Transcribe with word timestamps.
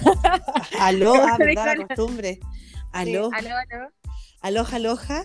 Aló, 0.80 1.14
ah, 1.14 1.36
verdad, 1.38 1.76
la 1.78 1.86
costumbre. 1.86 2.40
Aló, 2.92 3.30
Sí, 3.30 3.36
aló, 3.46 3.56
aló. 3.56 3.88
aloja, 4.40 4.76
aloja. 4.76 5.24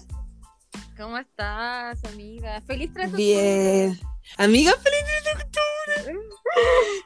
¿Cómo 0.98 1.18
estás, 1.18 2.04
amiga? 2.06 2.62
Feliz 2.62 2.92
3 2.94 3.12
de 3.12 3.18
Bien. 3.18 4.00
Amiga, 4.38 4.72
feliz 4.74 5.00
3 5.24 5.38
de 5.38 5.44
octubre. 5.44 6.28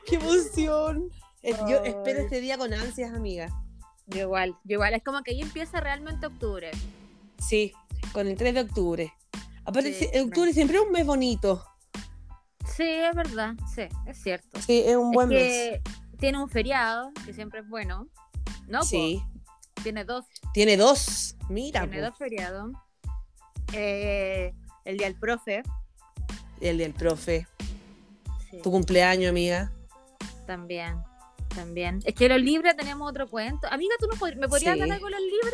¡Qué 0.05 0.15
emoción! 0.15 1.09
Eh, 1.41 1.55
Yo 1.67 1.83
espero 1.83 2.19
este 2.21 2.41
día 2.41 2.57
con 2.57 2.73
ansias, 2.73 3.13
amiga. 3.13 3.49
Yo 4.07 4.21
igual, 4.21 4.55
yo 4.63 4.73
igual. 4.75 4.93
Es 4.93 5.03
como 5.03 5.21
que 5.23 5.31
ahí 5.31 5.41
empieza 5.41 5.79
realmente 5.79 6.25
octubre. 6.27 6.71
Sí, 7.39 7.71
con 8.11 8.27
el 8.27 8.35
3 8.35 8.53
de 8.55 8.61
octubre. 8.61 9.13
Aparte, 9.65 9.93
Sí, 9.93 10.07
octubre 10.19 10.51
siempre 10.53 10.77
es 10.77 10.83
un 10.83 10.91
mes 10.91 11.05
bonito. 11.05 11.63
Sí, 12.75 12.83
es 12.87 13.15
verdad. 13.15 13.53
Sí, 13.73 13.83
es 14.07 14.21
cierto. 14.21 14.59
Sí, 14.61 14.83
es 14.85 14.95
un 14.95 15.09
Es 15.09 15.13
buen 15.15 15.29
mes. 15.29 15.79
Tiene 16.19 16.41
un 16.41 16.49
feriado, 16.49 17.11
que 17.25 17.33
siempre 17.33 17.61
es 17.61 17.67
bueno. 17.69 18.07
¿No? 18.67 18.79
po? 18.79 18.85
Sí. 18.85 19.21
Tiene 19.83 20.03
dos. 20.05 20.25
Tiene 20.53 20.77
dos. 20.77 21.35
Mira, 21.49 21.81
Tiene 21.81 21.99
po. 21.99 22.09
dos 22.09 22.17
feriados. 22.17 22.71
Eh, 23.73 24.53
el 24.85 24.97
día 24.97 25.07
del 25.07 25.19
profe. 25.19 25.63
el 26.61 26.77
del 26.77 26.93
profe. 26.93 27.47
Sí, 28.49 28.57
Tu 28.61 28.71
cumpleaños, 28.71 29.29
amiga. 29.29 29.71
también. 30.45 30.97
También. 31.55 31.99
Es 32.05 32.13
que 32.15 32.27
los 32.29 32.39
libres 32.41 32.75
tenemos 32.75 33.09
otro 33.09 33.27
cuento. 33.27 33.67
Amiga, 33.71 33.95
¿tú 33.99 34.07
no 34.07 34.15
pod- 34.17 34.35
me 34.35 34.47
podrías 34.47 34.75
Sí. 34.75 34.81
hablar 34.81 34.95
algo 34.97 35.07
de 35.07 35.11
los 35.13 35.21
libros? 35.21 35.53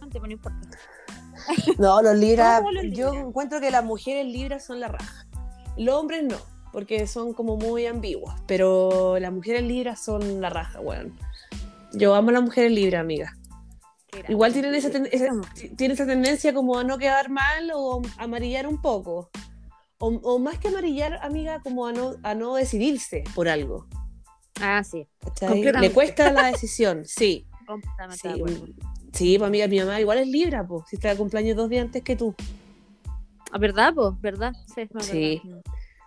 No, 0.00 0.20
no 0.26 0.32
importa. 0.32 0.68
No, 1.78 2.02
los 2.02 2.14
libras. 2.18 2.62
Yo 2.92 3.12
encuentro 3.14 3.60
que 3.60 3.70
las 3.70 3.84
mujeres 3.84 4.26
libras 4.26 4.64
son 4.64 4.80
la 4.80 4.88
raja. 4.88 5.26
Los 5.76 5.94
hombres 5.96 6.22
no, 6.24 6.36
porque 6.74 7.06
son 7.06 7.32
como 7.32 7.56
muy 7.56 7.86
ambiguas. 7.86 8.38
Pero 8.48 9.16
las 9.20 9.32
mujeres 9.32 9.62
libras 9.62 10.04
son 10.04 10.40
la 10.40 10.50
raja, 10.50 10.80
weón. 10.80 11.16
Yo 11.92 12.14
amo 12.16 12.30
a 12.30 12.32
las 12.32 12.42
mujeres 12.42 12.72
libres, 12.72 12.98
amiga. 13.00 13.32
Igual 14.28 14.52
tienen 14.52 14.74
esa, 14.74 14.90
ten- 14.90 15.08
esa- 15.10 15.28
Vamos. 15.28 15.46
tienen 15.54 15.92
esa 15.92 16.04
tendencia 16.06 16.52
como 16.52 16.76
a 16.78 16.82
no 16.84 16.98
quedar 16.98 17.30
mal 17.30 17.70
o 17.74 18.02
amarillar 18.18 18.66
un 18.66 18.82
poco. 18.82 19.30
O, 19.98 20.08
o 20.08 20.38
más 20.40 20.58
que 20.58 20.66
amarillar, 20.68 21.20
amiga, 21.22 21.60
como 21.62 21.86
a 21.86 21.92
no, 21.92 22.16
a 22.24 22.34
no 22.34 22.56
decidirse 22.56 23.22
por 23.36 23.48
algo. 23.48 23.86
Ah, 24.60 24.82
sí. 24.82 25.06
Le 25.80 25.92
cuesta 25.92 26.32
la 26.32 26.46
decisión, 26.46 27.04
sí. 27.06 27.46
Sí, 29.12 29.38
pues 29.38 29.46
amiga, 29.48 29.68
mi 29.68 29.78
mamá 29.78 30.00
igual 30.00 30.18
es 30.18 30.26
libra, 30.26 30.66
pues, 30.66 30.82
si 30.88 30.96
está 30.96 31.10
de 31.10 31.16
cumpleaños 31.16 31.56
dos 31.56 31.70
días 31.70 31.84
antes 31.84 32.02
que 32.02 32.16
tú. 32.16 32.34
Ah, 33.52 33.58
¿Verdad, 33.58 33.94
po? 33.94 34.16
¿Verdad? 34.20 34.52
Sí, 34.74 34.80
es. 34.82 35.06
Sí. 35.06 35.42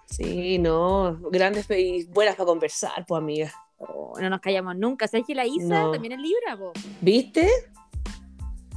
Sí, 0.10 0.58
no, 0.58 1.18
grandes 1.32 1.70
y 1.70 2.06
buenas 2.06 2.36
para 2.36 2.46
conversar, 2.48 3.06
pues 3.06 3.20
amiga. 3.22 3.52
Oh, 3.78 4.14
no 4.20 4.30
nos 4.30 4.40
callamos 4.40 4.76
nunca. 4.76 5.08
¿Sabes 5.08 5.26
que 5.28 5.36
la 5.36 5.46
Isa 5.46 5.84
No. 5.84 5.92
también 5.92 6.14
es 6.14 6.20
libra, 6.20 6.58
po? 6.58 6.72
¿Viste? 7.02 7.50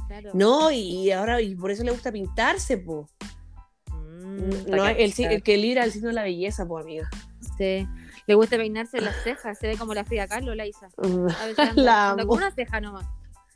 Claro. 0.07 0.31
No, 0.33 0.71
y 0.71 1.09
ahora, 1.11 1.41
y 1.41 1.55
por 1.55 1.71
eso 1.71 1.83
le 1.83 1.91
gusta 1.91 2.11
pintarse, 2.11 2.77
pues. 2.77 3.07
Mm, 3.91 4.69
No, 4.69 4.85
el, 4.87 5.13
el 5.17 5.41
que 5.43 5.57
libra 5.57 5.83
el 5.85 5.91
signo 5.91 6.09
de 6.09 6.13
la 6.13 6.23
belleza, 6.23 6.67
pues 6.67 6.83
amiga. 6.83 7.09
Sí. 7.57 7.87
Le 8.27 8.35
gusta 8.35 8.57
peinarse 8.57 9.01
las 9.01 9.15
cejas. 9.23 9.57
Se 9.57 9.67
ve 9.67 9.77
como 9.77 9.93
la 9.93 10.03
Frida 10.03 10.27
Kahlo, 10.27 10.53
la 10.53 10.67
Isa. 10.67 10.89
A 10.97 11.45
veces 11.45 11.59
anda, 11.59 11.81
La 11.81 12.09
anda 12.11 12.25
con 12.25 12.37
una 12.37 12.51
ceja 12.51 12.79
nomás. 12.81 13.05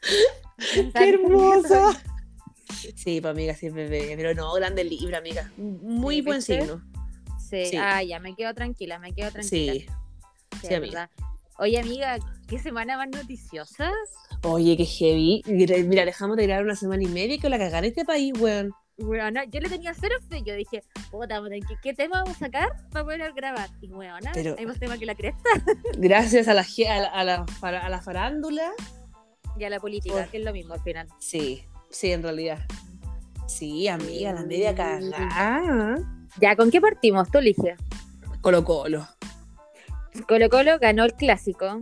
¡Qué 0.93 1.09
hermosa! 1.09 1.91
Sí, 2.95 3.19
pues 3.21 3.31
amiga, 3.31 3.53
sí 3.53 3.69
bebé, 3.69 4.13
pero 4.15 4.33
no, 4.33 4.53
grande 4.53 4.83
libra, 4.83 5.17
amiga. 5.19 5.51
Muy 5.57 6.21
buen 6.21 6.37
¿viste? 6.37 6.61
signo. 6.61 6.81
Sí. 7.49 7.65
Sí. 7.65 7.77
Ah, 7.79 8.01
ya, 8.03 8.19
me 8.19 8.35
quedo 8.35 8.53
tranquila, 8.53 8.99
me 8.99 9.13
quedo 9.13 9.31
tranquila. 9.31 9.73
Sí. 9.73 9.85
Sí, 10.61 10.73
amiga. 10.73 11.09
Oye, 11.57 11.79
amiga, 11.79 12.17
¿qué 12.47 12.59
semana 12.59 12.97
más 12.97 13.07
noticiosa? 13.09 13.91
Oye, 14.43 14.75
qué 14.77 14.85
heavy. 14.85 15.41
Mira, 15.47 16.05
dejamos 16.05 16.37
de 16.37 16.43
grabar 16.47 16.65
una 16.65 16.75
semana 16.75 17.03
y 17.03 17.07
media 17.07 17.35
y 17.35 17.39
que 17.39 17.49
la 17.49 17.57
cagar 17.57 17.83
en 17.85 17.89
este 17.91 18.03
país, 18.05 18.33
weón. 18.39 18.71
Weona, 18.97 19.43
yo 19.45 19.59
le 19.59 19.67
tenía 19.69 19.93
cero 19.93 20.15
fe. 20.29 20.41
Yo 20.43 20.53
dije, 20.55 20.83
puta, 21.11 21.41
que- 21.49 21.75
¿qué 21.83 21.93
tema 21.93 22.21
vamos 22.23 22.37
a 22.37 22.45
sacar 22.45 22.69
para 22.91 23.03
poder 23.05 23.33
grabar? 23.33 23.69
Y 23.81 23.91
weona, 23.91 24.31
Pero- 24.33 24.55
hay 24.57 24.65
más 24.65 24.79
tema 24.79 24.97
que 24.97 25.05
la 25.05 25.15
cresta. 25.15 25.43
Gracias 25.97 26.47
a 26.47 26.53
la, 26.53 26.61
a 26.63 27.23
la, 27.23 27.45
a 27.61 27.71
la, 27.71 27.79
a 27.79 27.89
la 27.89 28.01
farándula. 28.01 28.71
Y 29.57 29.63
a 29.63 29.69
la 29.69 29.79
política, 29.79 30.27
que 30.27 30.37
es 30.37 30.43
lo 30.43 30.51
mismo 30.51 30.73
al 30.73 30.81
final. 30.81 31.07
Sí, 31.19 31.63
sí, 31.89 32.11
en 32.11 32.23
realidad. 32.23 32.59
Sí, 33.47 33.87
amiga, 33.87 34.33
la 34.33 34.43
media 34.43 34.73
cagada. 34.75 35.95
Ya, 36.39 36.55
¿con 36.55 36.71
qué 36.71 36.81
partimos? 36.81 37.29
Tú 37.31 37.37
eliges. 37.37 37.79
Colo 38.41 38.63
Colo. 38.63 39.07
Colo 40.27 40.49
Colo 40.49 40.77
ganó 40.79 41.03
el 41.05 41.13
clásico. 41.13 41.79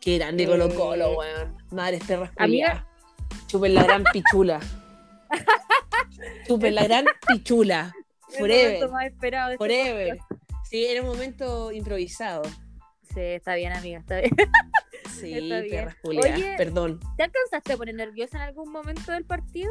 Qué 0.00 0.18
grande 0.18 0.44
Eh, 0.44 0.46
Colo 0.46 0.74
Colo, 0.74 1.18
weón. 1.18 1.56
Madres 1.70 2.02
perras 2.04 2.30
culiadas. 2.32 2.84
Chupen 3.46 3.74
la 3.74 3.84
gran 3.84 4.04
pichula. 4.12 4.60
Chupen 6.48 6.74
la 6.74 6.84
gran 6.84 7.04
pichula. 7.26 7.92
Forever. 8.38 8.88
más 8.90 9.06
este 9.06 9.56
Forever. 9.58 10.18
Sí, 10.68 10.86
era 10.86 11.02
un 11.02 11.08
momento 11.08 11.70
improvisado. 11.70 12.42
Sí, 13.14 13.20
está 13.20 13.54
bien, 13.54 13.72
amiga, 13.72 14.00
está 14.00 14.20
bien. 14.20 14.32
Sí, 15.20 15.50
perras 15.70 15.94
culiadas. 16.02 16.56
Perdón. 16.56 16.98
¿Te 17.16 17.22
alcanzaste 17.22 17.74
a 17.74 17.76
poner 17.76 17.94
nerviosa 17.94 18.38
en 18.38 18.42
algún 18.42 18.72
momento 18.72 19.12
del 19.12 19.24
partido? 19.24 19.70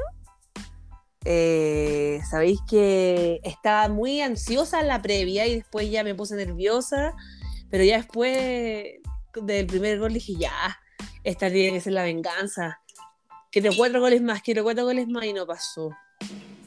Eh, 1.25 2.19
Sabéis 2.29 2.59
que 2.69 3.39
estaba 3.43 3.87
muy 3.89 4.21
ansiosa 4.21 4.79
en 4.79 4.87
la 4.87 5.01
previa 5.01 5.45
y 5.47 5.55
después 5.55 5.89
ya 5.91 6.03
me 6.03 6.15
puse 6.15 6.35
nerviosa, 6.35 7.13
pero 7.69 7.83
ya 7.83 7.97
después 7.97 9.01
del 9.33 9.67
primer 9.67 9.99
gol 9.99 10.13
dije, 10.13 10.33
ya, 10.37 10.79
esta 11.23 11.49
tiene 11.49 11.73
que 11.73 11.81
ser 11.81 11.93
la 11.93 12.03
venganza. 12.03 12.79
Quiero 13.51 13.71
cuatro 13.75 13.99
goles 13.99 14.21
más, 14.21 14.41
quiero 14.41 14.63
cuatro 14.63 14.85
goles 14.85 15.07
más 15.07 15.25
y 15.25 15.33
no 15.33 15.45
pasó. 15.45 15.89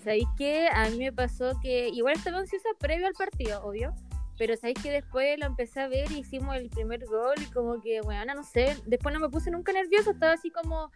¿Sabéis 0.04 0.26
que 0.36 0.68
A 0.68 0.90
mí 0.90 0.98
me 0.98 1.12
pasó 1.12 1.58
que 1.62 1.88
igual 1.88 2.14
estaba 2.14 2.38
ansiosa 2.38 2.68
previo 2.78 3.06
al 3.06 3.14
partido, 3.14 3.64
obvio. 3.64 3.94
Pero 4.36 4.56
sabéis 4.56 4.78
que 4.82 4.90
después 4.90 5.38
lo 5.38 5.46
empecé 5.46 5.80
a 5.80 5.88
ver 5.88 6.10
y 6.10 6.18
hicimos 6.18 6.56
el 6.56 6.68
primer 6.68 7.06
gol 7.06 7.36
y 7.40 7.46
como 7.52 7.80
que, 7.80 8.00
bueno, 8.02 8.34
no 8.34 8.42
sé, 8.42 8.76
después 8.84 9.14
no 9.14 9.20
me 9.20 9.28
puse 9.28 9.50
nunca 9.50 9.72
nerviosa, 9.72 10.10
estaba 10.10 10.32
así 10.32 10.50
como, 10.50 10.90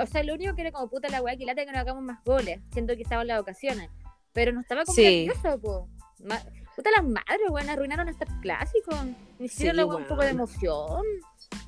o 0.00 0.06
sea, 0.06 0.22
lo 0.22 0.34
único 0.34 0.54
que 0.54 0.62
era 0.62 0.72
como 0.72 0.88
puta 0.88 1.08
la 1.08 1.22
weá 1.22 1.36
que 1.36 1.44
lata 1.44 1.64
que 1.64 1.72
no 1.72 1.78
hagamos 1.78 2.02
más 2.02 2.22
goles, 2.24 2.60
siento 2.72 2.94
que 2.96 3.02
estaban 3.02 3.26
las 3.26 3.40
ocasiones, 3.40 3.90
pero 4.32 4.52
no 4.52 4.60
estaba 4.60 4.84
como 4.84 4.94
Sí. 4.96 5.28
po. 5.62 5.88
Ma- 6.24 6.40
puta 6.76 6.90
las 6.96 7.04
madres, 7.04 7.48
weón, 7.50 7.68
arruinaron 7.70 8.08
hasta 8.08 8.24
el 8.24 8.40
clásico, 8.40 8.90
ni 9.38 9.48
siquiera 9.48 9.74
Sí, 9.74 9.80
un 9.82 10.04
poco 10.04 10.22
de 10.22 10.30
emoción. 10.30 11.02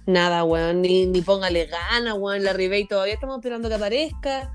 Nada, 0.07 0.45
weón, 0.45 0.83
ni, 0.83 1.07
ni 1.07 1.21
póngale 1.23 1.67
gana, 1.67 2.15
weón, 2.15 2.43
la 2.45 2.53
Ribey 2.53 2.87
todavía 2.87 3.15
estamos 3.15 3.37
esperando 3.39 3.69
que 3.69 3.75
aparezca. 3.75 4.53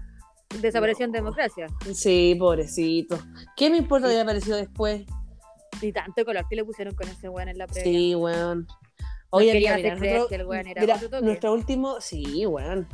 Desapareció 0.59 1.05
en 1.05 1.11
No. 1.11 1.17
democracia. 1.17 1.67
Sí, 1.93 2.35
pobrecito. 2.37 3.17
¿Qué 3.55 3.69
me 3.69 3.77
importa 3.77 4.07
que 4.07 4.13
haya 4.13 4.23
aparecido 4.23 4.57
después? 4.57 5.05
Y 5.81 5.93
tanto 5.93 6.25
color 6.25 6.45
que 6.49 6.57
le 6.57 6.65
pusieron 6.65 6.93
con 6.95 7.07
ese 7.07 7.29
weón 7.29 7.47
en 7.49 7.57
la 7.57 7.67
previa. 7.67 7.83
Sí, 7.83 8.15
weón. 8.15 8.67
Oye, 9.29 9.53
querían 9.53 9.77
mira, 9.77 9.95
nosotros- 9.95 10.27
que 10.27 10.35
el 10.35 10.45
weón 10.45 10.67
era 10.67 10.81
mira, 10.81 10.99
nuestro 11.21 11.53
último, 11.53 12.01
sí, 12.01 12.45
weón. 12.45 12.87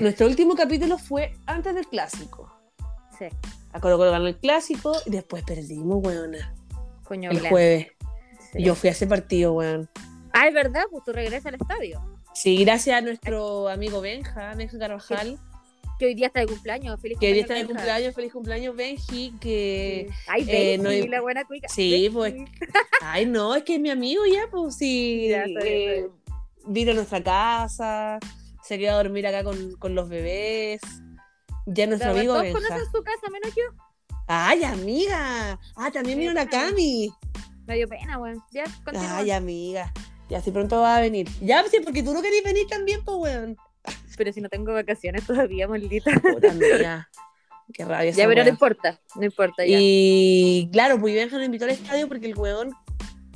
Nuestro 0.00 0.26
último 0.26 0.54
capítulo 0.54 0.98
fue 0.98 1.34
antes 1.46 1.74
del 1.74 1.86
clásico. 1.86 2.52
Sí, 3.18 3.26
A 3.72 3.80
Colo 3.80 3.98
Colo 3.98 4.10
ganó 4.12 4.26
el 4.28 4.36
clásico 4.36 4.92
y 5.06 5.10
después 5.10 5.42
perdimos, 5.44 6.04
weona. 6.04 6.54
coño 7.04 7.30
El 7.30 7.38
blanco. 7.38 7.54
jueves. 7.54 7.88
Sí. 8.52 8.62
Yo 8.62 8.74
fui 8.74 8.88
a 8.88 8.92
ese 8.92 9.06
partido, 9.06 9.52
weón. 9.54 9.88
Ah, 10.32 10.46
es 10.46 10.54
verdad, 10.54 10.82
pues 10.90 11.04
tú 11.04 11.12
regresas 11.12 11.46
al 11.46 11.54
estadio. 11.60 12.00
Sí, 12.32 12.64
gracias 12.64 12.96
a 12.96 13.00
nuestro 13.00 13.68
amigo 13.68 14.00
Benja, 14.00 14.54
Benja 14.54 14.78
Carvajal, 14.78 15.38
Que 15.98 16.06
hoy 16.06 16.14
día 16.14 16.28
está 16.28 16.38
de 16.40 16.46
cumpleaños. 16.46 17.00
Feliz 17.00 17.18
que 17.18 17.26
hoy 17.26 17.32
día 17.32 17.42
está 17.42 17.54
de 17.54 17.60
Benja. 17.64 17.74
cumpleaños, 17.74 18.14
feliz 18.14 18.32
cumpleaños 18.32 18.76
Benji, 18.76 19.32
que... 19.40 20.06
Sí. 20.08 20.14
Ay, 20.28 20.42
eh, 20.48 20.76
Benji, 20.76 20.82
no 20.84 20.90
hay- 20.90 21.08
la 21.08 21.20
buena 21.20 21.44
cuica. 21.44 21.68
Sí, 21.68 21.90
Benji. 21.90 22.10
pues, 22.10 22.34
Ay, 23.02 23.26
no, 23.26 23.56
es 23.56 23.64
que 23.64 23.74
es 23.74 23.80
mi 23.80 23.90
amigo 23.90 24.22
ya, 24.32 24.42
pues 24.48 24.76
sí. 24.76 25.26
Ya, 25.28 25.42
eh, 25.64 26.06
vino 26.68 26.92
a 26.92 26.94
nuestra 26.94 27.20
casa, 27.20 28.20
se 28.68 28.78
quedó 28.78 28.92
a 28.92 29.02
dormir 29.02 29.26
acá 29.26 29.42
con, 29.42 29.72
con 29.76 29.94
los 29.94 30.10
bebés. 30.10 30.82
Ya 31.64 31.84
es 31.84 31.88
nuestro 31.88 32.10
Todos 32.10 32.18
amigo 32.18 32.34
todos 32.34 32.44
Benja. 32.44 32.60
conocen 32.60 32.92
su 32.92 33.02
casa, 33.02 33.30
menos 33.32 33.54
yo. 33.56 33.62
Ay, 34.26 34.62
amiga. 34.62 35.58
Ah, 35.74 35.90
también 35.90 36.18
vino 36.18 36.32
claro. 36.32 36.50
Cami. 36.50 37.10
Me 37.66 37.76
dio 37.76 37.88
pena, 37.88 38.18
weón. 38.18 38.42
Ya, 38.52 38.64
continúa. 38.84 39.16
Ay, 39.16 39.30
amiga. 39.30 39.90
Ya, 40.28 40.42
si 40.42 40.50
pronto 40.50 40.80
va 40.82 40.98
a 40.98 41.00
venir. 41.00 41.26
Ya, 41.40 41.64
sí, 41.64 41.78
porque 41.82 42.02
tú 42.02 42.12
no 42.12 42.20
querías 42.20 42.44
venir 42.44 42.66
también, 42.66 43.02
pues, 43.04 43.16
weón. 43.16 43.56
Pero 44.18 44.32
si 44.34 44.42
no 44.42 44.50
tengo 44.50 44.74
vacaciones 44.74 45.26
todavía, 45.26 45.66
maldita. 45.66 46.10
Puta. 46.20 46.52
Qué 47.72 47.84
rabia 47.84 48.10
ya, 48.10 48.26
pero 48.26 48.44
no 48.44 48.50
importa. 48.50 49.00
No 49.14 49.24
importa, 49.24 49.64
ya. 49.64 49.78
Y 49.80 50.68
claro, 50.72 51.00
pues 51.00 51.14
Benja 51.14 51.36
nos 51.36 51.46
invitó 51.46 51.64
al 51.64 51.70
estadio 51.70 52.08
porque 52.08 52.26
el 52.26 52.36
weón 52.36 52.70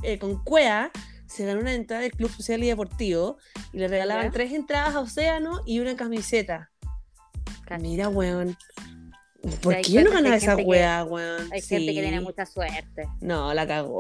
eh, 0.03 0.19
con 0.19 0.43
Cuea 0.43 0.91
se 1.33 1.45
ganó 1.47 1.61
una 1.61 1.73
entrada 1.75 2.03
del 2.03 2.13
Club 2.13 2.31
Social 2.31 2.63
y 2.63 2.69
Deportivo 2.69 3.39
y 3.73 3.79
le 3.79 3.89
regalaban 3.89 4.27
Ya. 4.27 4.31
tres 4.33 4.53
entradas 4.53 4.95
a 4.95 5.01
Océano 5.01 5.61
y 5.67 5.81
una 5.81 5.97
camiseta. 5.97 6.71
Mira, 7.81 8.09
weón. 8.11 8.57
¿Por 9.63 9.75
qué 9.81 9.91
yo 9.93 10.03
no 10.05 10.11
ganaba 10.13 10.37
esa 10.37 10.55
weá, 10.57 11.05
weón? 11.05 11.51
Hay 11.53 11.63
gente 11.63 11.95
que 11.95 12.03
tiene 12.03 12.21
mucha 12.21 12.45
suerte. 12.47 13.09
No, 13.21 13.55
la 13.55 13.67
cagó. 13.67 13.97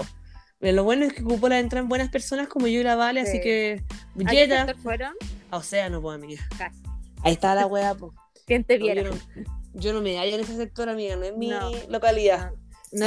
Pero 0.58 0.76
lo 0.76 0.84
bueno 0.84 1.06
es 1.06 1.12
que 1.14 1.22
Cupola 1.22 1.58
entran 1.58 1.88
buenas 1.88 2.10
personas 2.10 2.48
como 2.48 2.66
yo 2.68 2.80
y 2.80 2.82
la 2.84 2.94
Vale, 2.96 3.22
así 3.22 3.38
Sí. 3.38 3.40
que. 3.40 3.82
¿A 4.26 4.30
qué 4.30 4.74
fueron? 4.80 5.14
a 5.50 5.56
Océano, 5.56 6.00
pues, 6.02 6.16
amiga. 6.16 6.42
Casi. 6.56 6.82
Ahí 7.24 7.32
está 7.32 7.54
la 7.54 7.66
wea, 7.66 7.94
pues. 7.94 8.12
¿Quién 8.46 8.62
te 8.64 8.78
No, 8.78 8.84
viera? 8.84 9.02
yo, 9.02 9.10
no, 9.10 9.16
yo 9.74 9.92
no 9.94 10.02
me 10.02 10.18
hallo 10.18 10.34
en 10.34 10.40
ese 10.42 10.56
sector, 10.56 10.88
amiga, 10.88 11.16
no 11.16 11.24
es 11.24 11.36
mi 11.36 11.48
No. 11.48 11.70
localidad. 11.88 12.52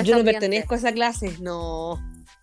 Yo 0.03 0.17
no 0.17 0.23
pertenezco 0.25 0.73
a 0.73 0.77
esa 0.77 0.91
clase, 0.93 1.37
no. 1.39 1.99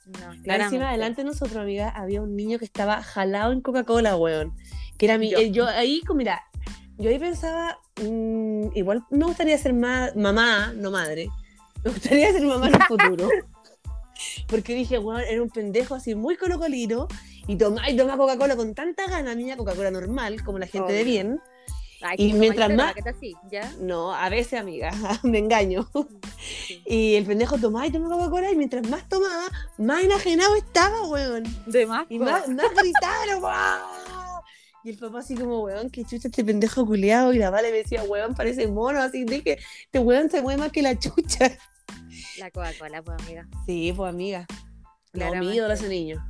No, 0.07 0.13
claramente. 0.19 0.65
encima, 0.65 0.89
adelante 0.89 1.23
de 1.23 1.27
nosotros, 1.27 1.57
amiga, 1.57 1.89
había 1.91 2.23
un 2.23 2.35
niño 2.37 2.59
que 2.59 2.65
estaba 2.65 3.03
jalado 3.03 3.53
en 3.53 3.61
Coca-Cola, 3.61 4.17
weón. 4.17 4.53
Que 4.99 5.07
era 5.07 5.19
mi. 5.19 5.31
Yo. 5.31 5.39
eh, 5.39 5.51
Yo, 5.51 5.67
ahí, 5.67 6.01
como, 6.07 6.19
mira, 6.19 6.43
yo 6.99 7.09
ahí 7.11 7.19
pensaba, 7.19 7.79
mm, 8.03 8.69
igual 8.77 9.05
me 9.11 9.25
gustaría 9.27 9.57
ser 9.59 9.73
ma- 9.75 10.11
mamá, 10.17 10.73
no 10.77 10.91
madre. 10.91 11.29
Me 11.85 11.91
gustaría 11.91 12.33
ser 12.33 12.43
mamá 12.43 12.69
en 12.69 12.75
el 12.75 12.83
futuro. 12.83 13.29
Porque 14.49 14.75
dije, 14.75 14.99
weón, 14.99 15.23
era 15.23 15.43
un 15.43 15.49
pendejo 15.51 15.95
así 15.95 16.15
muy 16.15 16.37
colocolino 16.37 17.09
y 17.49 17.57
toma, 17.57 17.89
y 17.91 17.97
toma 17.97 18.17
Coca-Cola 18.17 18.55
con 18.57 18.75
tanta 18.75 19.09
gana, 19.09 19.35
niña, 19.35 19.57
Coca-Cola 19.57 19.91
normal, 19.91 20.43
como 20.45 20.59
la 20.59 20.67
gente 20.67 20.93
de 20.93 21.05
bien. 21.05 21.41
Ay, 22.03 22.17
y 22.19 22.33
mientras 22.33 22.73
más-. 22.75 22.95
No, 23.81 24.15
a 24.15 24.29
veces, 24.29 24.59
amiga, 24.61 24.91
me 25.23 25.39
engaño. 25.39 25.89
Sí. 26.67 26.83
Y 26.87 27.15
el 27.15 27.25
pendejo 27.25 27.59
tomaba 27.59 27.87
y 27.87 27.93
tomaba 27.93 28.17
Coca-Cola 28.17 28.51
y 28.51 28.57
mientras 28.57 28.89
más 28.89 29.09
tomaba, 29.09 29.47
más 29.79 30.03
enajenado 30.03 30.57
estaba, 30.57 31.07
weón. 31.09 31.45
De 31.67 31.87
más, 31.87 32.07
Y 32.09 32.19
más, 32.19 32.49
más 32.49 32.67
gritaron, 32.75 33.41
¡guau! 33.41 34.43
Y 34.85 34.91
el 34.91 34.99
papá 34.99 35.21
así 35.21 35.37
como, 35.37 35.61
weón, 35.61 35.91
que 35.91 36.05
chucha 36.05 36.27
este 36.29 36.45
pendejo 36.45 36.85
culiado. 36.85 37.33
Y 37.33 37.39
la 37.39 37.51
vale 37.51 37.71
me 37.71 37.79
decía, 37.79 38.03
weón, 38.03 38.35
parece 38.35 38.67
mono. 38.67 39.01
Así 39.01 39.25
dije, 39.25 39.59
este 39.85 40.01
weón 40.01 40.29
se 40.29 40.43
mueve 40.43 40.61
más 40.61 40.73
que 40.73 40.83
la 40.83 40.99
chucha. 40.99 41.57
La 42.39 42.51
Coca-Cola, 42.51 43.03
pues, 43.03 43.23
amiga. 43.23 43.47
Sí, 43.67 43.93
pues 43.97 44.11
amiga. 44.11 44.47
No, 44.49 45.21
Claramente. 45.21 45.51
mi 45.51 45.57
ídolo 45.57 45.75
ese 45.75 45.89
niño. 45.89 46.25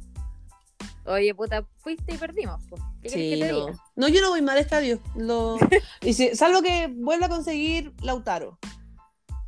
Oye, 1.04 1.34
puta, 1.34 1.66
fuiste 1.78 2.14
y 2.14 2.18
perdimos, 2.18 2.62
pues. 2.68 2.80
¿Qué 3.02 3.08
Sí, 3.08 3.30
que 3.30 3.46
te 3.46 3.52
no. 3.52 3.66
diga? 3.66 3.78
No, 3.96 4.08
yo 4.08 4.20
no 4.20 4.30
voy 4.30 4.42
mal 4.42 4.56
al 4.56 4.62
estadio. 4.62 5.00
Lo... 5.16 5.56
y 6.00 6.12
si- 6.14 6.34
salvo 6.36 6.62
que 6.62 6.88
vuelva 6.94 7.26
a 7.26 7.28
conseguir 7.28 7.92
Lautaro. 8.02 8.58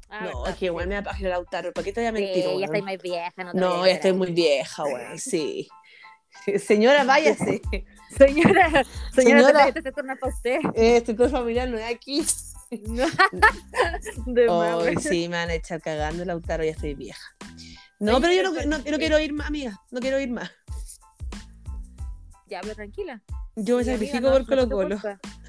Ah, 0.08 0.28
no, 0.32 0.46
es 0.46 0.56
que 0.56 0.66
igual 0.66 0.84
sí. 0.84 0.88
me 0.90 0.94
da 0.96 1.02
página 1.02 1.28
Lautaro. 1.30 1.72
¿Para 1.72 1.84
qué 1.84 1.92
te 1.92 2.00
voy 2.00 2.06
a 2.08 2.10
Sí, 2.10 2.14
mentir? 2.22 2.42
ya 2.44 2.48
weón? 2.50 2.64
estoy 2.64 2.82
más 2.82 3.02
vieja, 3.02 3.44
no 3.44 3.52
te 3.52 3.58
voy 3.58 3.60
No, 3.68 3.82
a 3.82 3.86
ya 3.86 3.92
estoy 3.94 4.12
muy 4.12 4.32
vieja, 4.32 4.82
weón. 4.84 5.18
Sí. 5.18 5.68
Señora, 6.58 7.04
váyase. 7.04 7.62
Señora, 8.18 8.84
señora, 9.12 9.42
Señora. 9.42 9.68
este 9.68 9.82
sector 9.82 10.04
no 10.04 10.12
es 10.12 10.18
para 10.20 10.34
usted. 10.34 10.58
Este 10.74 11.14
todo 11.14 11.28
familiar 11.30 11.68
no 11.68 11.78
es 11.78 11.84
aquí. 11.94 12.24
No. 12.88 13.06
De 14.26 14.46
güey. 14.46 14.96
sí, 14.96 15.28
me 15.28 15.36
van 15.36 15.50
a 15.50 15.54
echar 15.54 15.80
cagando 15.80 16.24
Lautaro, 16.24 16.64
ya 16.64 16.72
estoy 16.72 16.94
vieja. 16.94 17.22
No, 18.00 18.20
pero 18.20 18.32
yo 18.32 18.42
no, 18.42 18.50
no- 18.66 18.78
no 18.78 18.98
quiero 18.98 19.18
ir 19.20 19.32
más, 19.32 19.46
amiga. 19.48 19.80
No 19.90 20.00
quiero 20.00 20.18
ir 20.20 20.30
más. 20.30 20.50
Ya, 22.46 22.60
pero 22.62 22.74
tranquila. 22.74 23.22
Yo 23.56 23.76
me 23.78 23.84
sacrifico 23.84 24.30
por 24.30 24.40
es 24.42 24.46
Colo 24.46 24.68
Colo. 24.68 24.98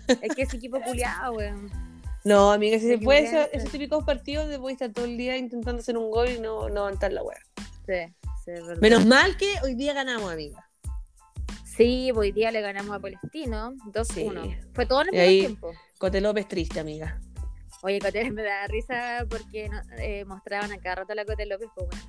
Es 0.07 0.35
que 0.35 0.43
ese 0.43 0.57
equipo 0.57 0.79
culiado, 0.81 1.33
weón. 1.33 1.69
No, 2.23 2.51
amiga, 2.51 2.79
si 2.79 2.87
se 2.87 2.97
puede, 2.97 3.23
esos, 3.27 3.47
esos 3.53 3.71
típicos 3.71 4.03
partidos 4.03 4.47
de 4.49 4.57
voy 4.57 4.71
a 4.71 4.73
estar 4.73 4.91
todo 4.91 5.05
el 5.05 5.17
día 5.17 5.37
intentando 5.37 5.79
hacer 5.81 5.97
un 5.97 6.09
gol 6.09 6.29
y 6.29 6.39
no, 6.39 6.69
no 6.69 6.81
aguantar 6.81 7.13
la 7.13 7.21
wea. 7.23 7.37
Sí, 7.85 8.13
sí, 8.43 8.51
es 8.51 8.65
verdad. 8.65 8.81
Menos 8.81 9.05
mal 9.05 9.37
que 9.37 9.53
hoy 9.63 9.75
día 9.75 9.93
ganamos, 9.93 10.31
amiga. 10.31 10.67
Sí, 11.65 12.11
hoy 12.15 12.31
día 12.31 12.51
le 12.51 12.61
ganamos 12.61 12.95
a 12.95 12.99
Palestino 12.99 13.73
2-1. 13.91 14.05
Sí. 14.05 14.55
Fue 14.73 14.85
todo 14.85 15.01
en 15.01 15.07
el 15.07 15.11
primer 15.11 15.27
tiempo. 15.39 15.71
Cote 15.99 16.21
López 16.21 16.47
triste, 16.47 16.79
amiga. 16.79 17.19
Oye, 17.83 17.99
Cote 17.99 18.31
me 18.31 18.43
da 18.43 18.65
risa 18.67 19.25
porque 19.29 19.69
no- 19.69 19.81
eh, 19.99 20.25
mostraban 20.25 20.71
a 20.71 20.77
cada 20.77 20.95
rato 20.95 21.11
a 21.11 21.15
la 21.15 21.25
Cote 21.25 21.45
López, 21.45 21.69
pues 21.75 21.87
bueno. 21.89 22.05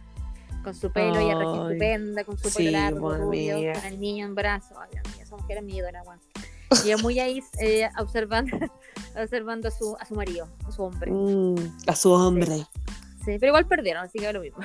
Con 0.66 0.74
su 0.74 0.90
pelo 0.90 1.20
y 1.20 1.30
Ay, 1.30 1.30
estupenda, 1.30 2.24
con 2.24 2.36
su 2.36 2.50
sí, 2.50 2.56
pelo 2.64 2.70
largo, 2.72 3.14
rubio, 3.14 3.54
con 3.72 3.84
el 3.84 4.00
niño 4.00 4.26
en 4.26 4.34
brazos. 4.34 4.76
Ay, 4.80 4.88
Dios 4.94 5.04
mío, 5.14 5.22
esa 5.22 5.36
mujer 5.36 5.58
es 5.58 5.62
mi 5.62 5.76
ídola, 5.76 6.02
weón. 6.02 6.18
Y 6.84 6.88
yo 6.88 6.98
muy 6.98 7.20
ahí 7.20 7.40
eh, 7.60 7.88
observando, 8.00 8.58
observando 9.16 9.68
a 9.68 9.70
su, 9.70 9.96
a 10.00 10.04
su 10.04 10.16
marido, 10.16 10.48
a 10.66 10.72
su 10.72 10.82
hombre. 10.82 11.08
Mm, 11.12 11.54
a 11.86 11.94
su 11.94 12.10
hombre. 12.10 12.66
Sí, 13.24 13.36
pero 13.38 13.46
igual 13.46 13.68
perdieron, 13.68 14.02
así 14.02 14.18
que 14.18 14.26
es 14.26 14.34
lo 14.34 14.40
mismo. 14.40 14.58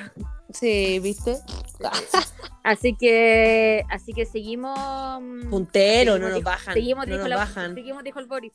Sí, 0.52 0.98
¿viste? 0.98 1.38
Así 2.64 2.96
que, 2.96 3.84
así 3.88 4.12
que 4.12 4.26
seguimos. 4.26 4.76
mm, 5.20 5.50
Puntero, 5.50 6.18
no 6.18 6.26
nos 6.30 6.38
dijo- 6.38 6.50
bajan. 6.50 6.74
Seguimos, 6.74 7.06
no 7.06 7.12
dijo 7.12 7.20
nos 7.22 7.30
la- 7.30 7.36
bajan. 7.36 7.74
seguimos, 7.76 8.02
dijo 8.02 8.18
el 8.18 8.26
Boris. 8.26 8.52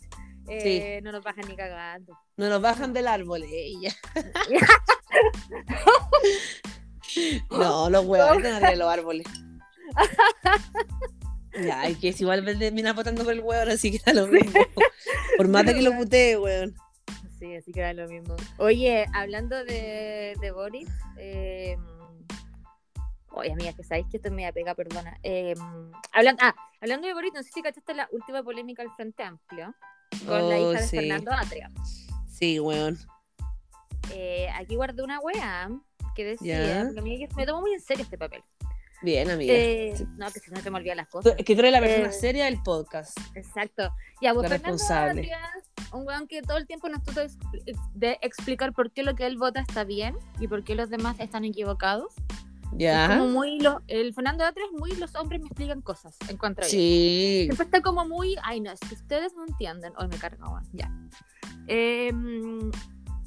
Eh, 0.50 1.00
No 1.02 1.14
nos 1.14 1.24
bajan 1.24 1.46
ni 1.48 1.56
cagando. 1.56 2.18
No 2.36 2.50
nos 2.50 2.62
bajan 2.62 2.92
del 2.94 3.08
árbol, 3.08 3.44
ella. 3.44 3.96
no, 7.52 7.90
los 7.90 8.06
huevos 8.06 8.42
de 8.42 8.76
los 8.76 8.88
árboles. 8.90 9.28
Ya, 11.60 11.90
y 11.90 11.96
que 11.96 12.10
es 12.10 12.22
igual 12.22 12.46
terminar 12.60 12.94
votando 12.94 13.24
por 13.24 13.34
el 13.34 13.40
hueón, 13.40 13.70
así 13.70 13.90
que 13.92 14.00
da 14.06 14.14
lo 14.14 14.28
mismo. 14.28 14.52
Por 15.38 15.48
más 15.48 15.66
de 15.66 15.74
que 15.74 15.82
lo 15.82 15.92
putee, 15.96 16.38
weón. 16.38 16.76
Sí, 17.40 17.56
así 17.56 17.72
que 17.72 17.82
da 17.82 17.94
lo 17.94 18.08
mismo. 18.08 18.36
Oye, 18.60 19.08
hablando 19.14 19.56
de, 19.64 20.36
de 20.40 20.52
Boris, 20.52 20.88
eh, 21.18 21.76
oye, 23.32 23.52
amiga, 23.54 23.74
que 23.74 23.84
sabéis 23.84 24.06
que 24.12 24.18
esto 24.18 24.30
me 24.30 24.44
da 24.44 24.52
pega, 24.52 24.76
perdona. 24.76 25.18
Eh, 25.24 25.56
hablan- 26.14 26.38
ah, 26.42 26.54
hablando 26.80 27.08
de 27.08 27.16
Boris, 27.16 27.34
no 27.34 27.42
sé 27.42 27.50
si 27.52 27.64
cachaste 27.64 27.96
la 27.96 28.08
última 28.12 28.44
polémica 28.44 28.84
del 28.84 28.92
Frente 28.92 29.24
Amplio 29.24 29.74
con 30.28 30.50
la 30.50 30.58
Oh, 30.58 30.72
hija 30.74 30.82
de 30.82 30.88
sí. 30.88 30.98
Fernando 30.98 31.32
Atria. 31.32 31.72
Sí, 32.30 32.60
weón. 32.60 33.00
Eh, 34.14 34.48
aquí 34.56 34.76
guardé 34.76 35.02
una 35.02 35.20
wea 35.20 35.70
que 36.18 36.26
decía, 36.26 36.66
Ya. 36.68 36.84
porque 36.86 37.00
a 37.00 37.04
mí 37.04 37.28
me 37.38 37.46
tomo 37.46 37.62
muy 37.62 37.74
en 37.74 37.80
serio 37.80 38.04
este 38.04 38.18
papel. 38.18 38.42
Bien, 39.04 39.30
amiga. 39.30 39.54
Eh, 39.54 39.94
Sí. 39.96 40.08
no, 40.18 40.32
que 40.32 40.40
si 40.40 40.50
no 40.50 40.60
te 40.60 40.72
me 40.72 40.78
olvidan 40.78 40.98
las 40.98 41.08
cosas. 41.08 41.36
Que 41.36 41.54
tú 41.54 41.60
eres 41.60 41.72
la 41.72 41.80
persona 41.80 42.10
eh, 42.10 42.12
seria 42.12 42.46
del 42.46 42.62
podcast. 42.64 43.16
Exacto. 43.36 43.92
Ya, 44.24 44.34
pues 44.34 44.50
La 44.50 44.58
Fernando 44.58 44.74
responsable. 44.78 45.22
Atria, 45.22 45.40
un 45.94 46.08
weón 46.08 46.28
que 46.28 46.42
todo 46.42 46.58
el 46.58 46.66
tiempo 46.66 46.90
nos 46.90 47.04
trata 47.04 47.22
de 47.22 47.28
expli- 47.30 47.80
de 47.94 48.18
explicar 48.24 48.74
por 48.74 48.92
qué 48.92 49.04
lo 49.04 49.14
que 49.16 49.28
él 49.28 49.38
vota 49.38 49.62
está 49.62 49.84
bien 49.84 50.16
y 50.40 50.48
por 50.48 50.64
qué 50.64 50.74
los 50.74 50.90
demás 50.90 51.20
están 51.20 51.46
equivocados. 51.46 52.12
Es 52.74 52.80
Ya. 52.80 53.08
como 53.08 53.28
muy 53.28 53.60
lo- 53.60 53.84
el 53.88 54.14
Fernando 54.16 54.44
Atria 54.44 54.66
es 54.66 54.72
muy 54.80 54.92
los 54.96 55.14
hombres 55.16 55.42
me 55.42 55.48
explican 55.48 55.82
cosas 55.82 56.18
en 56.28 56.36
contra 56.38 56.66
de 56.66 56.72
él. 56.72 56.72
Sí. 56.72 57.42
Siempre 57.46 57.66
está 57.66 57.82
como 57.82 58.04
muy, 58.08 58.36
ay 58.44 58.62
no, 58.62 58.72
es 58.72 58.80
que 58.80 58.96
ustedes 58.96 59.34
no 59.36 59.46
entienden. 59.46 59.94
Hoy 60.00 60.08
me 60.08 60.18
carga, 60.18 60.50
weón. 60.50 60.64
Ya. 60.74 60.92
Em, 61.68 62.72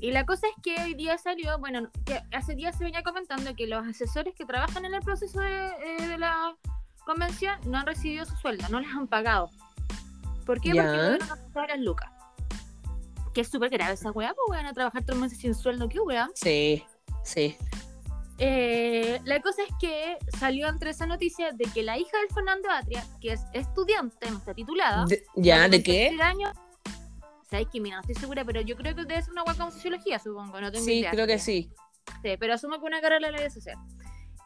y 0.00 0.10
la 0.12 0.24
cosa 0.26 0.46
es 0.48 0.54
que 0.62 0.80
hoy 0.82 0.94
día 0.94 1.16
salió, 1.18 1.58
bueno, 1.58 1.90
que 2.04 2.20
hace 2.32 2.54
días 2.54 2.76
se 2.76 2.84
venía 2.84 3.02
comentando 3.02 3.54
que 3.54 3.66
los 3.66 3.86
asesores 3.86 4.34
que 4.34 4.44
trabajan 4.44 4.84
en 4.84 4.94
el 4.94 5.00
proceso 5.02 5.40
de, 5.40 5.66
eh, 5.68 6.06
de 6.08 6.18
la 6.18 6.54
convención 7.04 7.58
no 7.66 7.78
han 7.78 7.86
recibido 7.86 8.24
su 8.24 8.36
sueldo, 8.36 8.66
no 8.70 8.80
les 8.80 8.90
han 8.90 9.06
pagado. 9.08 9.50
¿Por 10.46 10.60
qué? 10.60 10.72
Ya. 10.72 10.82
Porque 11.18 11.34
no 11.54 11.66
las 11.66 11.78
lucas. 11.80 12.10
Que 13.34 13.42
es 13.42 13.48
súper 13.48 13.70
grave 13.70 13.94
esa 13.94 14.10
weá, 14.10 14.34
pues 14.34 14.58
weón, 14.58 14.66
a 14.66 14.72
trabajar 14.72 15.04
tres 15.04 15.18
meses 15.18 15.38
sin 15.38 15.54
sueldo, 15.54 15.88
¿qué 15.88 16.00
weá? 16.00 16.28
Sí. 16.34 16.84
Sí. 17.24 17.56
Eh, 18.38 19.20
la 19.24 19.40
cosa 19.40 19.62
es 19.62 19.74
que 19.78 20.16
salió 20.38 20.66
entre 20.66 20.90
esa 20.90 21.04
noticia 21.06 21.52
de 21.52 21.64
que 21.66 21.82
la 21.82 21.98
hija 21.98 22.16
del 22.18 22.34
Fernando 22.34 22.70
Atria, 22.70 23.04
que 23.20 23.32
es 23.32 23.42
estudiante, 23.52 24.30
no 24.30 24.38
está 24.38 24.54
titulada, 24.54 25.04
De- 25.04 25.24
¿Ya? 25.36 25.68
¿De 25.68 25.82
qué? 25.82 26.14
tercer 26.16 26.16
¿Sabes 27.50 27.66
qué? 27.72 27.80
Mira, 27.80 27.96
no 27.96 28.00
estoy 28.02 28.14
segura, 28.14 28.44
pero 28.44 28.60
yo 28.60 28.76
creo 28.76 28.94
que 28.94 29.04
debe 29.04 29.20
ser 29.20 29.32
una 29.32 29.42
hueá 29.42 29.54
como 29.56 29.70
sociología, 29.72 30.18
supongo. 30.18 30.60
No 30.60 30.70
tengo 30.70 30.84
Sí, 30.84 31.00
idea. 31.00 31.10
creo 31.10 31.26
que 31.26 31.38
sí. 31.38 31.70
Sí, 32.22 32.36
pero 32.38 32.54
asumo 32.54 32.78
que 32.78 32.84
una 32.86 33.00
carrera 33.00 33.26
de 33.26 33.32
la 33.32 33.38
vida 33.38 33.50
social. 33.50 33.76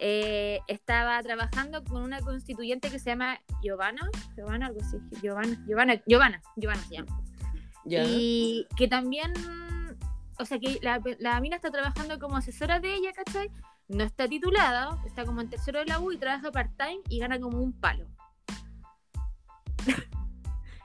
Eh, 0.00 0.60
estaba 0.66 1.22
trabajando 1.22 1.84
con 1.84 2.02
una 2.02 2.20
constituyente 2.20 2.90
que 2.90 2.98
se 2.98 3.10
llama 3.10 3.38
Giovanna, 3.62 4.08
Giovanna, 4.36 4.66
algo 4.66 4.80
así, 4.80 4.96
Giovanna, 5.22 5.56
Giovanna, 5.66 6.02
Giovanna, 6.06 6.42
Giovanna 6.56 6.82
se 6.82 6.94
llama. 6.94 7.20
Ya. 7.84 8.04
Y 8.04 8.66
que 8.76 8.88
también, 8.88 9.32
o 10.38 10.44
sea, 10.46 10.58
que 10.58 10.78
la, 10.82 11.00
la 11.20 11.40
mina 11.40 11.56
está 11.56 11.70
trabajando 11.70 12.18
como 12.18 12.36
asesora 12.38 12.80
de 12.80 12.94
ella, 12.94 13.12
¿cachai? 13.12 13.50
No 13.88 14.02
está 14.02 14.26
titulada, 14.26 14.98
está 15.06 15.24
como 15.26 15.42
en 15.42 15.50
tercero 15.50 15.78
de 15.80 15.84
la 15.86 16.00
U 16.00 16.10
y 16.10 16.16
trabaja 16.16 16.50
part-time 16.50 17.02
y 17.10 17.18
gana 17.18 17.38
como 17.38 17.58
un 17.58 17.72
palo. 17.78 18.06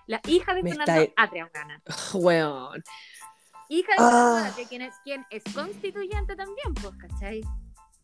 La 0.09 0.19
hija 0.27 0.53
de 0.55 0.63
Me 0.63 0.69
Fernando 0.71 1.01
está- 1.03 1.21
Atria. 1.23 1.51
Weón. 2.15 2.83
Hija 3.69 3.91
de 3.91 3.97
Ah. 3.99 4.09
Fernando 4.09 4.49
Atria, 4.49 4.67
quien 4.67 4.81
es, 4.81 4.93
quien 5.03 5.25
es 5.29 5.43
constituyente 5.53 6.35
también, 6.35 6.73
pues, 6.81 6.95
¿cachai? 6.97 7.41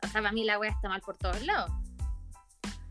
O 0.04 0.08
sea, 0.08 0.22
para 0.22 0.32
mí 0.32 0.44
la 0.44 0.60
wea 0.60 0.70
está 0.70 0.88
mal 0.88 1.02
por 1.02 1.18
todos 1.18 1.42
lados. 1.44 1.72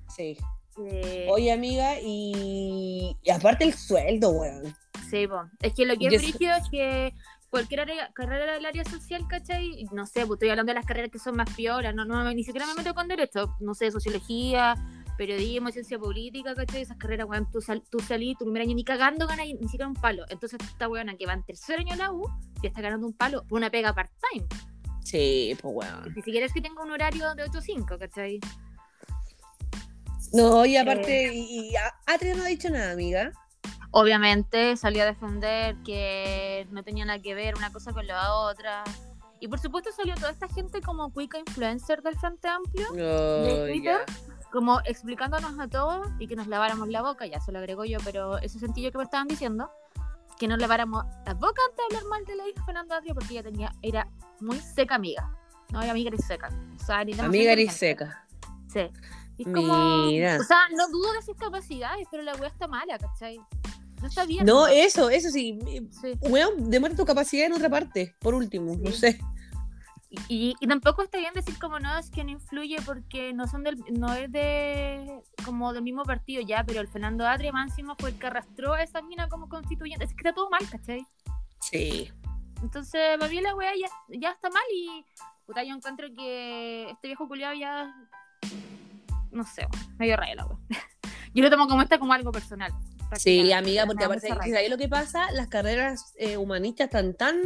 Sí. 0.08 0.36
Eh, 0.84 1.28
Oye, 1.30 1.52
amiga, 1.52 2.00
y... 2.02 3.16
y 3.22 3.30
aparte 3.30 3.62
el 3.64 3.72
sueldo, 3.74 4.30
weón. 4.30 4.74
Sí, 5.08 5.28
po. 5.28 5.44
es 5.60 5.72
que 5.74 5.86
lo 5.86 5.96
que 5.96 6.08
es 6.08 6.20
brígido 6.20 6.56
es 6.56 6.68
que 6.68 7.14
cualquier 7.50 7.80
área- 7.82 8.12
carrera 8.14 8.54
del 8.54 8.66
área 8.66 8.84
social, 8.84 9.24
¿cachai? 9.28 9.84
No 9.92 10.06
sé, 10.06 10.26
pues 10.26 10.38
estoy 10.38 10.50
hablando 10.50 10.70
de 10.70 10.74
las 10.74 10.86
carreras 10.86 11.10
que 11.12 11.20
son 11.20 11.36
más 11.36 11.48
piolas, 11.54 11.94
no, 11.94 12.04
no, 12.04 12.24
ni 12.32 12.42
siquiera 12.42 12.66
me 12.66 12.74
meto 12.74 12.92
con 12.94 13.06
derecho, 13.06 13.54
no 13.60 13.74
sé, 13.74 13.92
sociología, 13.92 14.74
periodismo, 15.16 15.70
ciencia 15.70 15.98
política, 15.98 16.54
¿cachai? 16.54 16.82
Esas 16.82 16.96
carreras, 16.96 17.26
weón, 17.28 17.50
tú, 17.50 17.60
sal, 17.60 17.82
tú 17.90 18.00
salí 18.00 18.34
tu 18.34 18.44
primer 18.44 18.62
año 18.62 18.74
ni 18.74 18.84
cagando 18.84 19.26
ganas 19.26 19.46
ni 19.46 19.56
siquiera 19.68 19.86
un 19.88 19.94
palo. 19.94 20.24
Entonces 20.28 20.58
esta 20.62 20.88
weona 20.88 21.16
que 21.16 21.26
va 21.26 21.32
en 21.34 21.42
tercer 21.44 21.78
año 21.80 21.92
en 21.92 21.98
la 21.98 22.12
U, 22.12 22.28
ya 22.62 22.68
está 22.68 22.80
ganando 22.80 23.06
un 23.06 23.12
palo 23.12 23.44
por 23.44 23.58
una 23.58 23.70
pega 23.70 23.92
part-time. 23.94 24.46
Sí, 25.04 25.56
pues 25.60 25.74
weón. 25.74 26.14
Ni 26.14 26.22
siquiera 26.22 26.46
es 26.46 26.52
que 26.52 26.60
tenga 26.60 26.82
un 26.82 26.90
horario 26.90 27.34
de 27.34 27.42
8 27.44 27.58
a 27.58 27.62
5, 27.62 27.98
¿cachai? 27.98 28.40
No, 30.32 30.64
y 30.66 30.76
aparte, 30.76 31.32
y, 31.32 31.70
y 31.70 31.76
A- 31.76 31.94
Atria 32.06 32.34
no 32.34 32.42
ha 32.42 32.46
dicho 32.46 32.68
nada, 32.70 32.92
amiga. 32.92 33.30
Obviamente 33.92 34.76
salió 34.76 35.02
a 35.04 35.06
defender 35.06 35.76
que 35.84 36.66
no 36.72 36.82
tenía 36.82 37.04
nada 37.04 37.20
que 37.22 37.34
ver 37.34 37.54
una 37.54 37.70
cosa 37.72 37.92
con 37.92 38.06
la 38.06 38.34
otra. 38.34 38.82
Y 39.38 39.46
por 39.46 39.60
supuesto 39.60 39.92
salió 39.92 40.14
toda 40.16 40.30
esta 40.30 40.48
gente 40.48 40.80
como 40.80 41.12
cuica 41.12 41.38
influencer 41.38 42.02
del 42.02 42.18
Frente 42.18 42.48
Amplio, 42.48 42.86
No, 42.94 43.66
Twitter? 43.66 43.98
Como 44.54 44.78
explicándonos 44.84 45.58
a 45.58 45.66
todos 45.66 46.06
y 46.20 46.28
que 46.28 46.36
nos 46.36 46.46
laváramos 46.46 46.86
la 46.88 47.02
boca, 47.02 47.26
ya 47.26 47.40
se 47.40 47.50
lo 47.50 47.58
agrego 47.58 47.84
yo, 47.84 47.98
pero 48.04 48.38
ese 48.38 48.60
sentido 48.60 48.92
que 48.92 48.98
me 48.98 49.04
estaban 49.04 49.26
diciendo, 49.26 49.68
que 50.38 50.46
nos 50.46 50.60
laváramos 50.60 51.04
la 51.26 51.34
boca 51.34 51.60
antes 51.68 51.76
de 51.76 51.96
hablar 51.96 52.08
mal 52.08 52.24
de 52.24 52.36
la 52.36 52.48
hija 52.48 52.60
de 52.60 52.64
Fernando 52.64 52.94
Atria 52.94 53.14
porque 53.14 53.32
ella 53.32 53.42
tenía, 53.42 53.72
era 53.82 54.08
muy 54.38 54.56
seca 54.60 54.94
amiga. 54.94 55.28
No, 55.72 55.82
era 55.82 55.90
amiga 55.90 56.10
eres 56.10 56.24
seca. 56.24 56.50
O 56.80 56.84
sea, 56.84 57.00
Amiga 57.00 57.24
inteligente. 57.26 57.74
seca. 57.74 58.26
Sí. 58.72 58.88
Y 59.38 59.44
como, 59.44 60.06
Mira. 60.06 60.38
o 60.40 60.44
sea, 60.44 60.68
no 60.76 60.88
dudo 60.88 61.12
de 61.14 61.22
sus 61.22 61.36
capacidades, 61.36 62.06
pero 62.08 62.22
la 62.22 62.36
wea 62.36 62.48
está 62.48 62.68
mala, 62.68 62.96
¿cachai? 62.96 63.40
No 64.00 64.06
está 64.06 64.24
bien. 64.24 64.46
No, 64.46 64.68
eso, 64.68 65.10
eso 65.10 65.30
sí. 65.30 65.58
Sí. 66.00 66.12
Weón, 66.30 66.70
demuestra 66.70 67.02
tu 67.02 67.04
capacidad 67.04 67.46
en 67.46 67.54
otra 67.54 67.68
parte, 67.68 68.14
por 68.20 68.34
último, 68.34 68.76
no 68.76 68.92
sé. 68.92 69.18
Y, 70.28 70.54
y- 70.60 70.66
tampoco 70.66 71.02
está 71.02 71.18
bien 71.18 71.34
decir 71.34 71.58
como 71.58 71.78
no 71.78 71.96
es 71.98 72.10
que 72.10 72.24
no 72.24 72.30
influye 72.30 72.76
porque 72.84 73.32
no 73.32 73.46
son 73.46 73.62
del 73.64 73.76
no 73.92 74.12
es 74.12 74.30
de 74.30 75.22
como 75.44 75.72
del 75.72 75.82
mismo 75.82 76.04
partido 76.04 76.42
ya, 76.42 76.64
pero 76.64 76.80
el 76.80 76.88
Fernando 76.88 77.26
Atria 77.26 77.52
máximo 77.52 77.94
fue 77.98 78.10
el 78.10 78.18
que 78.18 78.26
arrastró 78.26 78.74
a 78.74 78.82
esa 78.82 79.02
mina 79.02 79.28
como 79.28 79.48
constituyente. 79.48 80.04
Es 80.04 80.10
que 80.10 80.16
está 80.18 80.32
todo 80.32 80.50
mal, 80.50 80.68
¿cachai? 80.70 81.06
Sí. 81.60 82.10
Entonces, 82.62 83.18
para 83.18 83.30
mí 83.30 83.40
la 83.40 83.54
weá 83.54 83.72
ya, 83.74 83.88
ya 84.08 84.30
está 84.30 84.48
mal 84.50 84.62
y 84.74 85.04
puta, 85.46 85.62
yo 85.64 85.74
encuentro 85.74 86.08
que 86.16 86.90
este 86.90 87.08
viejo 87.08 87.28
culiado 87.28 87.54
ya 87.54 87.94
no 89.30 89.44
sé, 89.44 89.66
medio 89.98 90.16
raya 90.16 90.36
la 90.36 90.46
weá. 90.46 90.58
Yo 91.34 91.42
lo 91.42 91.50
tomo 91.50 91.66
como 91.66 91.82
esta 91.82 91.98
como 91.98 92.12
algo 92.12 92.30
personal. 92.30 92.72
Sí, 93.16 93.52
amiga, 93.52 93.86
porque 93.86 94.04
aparte. 94.04 94.28
¿sabes 94.28 94.70
lo 94.70 94.78
que 94.78 94.88
pasa? 94.88 95.30
Las 95.32 95.48
carreras 95.48 96.14
eh, 96.16 96.36
humanistas 96.36 96.90
tan, 96.90 97.14
tan, 97.14 97.36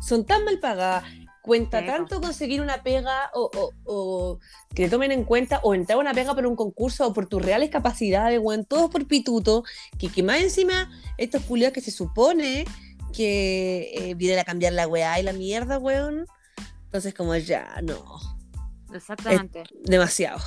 son 0.00 0.24
tan 0.24 0.44
mal 0.44 0.58
pagadas. 0.58 1.04
Cuenta 1.50 1.84
tanto 1.84 2.20
conseguir 2.20 2.60
una 2.60 2.82
pega 2.84 3.28
o, 3.34 3.50
o- 3.56 3.72
o 3.84 4.38
que 4.72 4.84
te 4.84 4.88
tomen 4.90 5.10
en 5.10 5.24
cuenta 5.24 5.58
o 5.64 5.74
entrar 5.74 5.96
a 5.96 6.00
una 6.00 6.14
pega 6.14 6.32
por 6.32 6.46
un 6.46 6.54
concurso 6.54 7.08
o 7.08 7.12
por 7.12 7.26
tus 7.26 7.42
reales 7.42 7.70
capacidades, 7.70 8.38
weón, 8.40 8.64
todo 8.64 8.88
por 8.88 9.04
pituto, 9.08 9.64
que, 9.98 10.08
que 10.08 10.22
más 10.22 10.38
encima 10.40 10.88
estos 11.18 11.42
culiados 11.42 11.74
que 11.74 11.80
se 11.80 11.90
supone 11.90 12.64
que 13.12 13.90
eh, 13.94 14.14
vienen 14.14 14.38
a 14.38 14.44
cambiar 14.44 14.74
la 14.74 14.86
weá 14.86 15.18
y 15.18 15.24
la 15.24 15.32
mierda, 15.32 15.78
weón. 15.78 16.24
Entonces 16.84 17.14
como 17.14 17.34
ya, 17.36 17.80
no, 17.82 18.20
Exactamente. 18.94 19.64
demasiado. 19.84 20.38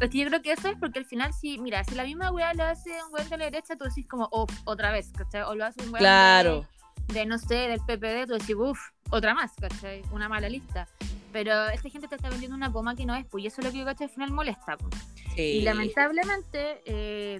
Es 0.00 0.10
que 0.10 0.18
yo 0.18 0.26
creo 0.28 0.42
que 0.42 0.52
eso 0.52 0.68
es 0.68 0.76
porque 0.78 0.98
al 0.98 1.06
final, 1.06 1.32
si, 1.32 1.58
mira, 1.58 1.82
si 1.84 1.94
la 1.94 2.04
misma 2.04 2.30
weá 2.30 2.52
lo 2.54 2.64
hace 2.64 2.90
un 3.06 3.14
weón 3.14 3.28
de 3.30 3.36
la 3.38 3.44
derecha, 3.46 3.76
tú 3.76 3.84
decís 3.84 4.06
como, 4.06 4.28
oh, 4.30 4.46
otra 4.64 4.92
vez, 4.92 5.10
¿cachai? 5.16 5.42
O 5.42 5.54
lo 5.54 5.64
hace 5.64 5.80
un 5.80 5.86
weón 5.88 5.98
Claro. 5.98 6.60
de, 6.60 6.77
de, 7.08 7.26
no 7.26 7.38
sé, 7.38 7.54
del 7.54 7.80
PPD, 7.80 8.26
tú 8.26 8.32
decís, 8.34 8.54
uff, 8.56 8.78
otra 9.10 9.34
más, 9.34 9.52
¿cachai? 9.60 10.02
Una 10.12 10.28
mala 10.28 10.48
lista. 10.48 10.88
Pero 11.32 11.68
esta 11.68 11.88
gente 11.90 12.08
te 12.08 12.14
está 12.14 12.30
vendiendo 12.30 12.56
una 12.56 12.72
poma 12.72 12.94
que 12.94 13.04
no 13.04 13.14
es, 13.14 13.26
pues, 13.26 13.44
y 13.44 13.46
eso 13.48 13.60
es 13.60 13.66
lo 13.66 13.72
que 13.72 13.78
yo, 13.78 13.84
¿cachai? 13.84 14.06
Al 14.06 14.12
final 14.12 14.30
molesta, 14.30 14.76
pues. 14.76 14.94
Sí. 15.34 15.42
Y 15.42 15.60
lamentablemente, 15.62 16.82
eh, 16.86 17.38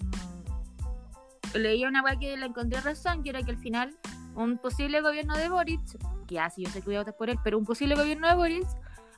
leía 1.54 1.88
una 1.88 2.02
weá 2.02 2.16
que 2.18 2.36
la 2.36 2.46
encontré 2.46 2.80
razón, 2.80 3.22
que 3.22 3.30
era 3.30 3.42
que 3.42 3.50
al 3.50 3.58
final 3.58 3.96
un 4.34 4.58
posible 4.58 5.00
gobierno 5.00 5.36
de 5.36 5.48
Boric, 5.48 5.80
que 6.26 6.34
ya 6.36 6.50
sí, 6.50 6.64
yo 6.64 6.70
sé 6.70 6.80
que 6.80 6.86
voy 6.86 6.96
a 6.96 7.00
votar 7.00 7.16
por 7.16 7.30
él, 7.30 7.38
pero 7.42 7.58
un 7.58 7.64
posible 7.64 7.94
gobierno 7.96 8.28
de 8.28 8.34
Boric, 8.34 8.66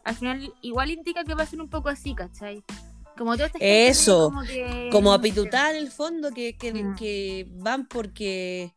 al 0.05 0.15
final 0.15 0.55
igual 0.63 0.91
indica 0.91 1.25
que 1.25 1.35
va 1.35 1.43
a 1.43 1.47
ser 1.47 1.61
un 1.61 1.69
poco 1.69 1.89
así, 1.89 2.15
¿cachai? 2.15 2.65
Como 3.19 3.33
toda 3.33 3.47
esta 3.47 3.59
gente 3.59 3.89
Eso, 3.89 4.31
como, 4.31 4.43
que, 4.43 4.89
como 4.91 5.13
a 5.13 5.21
pitutar 5.21 5.75
el 5.75 5.91
fondo 5.91 6.31
que, 6.31 6.57
que, 6.57 6.73
Mm. 6.73 6.97
que 6.97 7.47
van 7.51 7.87
porque 7.87 8.73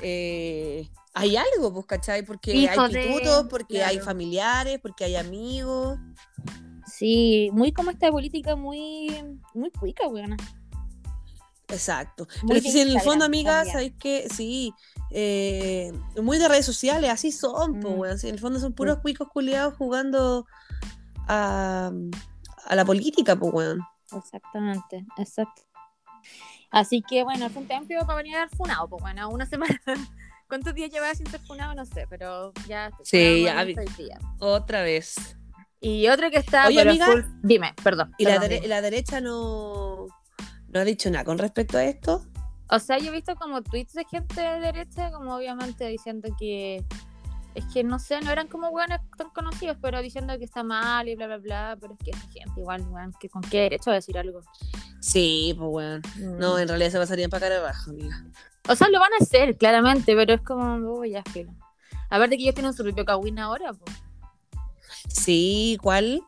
eh, 0.00 0.88
hay 1.14 1.36
algo, 1.36 1.72
pues, 1.72 1.86
¿cachai? 1.86 2.24
Porque 2.24 2.52
Hijo 2.54 2.80
hay 2.82 2.92
de- 2.92 3.06
pitutos, 3.06 3.46
porque 3.48 3.82
hay 3.84 3.98
familiares, 4.00 4.78
porque 4.82 5.04
hay 5.04 5.16
amigos. 5.16 5.98
Sí, 6.86 7.50
muy 7.52 7.72
como 7.72 7.90
esta 7.90 8.10
política 8.10 8.56
muy, 8.56 9.38
muy 9.54 9.70
cuica, 9.70 10.06
weona. 10.08 10.36
Exacto. 11.68 12.26
Muy 12.42 12.60
Pero 12.60 12.70
si 12.70 12.80
en 12.80 12.88
el 12.90 13.00
fondo, 13.00 13.24
amiga, 13.24 13.52
también. 13.64 13.72
¿sabéis 13.72 13.92
que 13.98 14.28
Sí, 14.28 14.72
eh, 15.10 15.92
muy 16.22 16.38
de 16.38 16.48
redes 16.48 16.66
sociales, 16.66 17.10
así 17.10 17.32
son, 17.32 17.80
pues, 17.80 17.94
Mm. 17.94 17.98
weón. 17.98 18.18
Si 18.18 18.28
en 18.28 18.34
el 18.34 18.40
fondo 18.40 18.60
son 18.60 18.74
puros 18.74 18.98
cuicos 18.98 19.28
culiados 19.32 19.74
jugando 19.76 20.46
a, 21.26 21.90
a 22.66 22.74
la 22.76 22.84
política, 22.84 23.34
pues, 23.36 23.52
weón. 23.52 23.80
Exactamente, 24.14 25.04
exacto. 25.16 25.62
Así 26.70 27.02
que 27.02 27.22
bueno, 27.24 27.46
el 27.46 27.52
Frente 27.52 27.74
Amplio 27.74 28.00
para 28.04 28.16
venir 28.18 28.34
a 28.36 28.40
dar 28.40 28.50
funado, 28.50 28.88
pues 28.88 29.00
bueno, 29.02 29.28
una 29.30 29.46
semana. 29.46 29.80
¿Cuántos 30.48 30.74
días 30.74 30.90
llevaba 30.90 31.14
sin 31.14 31.26
ser 31.26 31.40
funado? 31.40 31.74
No 31.74 31.84
sé, 31.86 32.06
pero 32.08 32.52
ya. 32.66 32.90
Sí, 33.02 33.44
ya. 34.08 34.18
Otra 34.38 34.82
vez. 34.82 35.14
Y 35.80 36.08
otro 36.08 36.30
que 36.30 36.38
está. 36.38 36.66
Oye, 36.68 36.80
amiga. 36.80 37.06
full- 37.06 37.24
Dime, 37.42 37.74
perdón. 37.82 38.12
¿Y 38.18 38.24
la, 38.24 38.38
dere- 38.40 38.80
derecha 38.82 39.20
no, 39.20 40.06
no 40.68 40.80
ha 40.80 40.84
dicho 40.84 41.10
nada 41.10 41.24
con 41.24 41.38
respecto 41.38 41.76
a 41.78 41.84
esto? 41.84 42.24
O 42.70 42.78
sea, 42.78 42.98
yo 42.98 43.08
he 43.08 43.10
visto 43.12 43.34
como 43.36 43.62
tweets 43.62 43.92
de 43.92 44.04
gente 44.06 44.40
de 44.40 44.60
derecha, 44.60 45.10
como 45.12 45.36
obviamente 45.36 45.86
diciendo 45.88 46.28
que. 46.38 46.84
Es 47.54 47.64
que 47.72 47.84
no 47.84 48.00
sé, 48.00 48.20
no 48.20 48.32
eran 48.32 48.48
como 48.48 48.68
weones 48.70 48.98
tan 49.16 49.30
conocidos, 49.30 49.76
pero 49.80 50.02
diciendo 50.02 50.36
que 50.38 50.44
está 50.44 50.64
mal 50.64 51.06
y 51.08 51.14
bla, 51.14 51.26
bla, 51.28 51.36
bla. 51.38 51.78
Pero 51.80 51.92
es 51.92 51.98
que 52.04 52.10
esa 52.10 52.28
gente, 52.32 52.60
igual, 52.60 52.82
weón, 52.88 53.12
que 53.20 53.28
con 53.28 53.42
qué 53.42 53.60
derecho 53.60 53.90
a 53.92 53.94
decir 53.94 54.18
algo. 54.18 54.40
Sí, 55.00 55.54
pues, 55.56 55.68
weón. 55.70 56.02
No, 56.38 56.58
en 56.58 56.66
realidad 56.66 56.90
se 56.90 56.98
pasarían 56.98 57.30
para 57.30 57.46
cara 57.48 57.58
abajo, 57.60 57.90
amiga. 57.90 58.24
O 58.68 58.76
sea, 58.76 58.88
lo 58.88 58.98
van 59.00 59.12
a 59.12 59.22
hacer, 59.22 59.56
claramente, 59.56 60.14
pero 60.14 60.34
es 60.34 60.40
como, 60.40 60.92
oh, 60.98 61.04
ya, 61.04 61.22
filo. 61.32 61.52
Aparte 62.10 62.36
que 62.36 62.42
ellos 62.44 62.54
tienen 62.54 62.72
su 62.72 62.82
propio 62.82 63.04
Kawin 63.04 63.38
ahora, 63.38 63.72
pues. 63.72 63.96
Sí, 65.08 65.78
¿cuál? 65.82 66.22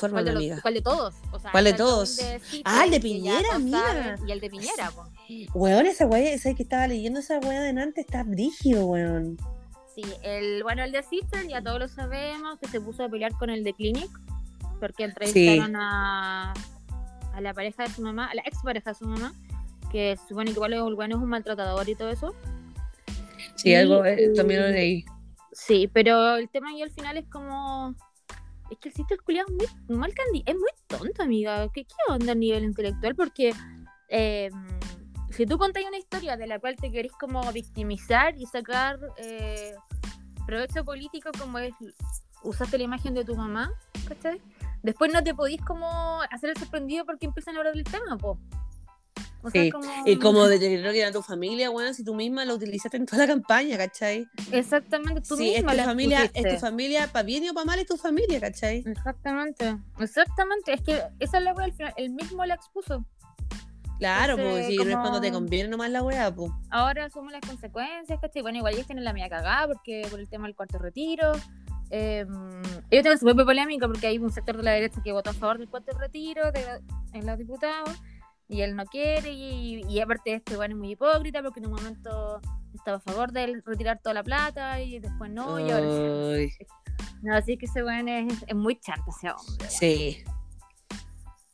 ¿Cuál 0.00 0.24
de, 0.24 0.32
los- 0.32 0.36
amiga. 0.40 0.58
cuál 0.62 0.74
de 0.74 0.82
todos? 0.82 1.14
O 1.30 1.38
sea, 1.38 1.52
¿Cuál 1.52 1.64
de 1.64 1.72
todos? 1.74 2.18
Ah, 2.64 2.84
el 2.84 2.90
de 2.90 3.00
Piñera, 3.00 3.48
saben, 3.50 4.16
Y 4.26 4.32
el 4.32 4.40
de 4.40 4.50
Piñera, 4.50 4.90
pues. 4.90 5.08
Weón, 5.54 5.86
esa 5.86 6.06
weá, 6.06 6.36
¿sabes 6.38 6.56
que 6.56 6.64
estaba 6.64 6.88
leyendo 6.88 7.20
esa 7.20 7.38
weá 7.38 7.60
de 7.62 7.68
antes? 7.80 8.04
Está 8.04 8.24
brígido, 8.24 8.84
weón. 8.86 9.38
Sí, 9.94 10.02
el, 10.22 10.62
bueno, 10.64 10.82
el 10.82 10.90
de 10.92 11.02
Sister 11.04 11.46
ya 11.46 11.62
todos 11.62 11.78
lo 11.78 11.88
sabemos, 11.88 12.58
que 12.58 12.66
se 12.68 12.80
puso 12.80 13.04
a 13.04 13.08
pelear 13.08 13.32
con 13.38 13.48
el 13.48 13.62
de 13.64 13.74
Clinic, 13.74 14.10
porque 14.80 15.04
entrevistaron 15.04 15.76
a, 15.76 16.52
a 17.32 17.40
la 17.40 17.54
pareja 17.54 17.84
de 17.84 17.90
su 17.90 18.02
mamá, 18.02 18.26
a 18.26 18.34
la 18.34 18.42
ex 18.44 18.58
pareja 18.62 18.90
de 18.90 18.94
su 18.98 19.06
mamá, 19.06 19.32
que 19.86 20.16
se 20.16 20.28
supone 20.28 20.46
que 20.46 20.56
igual 20.56 20.72
el 20.72 20.94
bueno 20.94 21.16
es 21.16 21.22
un 21.22 21.28
maltratador 21.28 21.88
y 21.88 21.94
todo 21.94 22.10
eso. 22.10 22.34
Sí, 23.56 23.70
Y, 23.70 23.74
algo 23.74 24.04
eh, 24.04 24.32
también 24.34 24.60
lo 24.60 24.66
eh, 24.68 24.72
leí. 24.72 25.04
Sí, 25.52 25.88
pero 25.92 26.36
el 26.36 26.48
tema 26.50 26.70
ahí 26.70 26.82
al 26.82 26.90
final 26.90 27.16
es 27.16 27.26
como. 27.28 27.94
Es 28.70 28.78
que 28.78 28.88
el 28.88 28.94
sitio 28.94 29.16
culiado 29.24 29.48
es 29.60 29.74
muy 29.88 29.98
mal 29.98 30.12
es 30.44 30.54
muy 30.54 30.70
tonto, 30.88 31.22
amiga. 31.22 31.68
¿Qué, 31.72 31.84
qué 31.84 31.94
onda 32.12 32.32
a 32.32 32.34
nivel 32.34 32.64
intelectual? 32.64 33.14
Porque 33.14 33.52
eh, 34.08 34.50
si 35.30 35.46
tú 35.46 35.58
contáis 35.58 35.86
una 35.86 35.98
historia 35.98 36.36
de 36.36 36.46
la 36.46 36.58
cual 36.58 36.76
te 36.76 36.90
querés 36.90 37.12
como 37.12 37.40
victimizar 37.52 38.36
y 38.36 38.46
sacar 38.46 38.98
eh, 39.18 39.74
provecho 40.46 40.84
político 40.84 41.30
como 41.38 41.58
es 41.58 41.74
usaste 42.42 42.78
la 42.78 42.84
imagen 42.84 43.14
de 43.14 43.24
tu 43.24 43.34
mamá, 43.34 43.72
¿cachai? 44.08 44.40
Después 44.82 45.12
no 45.12 45.22
te 45.22 45.34
podís 45.34 45.60
como 45.62 46.22
hacer 46.30 46.50
el 46.50 46.56
sorprendido 46.56 47.04
porque 47.04 47.26
empiezan 47.26 47.56
a 47.56 47.58
hablar 47.58 47.74
del 47.74 47.84
tema, 47.84 48.16
po. 48.16 48.38
O 49.46 49.50
sea, 49.50 49.62
Sí, 49.62 49.70
como... 49.70 49.88
Y 50.04 50.16
como 50.18 50.46
deterioró 50.48 50.90
que 50.92 51.00
era 51.02 51.12
tu 51.12 51.22
familia, 51.22 51.70
weón, 51.70 51.94
si 51.94 52.02
tú 52.04 52.14
misma 52.14 52.44
lo 52.44 52.54
utilizaste 52.54 52.96
en 52.96 53.06
toda 53.06 53.18
la 53.18 53.26
campaña, 53.28 53.76
¿cachai? 53.78 54.26
Exactamente, 54.52 55.20
tú 55.20 55.36
Sí, 55.36 55.50
es 55.50 55.56
misma 55.58 55.70
tu 55.72 55.76
la 55.76 55.84
familia, 55.84 56.30
es 56.34 56.54
tu 56.54 56.60
familia, 56.60 57.08
para 57.12 57.22
bien 57.22 57.48
o 57.48 57.54
para 57.54 57.64
mal 57.64 57.78
es 57.78 57.86
tu 57.86 57.96
familia, 57.96 58.40
¿cachai? 58.40 58.82
Exactamente, 58.86 59.76
exactamente. 60.00 60.72
Es 60.72 60.82
que 60.82 61.00
esa 61.20 61.38
es 61.38 61.44
la 61.44 61.52
wea 61.54 61.66
al 61.66 61.72
final. 61.72 61.94
Él 61.96 62.10
mismo 62.10 62.44
la 62.44 62.54
expuso. 62.54 63.04
Claro, 63.98 64.36
pues 64.36 64.66
si 64.66 64.76
no 64.76 64.82
es 64.82 64.88
como- 64.90 65.00
cuando 65.02 65.20
te 65.22 65.32
conviene 65.32 65.68
nomás 65.70 65.90
la 65.90 66.02
weá, 66.02 66.30
pues. 66.34 66.50
Ahora 66.70 67.06
asumo 67.06 67.30
las 67.30 67.40
consecuencias, 67.40 68.18
¿cachai? 68.20 68.42
Bueno, 68.42 68.58
igual 68.58 68.74
ellos 68.74 68.86
tienen 68.86 69.04
la 69.04 69.12
mía 69.14 69.28
cagada 69.30 69.68
porque 69.68 70.06
por 70.10 70.20
el 70.20 70.28
tema 70.28 70.46
del 70.46 70.54
cuarto 70.54 70.78
retiro. 70.78 71.32
Eh, 71.90 72.26
ellos 72.90 73.02
tienen 73.04 73.16
su 73.18 73.24
propia 73.24 73.44
polémica 73.44 73.86
porque 73.86 74.08
hay 74.08 74.18
un 74.18 74.30
sector 74.32 74.56
de 74.56 74.64
la 74.64 74.72
derecha 74.72 75.00
que 75.02 75.12
votó 75.12 75.30
a 75.30 75.32
favor 75.32 75.58
del 75.58 75.68
cuarto 75.68 75.96
retiro 75.96 76.50
de, 76.52 76.64
en 77.12 77.24
los 77.26 77.38
diputados 77.38 77.88
y 78.48 78.60
él 78.62 78.76
no 78.76 78.84
quiere. 78.86 79.32
Y, 79.32 79.84
y 79.88 80.00
aparte, 80.00 80.34
este 80.34 80.56
bueno 80.56 80.74
es 80.74 80.78
muy 80.78 80.90
hipócrita 80.92 81.42
porque 81.42 81.60
en 81.60 81.66
un 81.66 81.72
momento 81.72 82.40
estaba 82.74 82.98
a 82.98 83.00
favor 83.00 83.32
de 83.32 83.44
él 83.44 83.62
retirar 83.64 84.00
toda 84.02 84.14
la 84.14 84.22
plata 84.22 84.80
y 84.80 84.98
después 84.98 85.30
no. 85.30 85.58
Y 85.60 85.70
ahora 85.70 86.38
sí. 86.48 86.66
No, 87.22 87.34
así 87.34 87.56
que 87.56 87.66
ese 87.66 87.82
bueno 87.82 88.10
es, 88.10 88.44
es 88.46 88.54
muy 88.54 88.78
chanta 88.78 89.10
ese 89.10 89.30
hombre. 89.30 89.68
sí, 89.68 90.22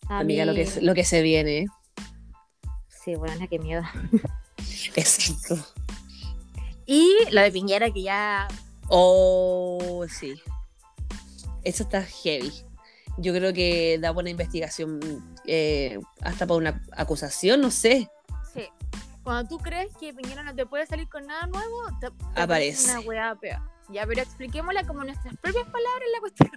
A 0.08 0.18
amiga, 0.18 0.44
lo 0.44 0.54
que, 0.54 0.68
lo 0.80 0.94
que 0.94 1.04
se 1.04 1.22
viene, 1.22 1.58
¿eh? 1.58 1.66
Sí, 2.88 3.14
bueno, 3.14 3.46
qué 3.48 3.58
miedo. 3.58 3.82
Exacto. 4.94 5.56
Y 6.86 7.10
la 7.30 7.42
de 7.42 7.52
Piñera 7.52 7.90
que 7.90 8.02
ya 8.02 8.48
Oh, 8.88 10.04
sí. 10.08 10.34
Eso 11.64 11.84
está 11.84 12.02
heavy. 12.02 12.52
Yo 13.18 13.32
creo 13.34 13.52
que 13.52 13.98
da 14.00 14.10
buena 14.10 14.30
investigación, 14.30 15.00
eh, 15.46 15.98
hasta 16.20 16.46
para 16.46 16.58
una 16.58 16.82
acusación, 16.92 17.60
no 17.60 17.70
sé. 17.70 18.08
Sí. 18.54 18.64
Cuando 19.22 19.48
tú 19.48 19.58
crees 19.62 19.94
que 19.98 20.12
Piñera 20.12 20.42
no 20.42 20.54
te 20.54 20.66
puede 20.66 20.86
salir 20.86 21.08
con 21.08 21.26
nada 21.26 21.46
nuevo, 21.46 21.82
te, 22.00 22.10
te 22.34 22.40
Aparece. 22.40 22.90
Una 22.90 23.00
weá 23.00 23.34
peor. 23.36 23.60
Ya, 23.90 24.06
pero 24.06 24.22
expliquémosla 24.22 24.84
como 24.86 25.04
nuestras 25.04 25.36
propias 25.36 25.64
palabras 25.66 26.08
la 26.14 26.20
cuestión. 26.20 26.50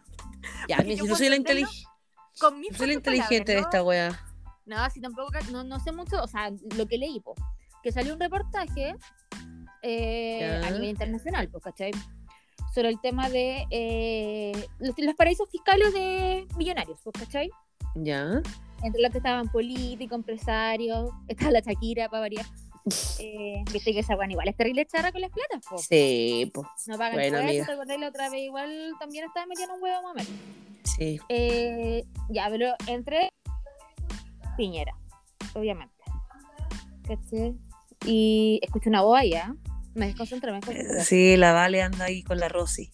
Ya, 0.67 0.77
mi- 0.77 0.95
yo 0.95 1.05
yo 1.05 1.15
soy 1.15 1.29
la, 1.29 1.35
soy 2.77 2.91
inteligente 2.93 3.51
de 3.53 3.61
palabras, 3.61 3.65
esta 3.65 3.77
¿no? 3.79 3.83
wea. 3.85 4.25
No, 4.65 4.89
si 4.89 5.01
tampoco, 5.01 5.31
no, 5.51 5.63
no 5.63 5.79
sé 5.79 5.91
mucho, 5.91 6.21
o 6.23 6.27
sea, 6.27 6.49
lo 6.75 6.87
que 6.87 6.97
leí, 6.97 7.19
po, 7.19 7.35
que 7.83 7.91
salió 7.91 8.13
un 8.13 8.19
reportaje 8.19 8.95
eh, 9.83 10.61
a 10.63 10.69
nivel 10.71 10.85
internacional, 10.89 11.49
pues, 11.49 11.63
¿cachai? 11.63 11.91
Sobre 12.75 12.89
el 12.89 12.99
tema 12.99 13.29
de 13.29 13.65
eh, 13.69 14.51
los, 14.79 14.93
los 14.97 15.15
paraísos 15.15 15.49
fiscales 15.49 15.93
de 15.93 16.45
millonarios, 16.57 16.99
pues, 17.01 17.15
¿cachai? 17.17 17.49
Ya. 17.95 18.41
Entre 18.83 19.01
los 19.01 19.11
que 19.11 19.19
estaban 19.19 19.47
políticos, 19.47 20.17
empresarios, 20.17 21.09
estaba 21.29 21.51
la 21.51 21.61
Shakira 21.61 22.09
para 22.09 22.21
variar. 22.21 22.45
Eh, 23.19 23.63
Viste 23.73 23.93
que 23.93 23.99
esa 24.01 24.15
buena 24.15 24.33
igual 24.33 24.47
es 24.47 24.55
terrible 24.55 24.85
charra 24.85 25.11
con 25.11 25.19
las 25.19 25.31
platas, 25.31 25.65
po. 25.67 25.75
Sí, 25.79 26.51
pues. 26.53 26.67
No 26.85 26.99
pagan 26.99 27.15
Bueno, 27.15 27.39
amiga. 27.39 27.65
¿te? 27.65 27.97
La 27.97 28.09
otra 28.09 28.29
vez 28.29 28.41
igual 28.41 28.91
también 28.99 29.25
estaba 29.25 29.47
metida 29.47 29.65
en 29.65 29.71
un 29.71 29.81
huevo 29.81 30.03
mamá. 30.03 30.21
Sí. 30.83 31.19
Eh, 31.29 32.05
ya, 32.29 32.47
pero 32.51 32.75
entre 32.85 33.29
Piñera, 34.55 34.95
obviamente. 35.55 35.95
¿Cachai? 37.07 37.55
Y 38.05 38.59
escucho 38.61 38.89
una 38.89 39.01
voz 39.01 39.17
allá. 39.17 39.55
Me 39.95 40.07
desconcentré, 40.07 40.51
me 40.51 40.57
desconcentré. 40.57 41.03
Sí, 41.03 41.37
la 41.37 41.53
Vale 41.53 41.81
anda 41.81 42.05
ahí 42.05 42.21
con 42.21 42.37
la 42.39 42.49
Rosy. 42.49 42.91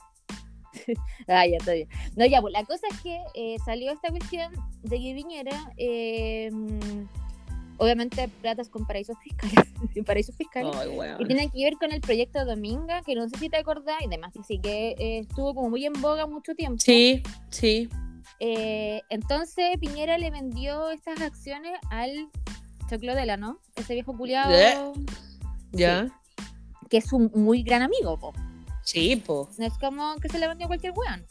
Ah, 1.28 1.46
ya 1.46 1.58
está 1.58 1.74
bien. 1.74 1.88
No, 2.16 2.26
ya, 2.26 2.42
pues 2.42 2.54
la 2.54 2.64
cosa 2.66 2.88
es 2.90 3.00
que 3.02 3.22
eh, 3.36 3.58
salió 3.64 3.92
esta 3.92 4.10
cuestión 4.10 4.52
de 4.84 4.98
que 4.98 5.14
Piñera, 5.16 5.72
eh, 5.78 6.50
mm, 6.52 7.08
obviamente, 7.78 8.28
platas 8.42 8.70
con 8.70 8.86
paraísos 8.86 9.18
fiscales. 9.24 9.68
paraísos 10.06 10.36
fiscales. 10.36 10.76
Ay, 10.76 10.90
weón. 10.90 11.22
Y 11.22 11.26
tiene 11.26 11.50
que 11.50 11.64
ver 11.64 11.74
con 11.76 11.92
el 11.92 12.02
proyecto 12.02 12.44
Dominga, 12.46 13.02
que 13.04 13.16
no 13.16 13.30
sé 13.30 13.38
si 13.38 13.50
te 13.50 13.58
acordás, 13.58 14.02
y 14.04 14.10
demás 14.10 14.34
que 14.34 14.44
sí 14.44 14.60
que 14.60 14.96
eh, 14.98 15.20
estuvo 15.20 15.54
como 15.54 15.70
muy 15.70 15.86
en 15.86 15.94
boga 15.94 16.26
mucho 16.26 16.56
tiempo. 16.56 16.80
Sí, 16.80 17.22
sí. 17.50 17.90
Eh, 18.40 19.02
entonces 19.10 19.78
Piñera 19.80 20.18
le 20.18 20.32
vendió 20.32 20.90
estas 20.90 21.22
acciones 21.22 21.74
al 21.92 22.30
Choclodela, 22.90 23.38
¿no? 23.38 23.60
Ese 23.76 23.94
viejo 23.94 24.18
culiado 24.18 24.52
Eh. 24.52 24.76
Ya. 25.72 26.08
Que 26.92 26.98
es 26.98 27.12
un 27.12 27.32
muy 27.34 27.64
gran 27.64 27.82
amigo, 27.82 28.20
po. 28.20 28.34
Sí, 28.84 29.16
pues. 29.26 29.58
No 29.58 29.66
es 29.66 29.74
como 29.80 30.16
que 30.18 30.30
se 30.30 30.38
le 30.38 30.48
vendió 30.48 30.66
a 30.66 30.70
cualquier 30.70 30.94
weón. 30.96 31.26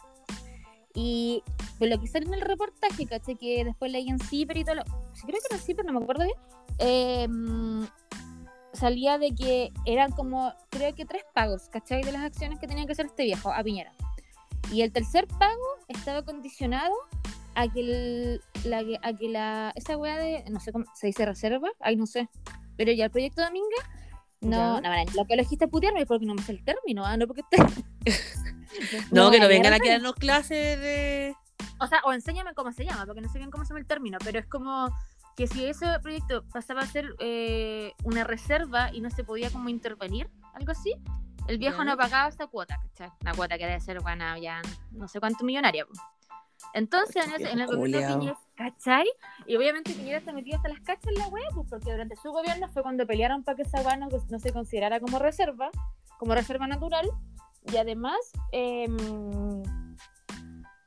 Y 0.95 1.45
pues 1.79 1.89
lo 1.89 2.01
que 2.01 2.09
sale 2.09 2.27
en 2.27 2.35
el 2.35 2.41
reportaje, 2.41 3.07
caché 3.07 3.37
que 3.37 3.65
después 3.65 3.93
leí 3.93 4.09
en 4.09 4.19
Ciper 4.19 4.57
y 4.57 4.65
todo 4.65 4.75
lo. 4.77 4.83
Sí, 5.13 5.23
creo 5.27 5.39
que 5.41 5.55
era 5.55 5.63
Ciper, 5.63 5.85
no 5.85 5.93
me 5.93 6.01
acuerdo 6.03 6.25
bien. 6.25 6.37
eh, 6.79 7.29
salía 8.73 9.19
de 9.19 9.35
que 9.35 9.73
eran 9.85 10.13
como, 10.13 10.55
creo 10.71 10.95
que 10.95 11.05
tres 11.05 11.25
pagos, 11.35 11.69
¿cachai? 11.71 12.03
De 12.03 12.13
las 12.13 12.23
acciones 12.23 12.59
que 12.59 12.67
tenía 12.67 12.87
que 12.87 12.93
hacer 12.93 13.07
este 13.07 13.25
viejo 13.25 13.53
a 13.53 13.63
Piñera. 13.63 13.93
Y 14.73 14.83
el 14.83 14.93
tercer 14.93 15.27
pago 15.27 15.63
estaba 15.89 16.23
condicionado 16.25 16.95
a 17.57 17.69
que, 17.69 17.81
el- 17.81 18.43
la, 18.65 18.83
a 19.03 19.13
que 19.13 19.29
la, 19.29 19.73
esa 19.75 19.97
weá 19.97 20.17
de, 20.17 20.45
no 20.51 20.61
sé 20.61 20.73
cómo 20.73 20.85
se 20.95 21.09
dice 21.09 21.27
reserva, 21.27 21.69
ay, 21.81 21.97
no 21.97 22.07
sé. 22.07 22.29
Pero 22.77 22.93
ya 22.93 23.07
el 23.07 23.11
proyecto 23.11 23.43
Dominga, 23.43 23.77
no, 24.41 24.81
Ya. 24.81 24.81
no, 24.81 25.05
no, 25.05 25.13
lo 25.15 25.25
que 25.27 25.35
elegiste 25.35 25.69
putearme 25.69 26.01
es 26.03 26.07
porque 26.07 26.27
no 26.27 26.35
me 26.35 26.43
sé 26.43 26.53
el 26.53 26.65
término, 26.65 27.05
ah, 27.05 27.17
no 27.17 27.27
porque 27.27 27.43
te... 27.51 27.57
No, 29.11 29.31
que 29.31 29.41
no 29.41 29.49
vengan 29.49 29.73
a 29.73 29.79
darnos 29.85 30.15
clases 30.15 30.79
de. 30.81 31.35
O 31.81 31.87
sea, 31.89 32.01
o 32.05 32.13
enséñame 32.13 32.55
cómo 32.55 32.73
se 32.73 32.85
llama, 32.85 33.05
porque 33.05 33.21
no 33.21 33.29
sé 33.29 33.39
bien 33.39 33.51
cómo 33.51 33.65
se 33.65 33.71
llama 33.71 33.81
el 33.81 33.87
término, 33.87 34.19
pero 34.25 34.39
es 34.39 34.47
como 34.47 34.89
que 35.37 35.47
si 35.49 35.65
ese 35.67 35.87
proyecto 36.01 36.45
pasaba 36.53 36.83
a 36.83 36.87
ser 36.87 37.15
eh, 37.19 37.93
una 38.05 38.23
reserva 38.25 38.91
y 38.93 39.01
no 39.01 39.11
se 39.11 39.25
podía 39.25 39.51
como 39.51 39.69
intervenir, 39.69 40.31
algo 40.55 40.71
así, 40.73 40.95
el 41.49 41.59
viejo 41.59 41.79
Ya. 41.79 41.85
no 41.85 41.97
pagaba 41.97 42.29
esa 42.29 42.47
cuota, 42.47 42.79
¿cachai? 42.89 43.11
Una 43.23 43.33
cuota 43.35 43.59
que 43.59 43.67
debe 43.67 43.81
ser, 43.81 44.01
bueno, 44.01 44.37
ya 44.39 44.63
no 44.93 45.09
sé 45.09 45.19
cuánto 45.19 45.45
millonaria. 45.45 45.85
Entonces, 46.75 47.25
en, 47.27 47.33
ese- 47.35 47.51
en 47.51 47.61
el 47.61 47.67
gobierno. 47.67 48.19
Piñera, 48.21 48.39
¿cachai? 48.55 49.07
Y 49.47 49.57
obviamente 49.57 49.93
Piñera 49.93 50.19
está 50.19 50.33
metido 50.33 50.57
hasta 50.57 50.69
las 50.69 50.81
cachas 50.81 51.09
en 51.09 51.15
la 51.15 51.29
web, 51.29 51.43
pues, 51.55 51.67
porque 51.69 51.91
durante 51.91 52.17
su 52.17 52.31
gobierno 52.31 52.69
fue 52.69 52.83
cuando 52.83 53.07
pelearon 53.07 53.43
para 53.43 53.57
que 53.57 53.63
esa 53.63 53.81
weá 53.83 53.97
no, 53.97 54.09
no 54.29 54.39
se 54.39 54.53
considerara 54.53 55.01
como 55.01 55.19
reserva, 55.19 55.71
como 56.19 56.35
reserva 56.35 56.67
natural, 56.67 57.11
y 57.73 57.77
además 57.77 58.19
em, 58.53 58.97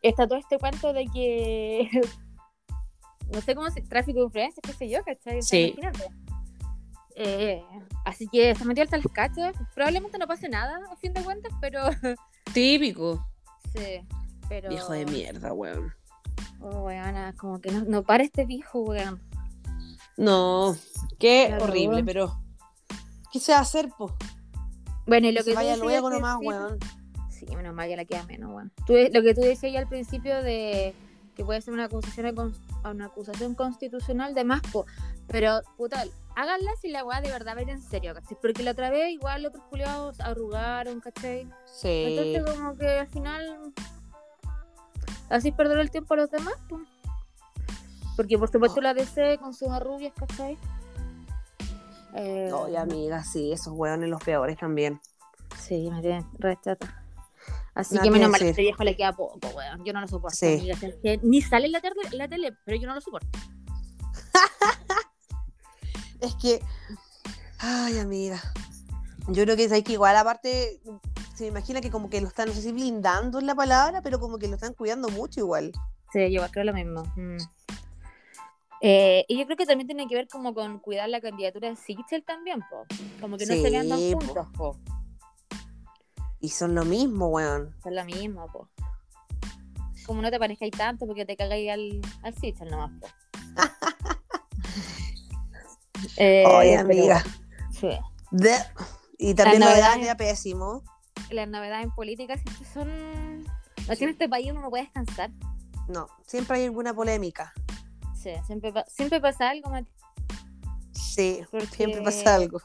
está 0.02 0.28
todo 0.28 0.40
este 0.40 0.58
cuento 0.58 0.94
de 0.94 1.06
que 1.08 1.90
no 3.34 3.42
sé 3.42 3.56
cómo 3.56 3.70
se 3.70 3.82
tráfico 3.82 4.20
de 4.20 4.26
influencias, 4.26 4.60
qué 4.64 4.74
sé 4.74 4.90
yo, 4.90 5.04
¿cachai? 5.04 5.42
Sí. 5.42 5.76
imagínate. 5.78 6.08
Eh, 7.16 7.64
así 8.06 8.28
que 8.28 8.56
se 8.56 8.66
metió 8.66 8.84
hasta 8.84 8.98
las 8.98 9.06
cachas. 9.14 9.54
Probablemente 9.76 10.18
no 10.18 10.26
pase 10.28 10.50
nada 10.50 10.80
a 10.92 10.96
fin 10.96 11.14
de 11.14 11.22
cuentas, 11.24 11.52
pero 11.62 11.82
Típico. 12.54 13.24
sí. 13.76 14.02
Pero, 14.50 14.70
Viejo 14.70 14.94
de 14.94 15.06
mierda, 15.06 15.54
weón. 15.54 15.94
Oh, 16.60 16.84
weona, 16.86 17.34
como 17.38 17.60
que 17.60 17.72
no, 17.72 17.84
no 17.86 18.04
para 18.04 18.24
este 18.24 18.46
viejo, 18.46 18.82
weón. 18.82 19.22
No, 20.18 20.76
qué 21.20 21.46
Claro. 21.48 21.64
horrible, 21.66 22.04
pero. 22.04 22.40
¿Qué 23.32 23.40
se 23.40 23.52
va 23.52 23.60
a 23.60 23.62
hacer, 23.62 23.90
po? 23.98 24.16
Bueno, 25.08 25.28
y 25.28 25.32
Que 25.34 25.40
lo 25.40 25.44
que 25.44 25.44
se 25.46 25.52
tú 25.52 25.56
vaya 25.56 25.78
luego 25.78 26.10
que 26.10 26.16
nomás, 26.16 26.40
sí, 26.40 26.46
weón. 26.48 26.80
Sí, 27.30 27.46
menos 27.56 27.74
mal 27.74 27.88
que 27.90 27.96
la 27.98 28.06
queda 28.06 28.24
menos, 28.26 28.52
weón. 28.54 28.72
Tú- 28.86 28.94
lo 29.12 29.22
que 29.22 29.34
tú 29.34 29.42
decías 29.42 29.74
ya 29.74 29.80
al 29.80 29.88
principio 29.90 30.42
de 30.44 30.94
que 31.36 31.44
puede 31.44 31.60
ser 31.62 31.74
una 31.74 31.86
acusación, 31.86 32.54
una 32.86 33.06
acusación 33.06 33.56
constitucional 33.56 34.36
de 34.36 34.44
más, 34.44 34.62
po. 34.72 34.86
pero 35.28 35.62
puta, 35.78 36.04
háganla 36.36 36.72
si 36.80 36.90
la 36.90 37.04
weá 37.04 37.22
de 37.22 37.32
verdad 37.32 37.56
va 37.56 37.60
a 37.60 37.64
ir 37.64 37.70
en 37.72 37.82
serio, 37.82 38.14
¿cachai? 38.14 38.38
Porque 38.40 38.62
la 38.62 38.72
otra 38.72 38.92
vez 38.92 39.10
igual 39.12 39.46
otros 39.46 39.64
culiados 39.70 40.20
arrugaron, 40.20 41.00
¿cachai? 41.00 41.50
Sí. 41.66 42.06
Entonces 42.20 42.56
como 42.56 42.76
que 42.78 42.88
al 43.00 43.08
final 43.08 43.74
así 45.34 45.52
perder 45.52 45.80
el 45.80 45.92
tiempo 45.92 46.14
a 46.14 46.18
los 46.18 46.32
demás, 46.32 46.56
po. 46.70 46.80
Porque 48.16 48.38
por 48.38 48.50
supuesto 48.50 48.80
la 48.82 48.94
DC 48.94 49.40
con 49.40 49.54
sus 49.54 49.70
arrubias, 49.70 50.14
¿cachai? 50.14 50.58
Eh, 52.16 52.52
Oye, 52.54 52.78
amiga, 52.78 53.24
sí, 53.24 53.52
esos 53.52 53.74
weones 53.74 54.10
los 54.10 54.24
peores 54.24 54.58
también. 54.58 55.02
Sí, 55.60 55.90
me 55.92 56.02
tiene 56.02 56.26
re 56.38 56.58
chata. 56.62 57.04
Así 57.74 57.96
Nada 57.96 58.04
que 58.04 58.12
menos 58.12 58.30
mal 58.30 58.42
este 58.44 58.62
viejo 58.62 58.84
le 58.84 58.96
queda 58.96 59.14
poco, 59.14 59.40
weón. 59.56 59.84
Yo 59.84 59.94
no 59.94 60.02
lo 60.02 60.08
soporto. 60.08 60.38
Sí. 60.38 60.54
amiga. 60.54 60.78
Es 60.80 60.96
que 61.02 61.20
ni 61.24 61.42
sale 61.42 61.66
en 61.66 61.72
la, 61.72 61.82
tele, 61.82 61.96
la 62.12 62.28
tele, 62.28 62.56
pero 62.66 62.78
yo 62.78 62.88
no 62.88 62.94
lo 62.94 63.02
soporto. 63.02 63.28
Es 66.22 66.36
que. 66.36 66.62
Ay, 67.60 68.00
amiga. 68.00 68.42
Yo 69.28 69.44
creo 69.44 69.58
que 69.58 69.66
es 69.66 69.72
ahí 69.74 69.84
que 69.84 69.94
igual, 69.94 70.16
aparte, 70.16 70.80
se 71.36 71.44
me 71.46 71.50
imagina 71.50 71.82
que 71.82 71.90
como 71.92 72.10
que 72.10 72.22
lo 72.22 72.28
están, 72.28 72.48
no 72.48 72.54
sé 72.54 72.62
si 72.62 72.72
blindando 72.72 73.40
en 73.40 73.48
la 73.48 73.56
palabra, 73.56 74.02
pero 74.02 74.20
como 74.20 74.38
que 74.38 74.48
lo 74.48 74.56
están 74.56 74.74
cuidando 74.74 75.10
mucho 75.10 75.40
igual. 75.40 75.72
Sí, 76.12 76.20
yo 76.20 76.26
igual 76.28 76.52
creo 76.52 76.66
lo 76.66 76.74
mismo. 76.74 77.04
Mm. 77.16 77.38
Eh, 78.82 79.26
y 79.30 79.38
yo 79.40 79.46
creo 79.46 79.56
que 79.56 79.66
también 79.66 79.88
tiene 79.88 80.08
que 80.08 80.16
ver 80.16 80.28
como 80.28 80.54
con 80.54 80.78
cuidar 80.80 81.08
la 81.10 81.22
candidatura 81.22 81.70
de 81.70 81.76
Sichel 81.78 82.24
también, 82.26 82.60
po. 82.70 82.86
Como 83.22 83.38
que 83.38 83.46
no 83.46 83.54
se 83.54 83.70
vean 83.70 83.88
tan 83.88 84.00
juntos, 84.00 84.48
po. 84.56 84.78
Y 86.42 86.50
son 86.50 86.76
lo 86.76 86.84
mismo, 86.84 87.30
weón. 87.30 87.74
Es 87.86 87.92
lo 87.94 88.04
mismo, 88.04 88.46
po. 88.52 88.70
Como 90.06 90.22
no 90.22 90.30
te 90.30 90.38
parezcáis 90.38 90.72
tanto 90.72 91.08
porque 91.08 91.26
te 91.26 91.38
cagáis 91.38 91.72
al, 91.72 92.02
al 92.24 92.36
Sichel 92.36 92.70
nomás, 92.70 92.92
po. 93.00 93.08
Eh, 96.18 96.44
Oye, 96.46 96.72
pero 96.72 96.82
amiga. 96.82 97.24
Sí. 97.72 97.88
De- 98.32 98.58
Y 99.18 99.34
también 99.36 99.62
novedades. 99.62 99.86
Dani 99.86 100.04
era 100.04 100.18
pésimo. 100.18 100.84
Las 101.32 101.48
novedades 101.48 101.86
en 101.86 101.92
política 101.92 102.36
siempre 102.38 102.66
son... 102.74 103.46
Aquí 103.90 104.04
en 104.04 104.12
este 104.12 104.30
país 104.30 104.52
uno 104.52 104.62
no 104.62 104.70
puede 104.70 104.84
descansar. 104.84 105.32
No, 105.88 106.08
siempre 106.26 106.58
hay 106.58 106.66
alguna 106.66 106.94
polémica. 106.94 107.54
Sí, 108.16 108.32
siempre, 108.46 108.72
pa- 108.72 108.86
siempre 108.88 109.20
pasa 109.20 109.50
algo, 109.50 109.70
Mati. 109.70 109.92
Sí, 110.94 111.42
Porque- 111.52 111.68
siempre 111.68 112.02
pasa 112.02 112.36
algo. 112.36 112.62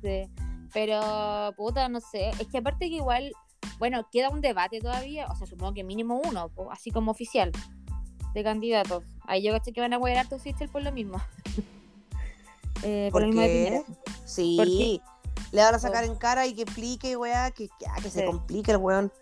Sí. 0.00 0.28
Pero, 0.72 1.52
puta, 1.56 1.88
no 1.88 2.00
sé. 2.00 2.30
Es 2.40 2.46
que 2.48 2.58
aparte 2.58 2.88
que 2.88 2.96
igual, 2.96 3.32
bueno, 3.78 4.08
queda 4.10 4.30
un 4.30 4.40
debate 4.40 4.80
todavía. 4.80 5.26
O 5.26 5.36
sea, 5.36 5.46
supongo 5.46 5.74
que 5.74 5.84
mínimo 5.84 6.20
uno, 6.24 6.50
así 6.70 6.90
como 6.90 7.10
oficial, 7.10 7.52
de 8.32 8.42
candidatos. 8.42 9.04
Ahí 9.26 9.42
yo 9.42 9.52
caché 9.52 9.72
que 9.72 9.80
van 9.80 9.92
a 9.92 9.98
huear 9.98 10.18
harto 10.18 10.38
Sichel 10.38 10.68
por 10.70 10.82
lo 10.82 10.90
mismo. 10.92 11.20
eh, 12.82 13.08
por 13.12 13.20
¿Por 13.20 13.22
lo 13.22 13.26
mismo 13.28 13.42
de 13.42 13.48
qué? 13.48 13.82
Piñera. 13.84 14.26
Sí. 14.26 14.56
Porque- 14.58 15.13
Le 15.54 15.62
van 15.62 15.74
a 15.76 15.78
sacar 15.78 16.02
en 16.02 16.16
cara 16.16 16.46
y 16.46 16.54
que 16.54 16.62
explique, 16.62 17.16
weá, 17.16 17.52
que, 17.52 17.68
que, 17.68 17.86
que 18.02 18.10
se 18.10 18.20
Sí. 18.20 18.26
complique 18.26 18.72
el 18.72 18.78
weón. 18.78 19.12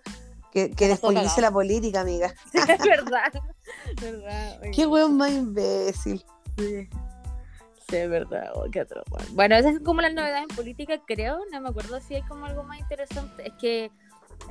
Que, 0.51 0.71
que 0.71 0.97
cagado. 0.99 1.41
la 1.41 1.51
política, 1.51 2.01
amiga. 2.01 2.33
es 2.55 2.67
verdad. 2.79 3.33
verdad. 4.01 4.61
Qué 4.75 4.87
weón 4.87 5.17
más 5.19 5.31
imbécil. 5.31 6.25
Sí. 6.57 6.89
Sí, 7.89 7.97
es 7.97 8.09
verdad. 8.09 8.51
oh, 8.55 8.65
qué 8.71 8.81
atroz, 8.81 9.05
weón. 9.11 9.37
Bueno, 9.37 9.57
esas 9.57 9.75
son 9.75 9.85
como 9.85 10.01
las 10.01 10.15
novedades 10.15 10.47
en 10.49 10.57
política, 10.57 10.95
creo. 11.07 11.39
No 11.53 11.61
me 11.61 11.69
acuerdo 11.69 12.01
si 12.01 12.15
hay 12.15 12.23
como 12.23 12.47
algo 12.47 12.63
más 12.65 12.81
interesante. 12.81 13.49
Es 13.49 13.53
que 13.61 13.91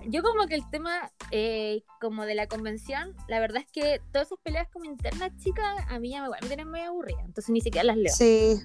yo 0.07 0.23
como 0.23 0.45
que 0.47 0.55
el 0.55 0.69
tema 0.69 1.11
eh, 1.31 1.83
como 1.99 2.25
de 2.25 2.35
la 2.35 2.47
convención, 2.47 3.15
la 3.27 3.39
verdad 3.39 3.61
es 3.65 3.71
que 3.71 4.01
todas 4.11 4.27
esas 4.27 4.39
peleas 4.43 4.67
como 4.71 4.85
internas 4.85 5.31
chicas 5.37 5.65
a 5.89 5.99
mí 5.99 6.11
ya 6.11 6.23
me, 6.23 6.29
me 6.29 6.47
tienen 6.47 6.69
muy 6.69 6.79
aburrida, 6.81 7.19
entonces 7.21 7.49
ni 7.51 7.61
siquiera 7.61 7.85
las 7.85 7.97
leo. 7.97 8.13
Sí, 8.13 8.59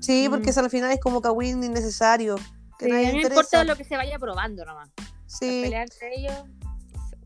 sí, 0.00 0.26
porque 0.28 0.46
Mm. 0.46 0.50
eso 0.50 0.60
al 0.60 0.70
final 0.70 0.90
es 0.92 1.00
como 1.00 1.20
Kawin 1.20 1.62
innecesario. 1.62 2.36
Que 2.78 2.86
Sí, 2.86 2.90
mí 2.92 3.12
me 3.12 3.22
importa 3.22 3.62
lo 3.64 3.76
que 3.76 3.84
se 3.84 3.96
vaya 3.96 4.18
probando 4.18 4.64
nomás. 4.64 4.90
Sí, 5.26 5.60
Pelear 5.62 5.82
entre 5.84 6.14
ellos, 6.16 6.34
no 6.92 7.08
sé. 7.08 7.16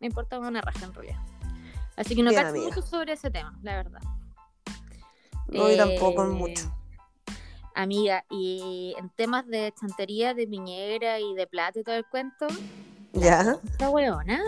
me 0.00 0.06
importa 0.08 0.38
una 0.38 0.60
raja 0.60 0.84
en 0.84 0.92
realidad. 0.94 1.20
Así 1.96 2.14
que 2.14 2.22
no 2.22 2.30
Bien, 2.30 2.42
cacho 2.42 2.54
amiga. 2.54 2.68
mucho 2.68 2.82
sobre 2.82 3.12
ese 3.14 3.30
tema, 3.30 3.58
la 3.62 3.76
verdad. 3.76 4.00
no, 5.48 5.70
yo 5.70 5.76
tampoco 5.76 6.24
Eh, 6.24 6.28
mucho. 6.28 6.72
Amiga, 7.74 8.24
y 8.30 8.94
en 8.98 9.10
temas 9.10 9.46
de 9.46 9.72
chantería, 9.78 10.34
de 10.34 10.46
piñera 10.46 11.20
y 11.20 11.34
de 11.34 11.46
plata 11.46 11.78
y 11.80 11.84
todo 11.84 11.94
el 11.94 12.04
cuento, 12.06 12.46
¿Ya? 13.12 13.58
esta 13.64 13.90
weona, 13.90 14.40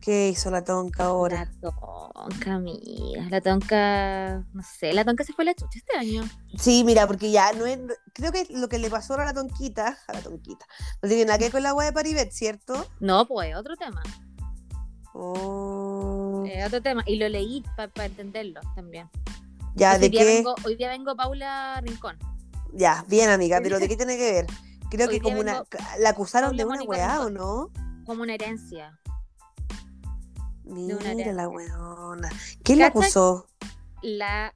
¿Qué 0.00 0.30
hizo 0.30 0.50
la 0.50 0.64
tonca 0.64 1.04
ahora? 1.04 1.44
la 1.60 1.70
tonca, 1.70 2.54
amiga, 2.54 3.26
la 3.28 3.40
tonca, 3.42 4.42
no 4.54 4.62
sé, 4.62 4.94
la 4.94 5.04
tonca 5.04 5.24
se 5.24 5.34
fue 5.34 5.42
a 5.44 5.46
la 5.46 5.54
chucha 5.54 5.78
este 5.78 5.96
año. 5.98 6.24
Sí, 6.56 6.84
mira, 6.84 7.06
porque 7.06 7.30
ya 7.30 7.52
no 7.52 7.66
es. 7.66 7.78
Creo 8.14 8.32
que 8.32 8.46
lo 8.50 8.68
que 8.70 8.78
le 8.78 8.88
pasó 8.88 9.12
ahora 9.12 9.24
a 9.24 9.26
la 9.26 9.34
tonquita, 9.34 9.98
a 10.08 10.12
la 10.14 10.20
tonquita, 10.22 10.64
no 11.02 11.08
tiene 11.08 11.26
nada 11.26 11.36
que 11.36 11.44
ver 11.44 11.52
con 11.52 11.62
la 11.62 11.70
agua 11.70 11.84
de 11.84 11.92
Paribet, 11.92 12.32
¿cierto? 12.32 12.86
No, 12.98 13.26
pues, 13.26 13.54
otro 13.54 13.76
tema, 13.76 14.02
Oh, 15.12 16.44
eh, 16.46 16.64
otro 16.64 16.80
tema, 16.80 17.02
y 17.04 17.16
lo 17.16 17.28
leí 17.28 17.62
para 17.76 18.06
entenderlo 18.06 18.60
también. 18.74 19.10
Ya, 19.74 19.94
Entonces, 19.94 20.00
¿de 20.00 20.06
hoy, 20.06 20.10
día 20.10 20.24
vengo, 20.24 20.54
hoy 20.64 20.76
día 20.76 20.88
vengo 20.88 21.16
Paula 21.16 21.80
Rincón. 21.82 22.18
Ya, 22.72 23.04
bien, 23.08 23.30
amiga, 23.30 23.60
pero 23.62 23.78
¿de 23.78 23.88
qué 23.88 23.96
tiene 23.96 24.16
que 24.16 24.32
ver? 24.32 24.46
Creo 24.90 25.08
Hoy 25.08 25.14
que 25.14 25.20
como 25.20 25.40
una. 25.40 25.64
La 25.98 26.10
acusaron 26.10 26.56
de 26.56 26.64
una 26.64 26.82
weá, 26.82 27.20
¿o 27.20 27.30
no? 27.30 27.70
como 28.10 28.22
una 28.22 28.34
herencia. 28.34 28.98
Mira 30.64 30.96
una 30.96 31.12
herencia. 31.12 31.32
la 31.32 31.48
weona. 31.48 32.28
¿Quién 32.64 32.80
la 32.80 32.86
acusó? 32.86 33.46
La 34.02 34.52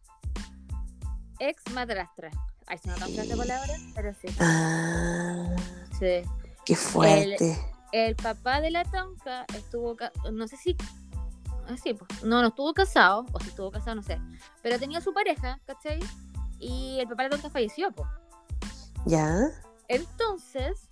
ex 1.39 1.63
madrastra. 1.73 2.31
Ay, 2.67 2.79
se 2.79 2.89
nota 2.89 3.07
esa 3.07 3.37
palabra, 3.37 3.75
pero 3.95 4.13
sí. 4.15 4.27
Ah, 4.41 5.55
sí. 6.01 6.29
qué 6.65 6.75
fuerte. 6.75 7.57
El 7.93 8.17
papá 8.17 8.61
de 8.61 8.73
la 8.73 8.85
tonca 8.85 9.47
estuvo, 9.55 9.97
no 10.33 10.49
sé 10.49 10.57
si, 10.57 10.77
ah, 11.69 11.77
sí, 11.83 11.95
pues, 11.95 12.23
no, 12.25 12.41
no 12.43 12.49
estuvo 12.49 12.73
casado, 12.75 13.27
o 13.33 13.41
si 13.41 13.49
estuvo 13.49 13.71
casado, 13.71 13.97
no 13.97 14.03
sé, 14.03 14.21
pero 14.63 14.79
tenía 14.79 15.01
su 15.01 15.13
pareja, 15.13 15.61
¿cachai? 15.67 16.01
Y 16.59 16.99
el 17.01 17.09
papá 17.09 17.25
de 17.25 17.29
la 17.31 17.37
tonca 17.37 17.51
falleció, 17.51 17.91
pues. 17.93 18.09
¿Ya? 19.07 19.51
Entonces, 19.89 20.89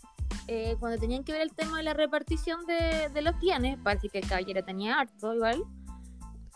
eh, 0.49 0.77
cuando 0.81 0.99
tenían 0.99 1.25
que 1.25 1.33
ver 1.33 1.43
el 1.43 1.55
tema 1.55 1.79
de 1.79 1.83
la 1.85 1.95
repartición 1.95 2.67
de, 2.67 3.09
de 3.09 3.23
los 3.23 3.39
bienes, 3.41 3.79
parece 3.83 4.09
que 4.09 4.19
el 4.19 4.29
caballero 4.29 4.63
tenía 4.65 4.99
harto 5.01 5.35
igual. 5.35 5.63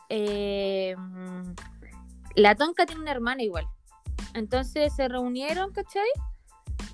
eh, 0.08 0.94
la 2.34 2.54
tonca 2.54 2.84
tiene 2.84 3.00
una 3.00 3.12
hermana 3.12 3.42
igual. 3.42 3.66
Entonces 4.34 4.94
se 4.94 5.08
reunieron, 5.08 5.72
¿cachai? 5.72 6.08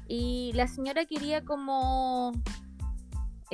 Y 0.07 0.53
la 0.55 0.69
señora 0.69 1.05
quería 1.07 1.45
como 1.45 2.31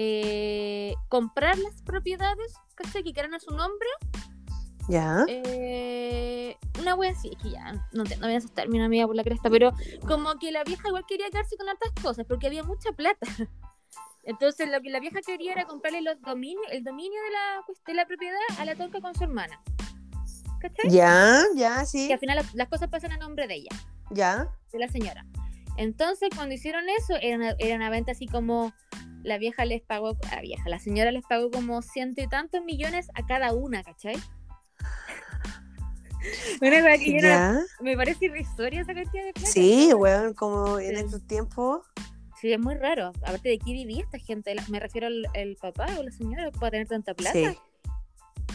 eh, 0.00 0.94
comprar 1.08 1.58
las 1.58 1.82
propiedades, 1.82 2.54
¿cachai? 2.76 3.02
Que 3.02 3.12
quedaran 3.12 3.34
a 3.34 3.40
su 3.40 3.50
nombre. 3.50 3.88
¿Ya? 4.88 5.24
Eh, 5.28 6.56
una 6.80 6.94
wea 6.94 7.10
así, 7.10 7.30
es 7.36 7.42
que 7.42 7.50
ya 7.50 7.72
no, 7.92 8.04
te- 8.04 8.16
no 8.16 8.26
voy 8.26 8.34
a 8.34 8.38
esos 8.38 8.52
términos, 8.52 8.86
amiga, 8.86 9.06
por 9.08 9.16
la 9.16 9.24
cresta, 9.24 9.50
pero 9.50 9.72
como 10.06 10.38
que 10.38 10.52
la 10.52 10.62
vieja 10.64 10.86
igual 10.88 11.04
quería 11.06 11.28
quedarse 11.30 11.56
con 11.56 11.68
hartas 11.68 11.90
cosas 12.00 12.24
porque 12.26 12.46
había 12.46 12.62
mucha 12.62 12.92
plata. 12.92 13.26
Entonces 14.24 14.70
lo 14.70 14.80
que 14.80 14.90
la 14.90 15.00
vieja 15.00 15.20
quería 15.26 15.52
era 15.52 15.64
comprarle 15.66 16.00
los 16.02 16.20
dominios, 16.22 16.62
el 16.70 16.84
dominio 16.84 17.20
de 17.22 17.30
la, 17.30 17.62
pues, 17.66 17.82
de 17.84 17.94
la 17.94 18.06
propiedad 18.06 18.38
a 18.58 18.64
la 18.64 18.76
tonca 18.76 19.00
con 19.00 19.14
su 19.14 19.24
hermana. 19.24 19.60
¿Cachai? 20.60 20.90
¿Ya? 20.90 21.42
¿Ya? 21.56 21.80
Que 21.80 21.86
Sí. 21.86 22.12
al 22.12 22.18
final 22.18 22.36
las, 22.36 22.54
las 22.54 22.68
cosas 22.68 22.88
pasan 22.88 23.12
a 23.12 23.16
nombre 23.16 23.46
de 23.46 23.54
ella, 23.56 23.70
¿Ya? 24.10 24.48
de 24.72 24.78
la 24.78 24.88
señora. 24.88 25.26
Entonces 25.76 26.30
cuando 26.34 26.54
hicieron 26.54 26.84
eso, 26.98 27.14
era 27.20 27.36
una, 27.36 27.54
era 27.58 27.76
una 27.76 27.90
venta 27.90 28.12
así 28.12 28.26
como 28.26 28.72
la 29.22 29.38
vieja 29.38 29.64
les 29.64 29.82
pagó, 29.82 30.16
la 30.30 30.40
vieja, 30.40 30.68
la 30.68 30.78
señora 30.78 31.10
les 31.10 31.24
pagó 31.24 31.50
como 31.50 31.82
ciento 31.82 32.20
y 32.22 32.28
tantos 32.28 32.62
millones 32.64 33.08
a 33.14 33.26
cada 33.26 33.52
una, 33.52 33.82
¿cachai? 33.82 34.16
Una 36.60 36.80
cosa 36.82 36.98
que 36.98 37.82
me 37.84 37.96
parece 37.96 38.26
irrisoria 38.26 38.80
esa 38.82 38.92
cantidad 38.94 39.24
de 39.24 39.32
plata. 39.32 39.48
Sí, 39.50 39.92
weón, 39.94 40.34
como 40.34 40.78
en 40.78 40.96
Sí. 40.96 41.04
estos 41.04 41.26
tiempos. 41.26 41.86
Sí, 42.40 42.52
es 42.52 42.60
muy 42.60 42.74
raro. 42.76 43.08
Aparte 43.22 43.48
de 43.48 43.58
qué 43.58 43.72
vivía 43.72 44.02
esta 44.02 44.18
gente, 44.18 44.54
me 44.68 44.78
refiero 44.80 45.06
al 45.08 45.26
el 45.34 45.56
papá 45.56 45.86
o 45.98 46.02
la 46.02 46.10
señora 46.10 46.50
para 46.52 46.70
tener 46.72 46.88
tanta 46.88 47.14
plata. 47.14 47.32
Sí, 47.32 47.44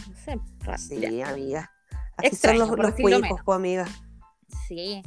No 0.08 0.16
sé, 0.16 0.38
raro. 0.60 0.78
sí, 0.78 1.00
Ya. 1.00 1.28
amiga. 1.28 1.70
Así 2.16 2.28
Extraño, 2.28 2.66
son 2.66 2.76
los, 2.78 2.78
los 2.86 2.94
cuicos, 2.94 3.40
pues, 3.44 3.56
amiga. 3.56 3.86
Sí, 4.68 5.02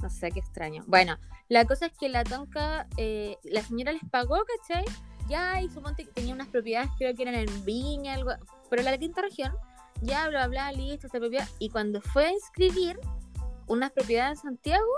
no 0.00 0.08
sé, 0.10 0.30
qué 0.30 0.38
extraño. 0.40 0.84
Bueno, 0.86 1.18
la 1.52 1.66
cosa 1.66 1.84
es 1.84 1.92
que 1.92 2.08
la 2.08 2.24
tonca, 2.24 2.86
eh, 2.96 3.36
la 3.44 3.60
señora 3.62 3.92
les 3.92 4.02
pagó, 4.10 4.38
¿cachai? 4.56 4.86
Ya, 5.28 5.60
y 5.60 5.68
suponte 5.68 6.06
que 6.06 6.10
tenía 6.10 6.32
unas 6.32 6.48
propiedades, 6.48 6.90
creo 6.96 7.14
que 7.14 7.22
eran 7.24 7.34
en 7.34 7.64
Viña, 7.66 8.14
algo, 8.14 8.30
pero 8.70 8.82
la 8.82 8.96
quinta 8.96 9.20
región, 9.20 9.52
ya, 10.00 10.30
bla, 10.30 10.46
bla, 10.48 10.72
listo, 10.72 11.08
esta 11.08 11.18
propiedad. 11.18 11.46
Y 11.58 11.68
cuando 11.68 12.00
fue 12.00 12.28
a 12.28 12.32
inscribir 12.32 12.98
unas 13.66 13.92
propiedades 13.92 14.38
en 14.38 14.44
Santiago, 14.44 14.90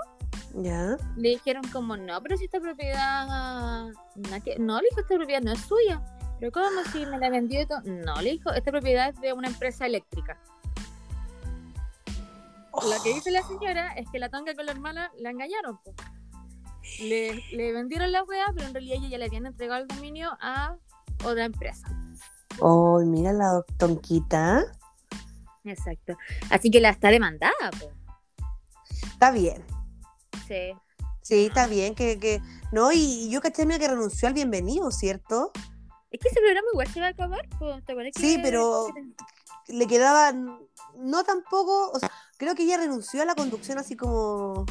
¿Ya? 0.53 0.95
le 1.17 1.29
dijeron 1.31 1.63
como, 1.73 1.97
no, 1.97 2.21
pero 2.21 2.37
si 2.37 2.45
esta 2.45 2.61
propiedad, 2.61 3.87
no, 4.15 4.81
le 4.81 4.87
dijo, 4.87 5.01
esta 5.01 5.15
propiedad 5.15 5.41
no 5.41 5.51
es 5.51 5.59
suya. 5.59 6.01
Pero 6.39 6.53
¿cómo 6.53 6.83
si 6.93 7.05
me 7.05 7.17
la 7.17 7.29
vendió? 7.29 7.67
No, 7.83 8.21
le 8.21 8.31
dijo, 8.31 8.53
esta 8.53 8.71
propiedad 8.71 9.09
es 9.09 9.19
de 9.19 9.33
una 9.33 9.49
empresa 9.49 9.87
eléctrica. 9.87 10.39
Lo 12.71 13.03
que 13.03 13.13
dice 13.13 13.29
la 13.29 13.41
señora 13.41 13.91
es 13.95 14.09
que 14.09 14.19
la 14.19 14.29
tonga 14.29 14.55
con 14.55 14.65
la 14.65 14.71
hermana 14.71 15.11
la 15.19 15.31
engañaron. 15.31 15.79
po. 15.83 15.93
Le, 17.01 17.43
le 17.51 17.73
vendieron 17.73 18.11
la 18.11 18.23
wea, 18.23 18.45
pero 18.53 18.67
en 18.67 18.73
realidad 18.73 18.97
ella 18.99 19.09
ya 19.09 19.17
le 19.17 19.25
habían 19.25 19.45
entregado 19.45 19.81
el 19.81 19.87
dominio 19.87 20.31
a 20.41 20.75
otra 21.23 21.45
empresa. 21.45 21.87
Oh, 22.59 22.99
mira 23.01 23.33
la 23.33 23.63
tonquita. 23.77 24.63
Exacto. 25.63 26.15
Así 26.49 26.69
que 26.71 26.79
la 26.79 26.89
está 26.89 27.09
demandada, 27.09 27.71
po. 27.79 27.91
Está 29.03 29.31
bien. 29.31 29.63
Sí. 30.47 30.73
Sí, 31.21 31.47
está 31.47 31.67
bien. 31.67 31.95
Que, 31.95 32.19
que... 32.19 32.41
No, 32.71 32.91
y, 32.91 33.29
yo 33.29 33.41
caché 33.41 33.65
mira, 33.65 33.79
que 33.79 33.87
renunció 33.87 34.27
al 34.27 34.33
bienvenido, 34.33 34.91
¿cierto? 34.91 35.51
Es 36.11 36.19
que 36.21 36.29
ese 36.29 36.39
programa 36.39 36.67
igual 36.71 36.87
se 36.87 36.99
va 37.01 37.07
a 37.07 37.09
acabar, 37.09 37.49
po. 37.59 37.81
¿Te 37.81 37.91
acuerdas 37.91 38.13
Sí, 38.15 38.35
que- 38.37 38.41
pero- 38.43 38.87
Le 39.67 39.87
quedaba. 39.87 40.31
No 40.95 41.23
tampoco. 41.23 41.89
O 41.91 41.99
sea, 41.99 42.11
creo 42.37 42.53
que 42.53 42.63
ella 42.63 42.77
renunció 42.77 43.23
a 43.23 43.25
la 43.25 43.33
conducción 43.33 43.79
así 43.79 43.95
como. 43.97 44.65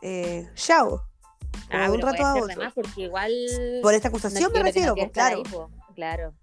Eh, 0.00 0.48
chao. 0.54 1.02
Ah, 1.72 1.84
de 1.86 1.90
un 1.90 1.96
pero 2.00 2.06
rato 2.12 2.24
a 2.26 2.32
ser 2.34 2.42
otro. 2.42 2.54
de 2.58 2.64
más 2.64 2.74
porque 2.74 3.00
igual... 3.02 3.32
Por 3.82 3.94
esta 3.94 4.08
acusación 4.08 4.52
me 4.52 4.62
refiero, 4.62 4.88
no 4.90 4.94
pues, 4.96 5.10
claro. 5.12 5.36
ahí, 5.38 5.42
po, 5.44 5.70
claro. 5.94 6.34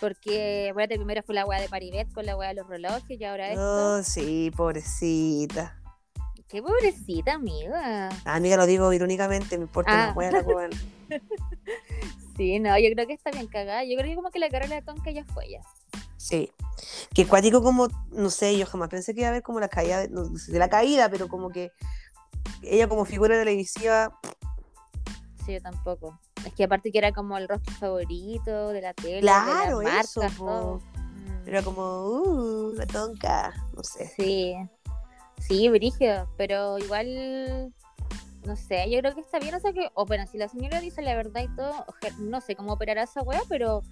Porque, 0.00 0.68
acuérdate, 0.70 0.96
primero 0.96 1.22
fue 1.22 1.34
la 1.34 1.44
weá 1.46 1.60
de 1.60 1.68
Paribet 1.68 2.12
con 2.12 2.26
la 2.26 2.36
weá 2.36 2.48
de 2.48 2.54
los 2.56 2.66
relojes 2.68 3.20
y 3.20 3.24
ahora 3.24 3.50
esto. 3.50 3.96
Oh, 3.98 4.02
sí, 4.02 4.50
pobrecita. 4.56 5.78
Qué 6.48 6.60
pobrecita, 6.62 7.34
amiga. 7.34 8.08
Ah, 8.24 8.34
amiga, 8.34 8.56
lo 8.56 8.66
digo 8.66 8.92
irónicamente, 8.92 9.56
me 9.58 9.64
importa 9.64 9.90
Ah. 9.92 10.06
la 10.08 10.12
weona. 10.42 10.70
Sí, 12.36 12.58
no, 12.58 12.76
yo 12.78 12.88
creo 12.94 13.06
que 13.06 13.12
está 13.12 13.30
bien 13.30 13.46
cagada. 13.46 13.84
Yo 13.84 13.94
creo 13.96 14.08
que 14.08 14.16
como 14.16 14.30
que 14.30 14.38
la 14.38 14.48
carrera 14.48 14.76
de 14.76 14.82
Tonka 14.82 15.10
ya 15.10 15.22
fue 15.26 15.50
ya. 15.50 15.60
Sí. 16.16 16.50
Que 17.14 17.26
cuático 17.26 17.62
como, 17.62 17.88
no 18.10 18.30
sé, 18.30 18.56
yo 18.56 18.64
jamás 18.64 18.88
pensé 18.88 19.12
que 19.12 19.20
iba 19.20 19.28
a 19.28 19.30
haber 19.32 19.42
como 19.42 19.60
la 19.60 19.68
caída, 19.68 20.00
de- 20.00 20.08
no 20.08 20.24
sé 20.38 20.50
de 20.50 20.58
la 20.58 20.70
caída, 20.70 21.10
pero 21.10 21.28
como 21.28 21.50
que 21.50 21.72
ella 22.62 22.88
como 22.88 23.04
figura 23.04 23.38
televisiva, 23.38 24.18
Sí, 25.44 25.54
yo 25.54 25.60
tampoco. 25.60 26.18
Es 26.46 26.54
que 26.54 26.64
aparte 26.64 26.90
que 26.92 26.98
era 26.98 27.12
como 27.12 27.36
el 27.36 27.48
rostro 27.48 27.74
favorito 27.74 28.68
de 28.68 28.80
la 28.80 28.94
tele, 28.94 29.20
Claro, 29.20 29.78
de 29.78 29.84
las 29.86 30.04
eso, 30.04 30.20
marcas, 30.20 30.38
po. 30.38 30.46
todo. 30.46 30.80
Mm, 31.04 31.48
era 31.48 31.62
como, 31.62 31.82
uh, 31.82 32.72
la 32.74 32.86
tonca, 32.86 33.52
no 33.76 33.82
sé. 33.82 34.06
Sí, 34.16 34.54
sí, 35.40 35.68
brígido, 35.68 36.28
pero 36.36 36.78
igual, 36.78 37.72
no 38.44 38.56
sé, 38.56 38.88
yo 38.90 39.00
creo 39.00 39.14
que 39.14 39.20
está 39.20 39.38
bien, 39.38 39.54
o 39.54 39.60
sea 39.60 39.72
que, 39.72 39.88
o 39.94 40.06
bueno, 40.06 40.26
si 40.26 40.38
la 40.38 40.48
señora 40.48 40.80
dice 40.80 41.02
la 41.02 41.14
verdad 41.14 41.42
y 41.42 41.56
todo, 41.56 41.86
no 42.18 42.40
sé 42.40 42.54
cómo 42.54 42.74
operará 42.74 43.02
esa 43.02 43.22
wea, 43.22 43.42
pero 43.48 43.82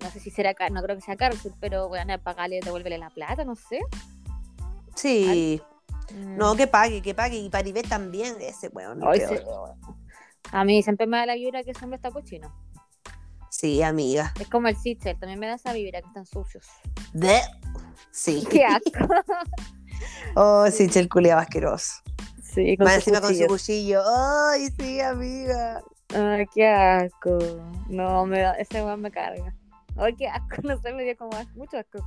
no 0.00 0.10
sé 0.10 0.20
si 0.20 0.30
será, 0.30 0.54
no 0.70 0.82
creo 0.82 0.96
que 0.96 1.02
sea 1.02 1.16
cárcel, 1.16 1.52
pero 1.60 1.88
bueno, 1.88 2.18
pagarle, 2.22 2.60
devuélvele 2.62 2.98
la 2.98 3.10
plata, 3.10 3.44
no 3.44 3.54
sé. 3.54 3.80
Sí, 4.94 5.60
Mm. 6.14 6.36
no, 6.36 6.56
que 6.56 6.66
pague, 6.66 7.02
que 7.02 7.14
pague, 7.14 7.36
y 7.36 7.48
Paribet 7.50 7.88
también, 7.88 8.36
ese 8.40 8.68
weón. 8.68 9.00
Ay, 9.06 9.20
peor. 9.20 9.38
sí. 9.38 9.92
A 10.52 10.64
mí 10.64 10.82
siempre 10.82 11.06
me 11.06 11.18
da 11.18 11.26
la 11.26 11.34
vibra 11.34 11.62
que 11.62 11.70
ese 11.72 11.84
hombre 11.84 11.96
está 11.96 12.10
cochino. 12.10 12.52
Sí, 13.50 13.82
amiga. 13.82 14.32
Es 14.40 14.48
como 14.48 14.68
el 14.68 14.76
Sitchell, 14.76 15.18
también 15.18 15.38
me 15.38 15.46
da 15.48 15.54
esa 15.54 15.72
vibra 15.72 16.00
que 16.00 16.08
están 16.08 16.24
sucios. 16.26 16.66
De... 17.12 17.40
Sí. 18.10 18.46
Qué 18.50 18.64
asco. 18.64 18.90
Oh, 20.34 20.66
sí, 20.70 20.88
el 20.94 21.08
culiado 21.10 21.40
asqueroso. 21.40 21.92
Sí, 22.42 22.74
Más 22.78 22.94
encima 22.94 23.20
con 23.20 23.34
su 23.34 23.46
cuchillo. 23.46 24.02
Ay, 24.48 24.68
sí, 24.78 24.98
amiga. 25.00 25.82
Ay, 26.14 26.46
qué 26.54 26.66
asco. 26.66 27.38
No, 27.88 28.24
me 28.24 28.40
da, 28.40 28.54
ese 28.54 28.82
weón 28.82 29.02
me 29.02 29.10
carga. 29.10 29.54
Ay, 29.96 30.14
qué 30.16 30.26
asco, 30.28 30.56
no 30.62 30.80
sé, 30.80 30.92
me 30.94 31.04
dio 31.04 31.16
como 31.18 31.36
as- 31.36 31.54
mucho 31.54 31.76
asco. 31.78 31.98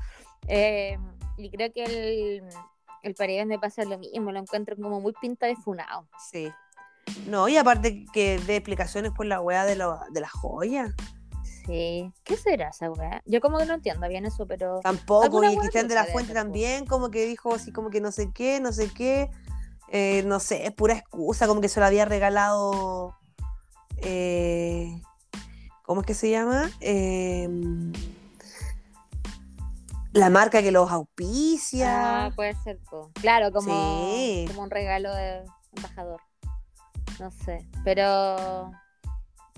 Eh, 0.48 0.98
y 1.38 1.50
creo 1.52 1.72
que 1.72 1.84
el, 1.84 2.44
el 3.04 3.13
Paredes 3.16 3.46
me 3.46 3.60
pasa 3.60 3.84
lo 3.86 3.98
mismo, 4.00 4.32
lo 4.32 4.39
encuentro 4.39 4.76
como 4.76 5.00
muy 5.00 5.13
pinta 5.22 5.46
de 5.46 5.56
funado. 5.56 6.08
Sí. 6.32 6.52
No, 7.28 7.48
y 7.50 7.58
aparte 7.58 8.06
que 8.13 8.39
de 8.39 8.56
explicaciones 8.56 9.12
por 9.12 9.26
la 9.26 9.39
wea 9.42 9.66
de, 9.66 9.76
lo- 9.76 10.00
de 10.12 10.22
las 10.22 10.32
joyas. 10.32 10.92
Sí. 11.66 12.12
¿Qué 12.24 12.36
será 12.38 12.70
esa 12.70 12.89
weá? 12.92 13.22
Yo 13.26 13.39
como 13.39 13.58
que 13.58 13.66
no 13.66 13.74
entiendo 13.76 14.08
bien 14.08 14.26
eso, 14.26 14.46
pero. 14.48 14.80
Tampoco, 14.82 15.44
y 15.44 15.58
Cristian 15.58 15.88
de 15.88 15.96
la 15.96 16.06
Fuente 16.06 16.34
también, 16.34 16.86
como 16.86 17.10
que 17.12 17.26
dijo 17.26 17.54
así, 17.54 17.72
como 17.72 17.89
que 17.89 18.02
no 18.02 18.12
sé 18.12 18.32
qué, 18.34 18.60
no 18.60 18.72
sé 18.74 18.89
qué. 18.94 19.30
eh, 19.89 20.24
no 20.26 20.39
sé, 20.39 20.66
es 20.66 20.72
pura 20.74 20.96
excusa, 20.96 21.46
como 21.48 21.62
que 21.62 21.70
se 21.70 21.80
lo 21.80 21.86
había 21.86 22.06
regalado. 22.06 23.16
eh, 23.98 25.02
¿Cómo 25.84 26.02
es 26.02 26.08
que 26.08 26.13
se 26.13 26.30
llama? 26.32 26.70
Eh, 26.82 27.48
la 30.13 30.30
marca 30.30 30.62
que 30.62 30.71
los 30.71 30.89
auspicia. 30.91 32.26
Ah, 32.26 32.32
puede 32.36 32.54
ser, 32.56 32.80
po. 32.89 33.12
Claro, 33.15 33.52
como, 33.52 33.71
Sí. 34.15 34.45
como 34.47 34.62
un 34.63 34.69
regalo 34.69 35.13
de 35.13 35.43
embajador. 35.76 36.21
No 37.19 37.30
sé. 37.32 37.67
Pero. 37.84 38.71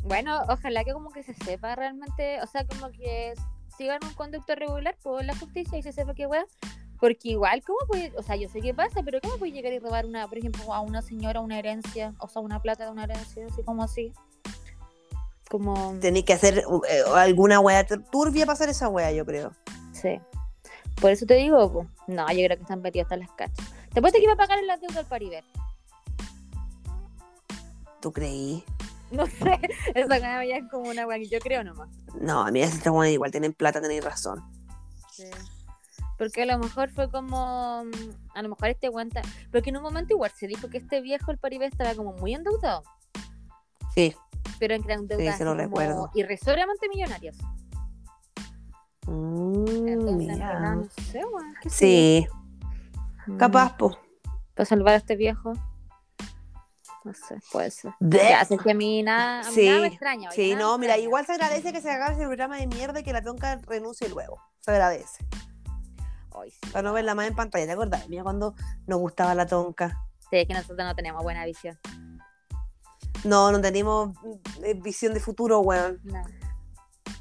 Bueno, 0.04 0.40
ojalá 0.50 0.84
que 0.84 0.94
como 0.94 1.10
que 1.10 1.24
se 1.24 1.34
sepa 1.34 1.76
realmente. 1.76 2.42
O 2.42 2.48
sea, 2.48 2.66
como 2.68 2.92
que 2.92 3.34
sigan 3.78 4.00
un 4.04 4.14
conducto 4.14 4.56
regular 4.56 4.96
por 5.02 5.24
la 5.24 5.36
justicia 5.36 5.78
y 5.78 5.84
se 5.84 5.92
sepa 5.92 6.14
qué 6.14 6.26
weá. 6.28 6.46
Porque 7.00 7.30
igual, 7.30 7.62
¿cómo 7.66 7.80
puede.? 7.88 8.14
O 8.18 8.24
sea, 8.24 8.36
yo 8.36 8.48
sé 8.48 8.62
qué 8.62 8.74
pasa, 8.74 9.02
pero 9.04 9.20
¿cómo 9.22 9.38
puede 9.38 9.52
llegar 9.52 9.74
y 9.74 9.80
robar 9.80 10.06
una, 10.06 10.28
por 10.28 10.38
ejemplo, 10.38 10.74
a 10.74 10.80
una 10.80 11.02
señora 11.02 11.40
una 11.42 11.60
herencia? 11.60 12.14
O 12.20 12.28
sea, 12.28 12.42
una 12.42 12.62
plata 12.62 12.86
de 12.86 12.92
una 12.92 13.04
herencia, 13.04 13.46
así 13.52 13.64
como 13.64 13.84
así. 13.84 14.14
Como. 15.50 15.98
Tenéis 16.00 16.26
que 16.26 16.34
hacer 16.34 16.60
eh, 16.90 17.04
alguna 17.16 17.60
wea 17.60 17.86
tur- 17.86 18.04
turbia 18.12 18.46
para 18.46 18.54
hacer 18.54 18.70
esa 18.70 18.88
wea, 18.90 19.12
yo 19.12 19.26
creo. 19.26 19.52
Sí. 19.92 20.20
Por 21.02 21.12
eso 21.12 21.26
te 21.26 21.36
digo, 21.36 21.72
po. 21.72 21.88
no, 22.08 22.28
yo 22.32 22.46
creo 22.46 22.58
que 22.58 22.64
están 22.64 22.82
metidos 22.82 23.06
hasta 23.06 23.18
las 23.18 23.32
cachas. 23.32 23.66
Te 23.94 24.02
puedes 24.02 24.16
que 24.16 24.24
iba 24.24 24.34
a 24.34 24.38
pagar 24.38 24.60
en 24.60 24.68
la 24.68 24.78
deuda 24.78 25.00
al 25.02 25.06
Paribet. 25.06 25.46
¿Tú 28.02 28.12
creí? 28.12 28.64
No 29.12 29.26
sé, 29.26 29.60
esa 29.96 30.20
gana 30.20 30.46
ya 30.46 30.58
es 30.58 30.70
como 30.70 30.90
una 30.90 31.08
que 31.08 31.28
yo 31.28 31.40
creo 31.40 31.64
nomás. 31.64 31.90
No, 32.20 32.46
mira, 32.52 32.68
si 32.68 32.88
weas 32.90 33.12
igual 33.14 33.32
tienen 33.32 33.54
plata, 33.54 33.82
tenéis 33.82 34.04
razón. 34.04 34.44
Porque 36.18 36.44
a 36.44 36.46
lo 36.46 36.58
mejor 36.58 36.90
fue 36.90 37.10
como. 37.10 37.84
mm, 37.86 38.36
A 38.36 38.42
lo 38.42 38.50
mejor 38.50 38.70
este 38.70 38.88
aguanta. 38.88 39.22
Porque 39.52 39.70
en 39.70 39.78
un 39.78 39.84
momento 39.84 40.14
igual 40.14 40.32
se 40.36 40.48
dijo 40.48 40.70
que 40.70 40.78
este 40.78 41.02
viejo, 41.02 41.32
el 41.32 41.38
Paribet, 41.38 41.72
estaba 41.72 41.94
como 41.96 42.14
muy 42.14 42.34
endeudado. 42.34 42.84
Sí. 43.94 44.16
Pero 44.60 44.76
en 44.76 44.84
eran 44.86 45.08
deudas 45.08 45.38
se 45.38 45.46
lo 45.46 45.54
recuerdo. 45.56 46.10
irrisoriamente 46.14 46.88
millonarias. 46.88 47.38
Mm, 49.08 49.88
Entonces, 49.88 50.10
en 50.10 50.18
mira. 50.18 50.48
verdad, 50.54 50.76
no 50.76 50.84
sé, 50.86 51.22
qué 51.62 51.70
sé 51.70 51.76
Sí. 51.78 52.28
Mm, 53.28 53.38
capaz, 53.38 53.78
po. 53.78 53.98
Para 54.54 54.66
salvar 54.66 54.94
a 54.94 54.98
este 54.98 55.16
viejo. 55.16 55.54
No 57.04 57.14
sé, 57.14 57.40
puede 57.52 57.70
ser. 57.70 57.94
De- 58.00 58.18
Ya, 58.18 58.44
sé 58.46 58.58
que 58.58 58.72
a 58.72 58.74
mí 58.74 59.04
nada, 59.04 59.42
a 59.42 59.50
mí 59.50 59.56
Sí, 59.56 59.68
nada 59.70 59.82
me 59.82 59.88
extraña. 59.88 60.32
Sí, 60.32 60.54
nada 60.54 60.64
no, 60.64 60.78
me 60.78 60.82
mira, 60.88 60.98
igual 60.98 61.24
se 61.26 61.34
agradece 61.34 61.72
que 61.72 61.82
se 61.82 61.92
haga 61.92 62.08
ese 62.14 62.26
programa 62.26 62.58
de 62.58 62.66
mierda 62.66 63.00
y 63.00 63.04
que 63.04 63.14
la 63.14 63.22
tonca 63.22 63.60
renuncie 63.68 64.10
luego. 64.10 64.40
Se 64.62 64.72
agradece. 64.72 65.24
Sí. 66.52 66.60
Para 66.74 66.82
no 66.82 66.94
verla 66.94 67.16
más 67.16 67.28
en 67.28 67.36
pantalla. 67.36 67.66
¿Te 67.66 67.72
acordás? 67.72 68.10
Mira 68.10 68.24
cuando 68.24 68.56
nos 68.88 69.00
gustaba 69.00 69.34
la 69.36 69.46
tonca. 69.46 69.98
Sí, 70.30 70.38
es 70.38 70.48
que 70.48 70.54
nosotros 70.54 70.80
no 70.80 70.96
tenemos 70.96 71.24
buena 71.24 71.46
visión. 71.46 71.80
No, 73.24 73.52
no 73.52 73.62
teníamos 73.62 74.18
eh, 74.64 74.74
visión 74.74 75.14
de 75.14 75.20
futuro, 75.20 75.60
weón. 75.60 76.00
No. 76.04 76.22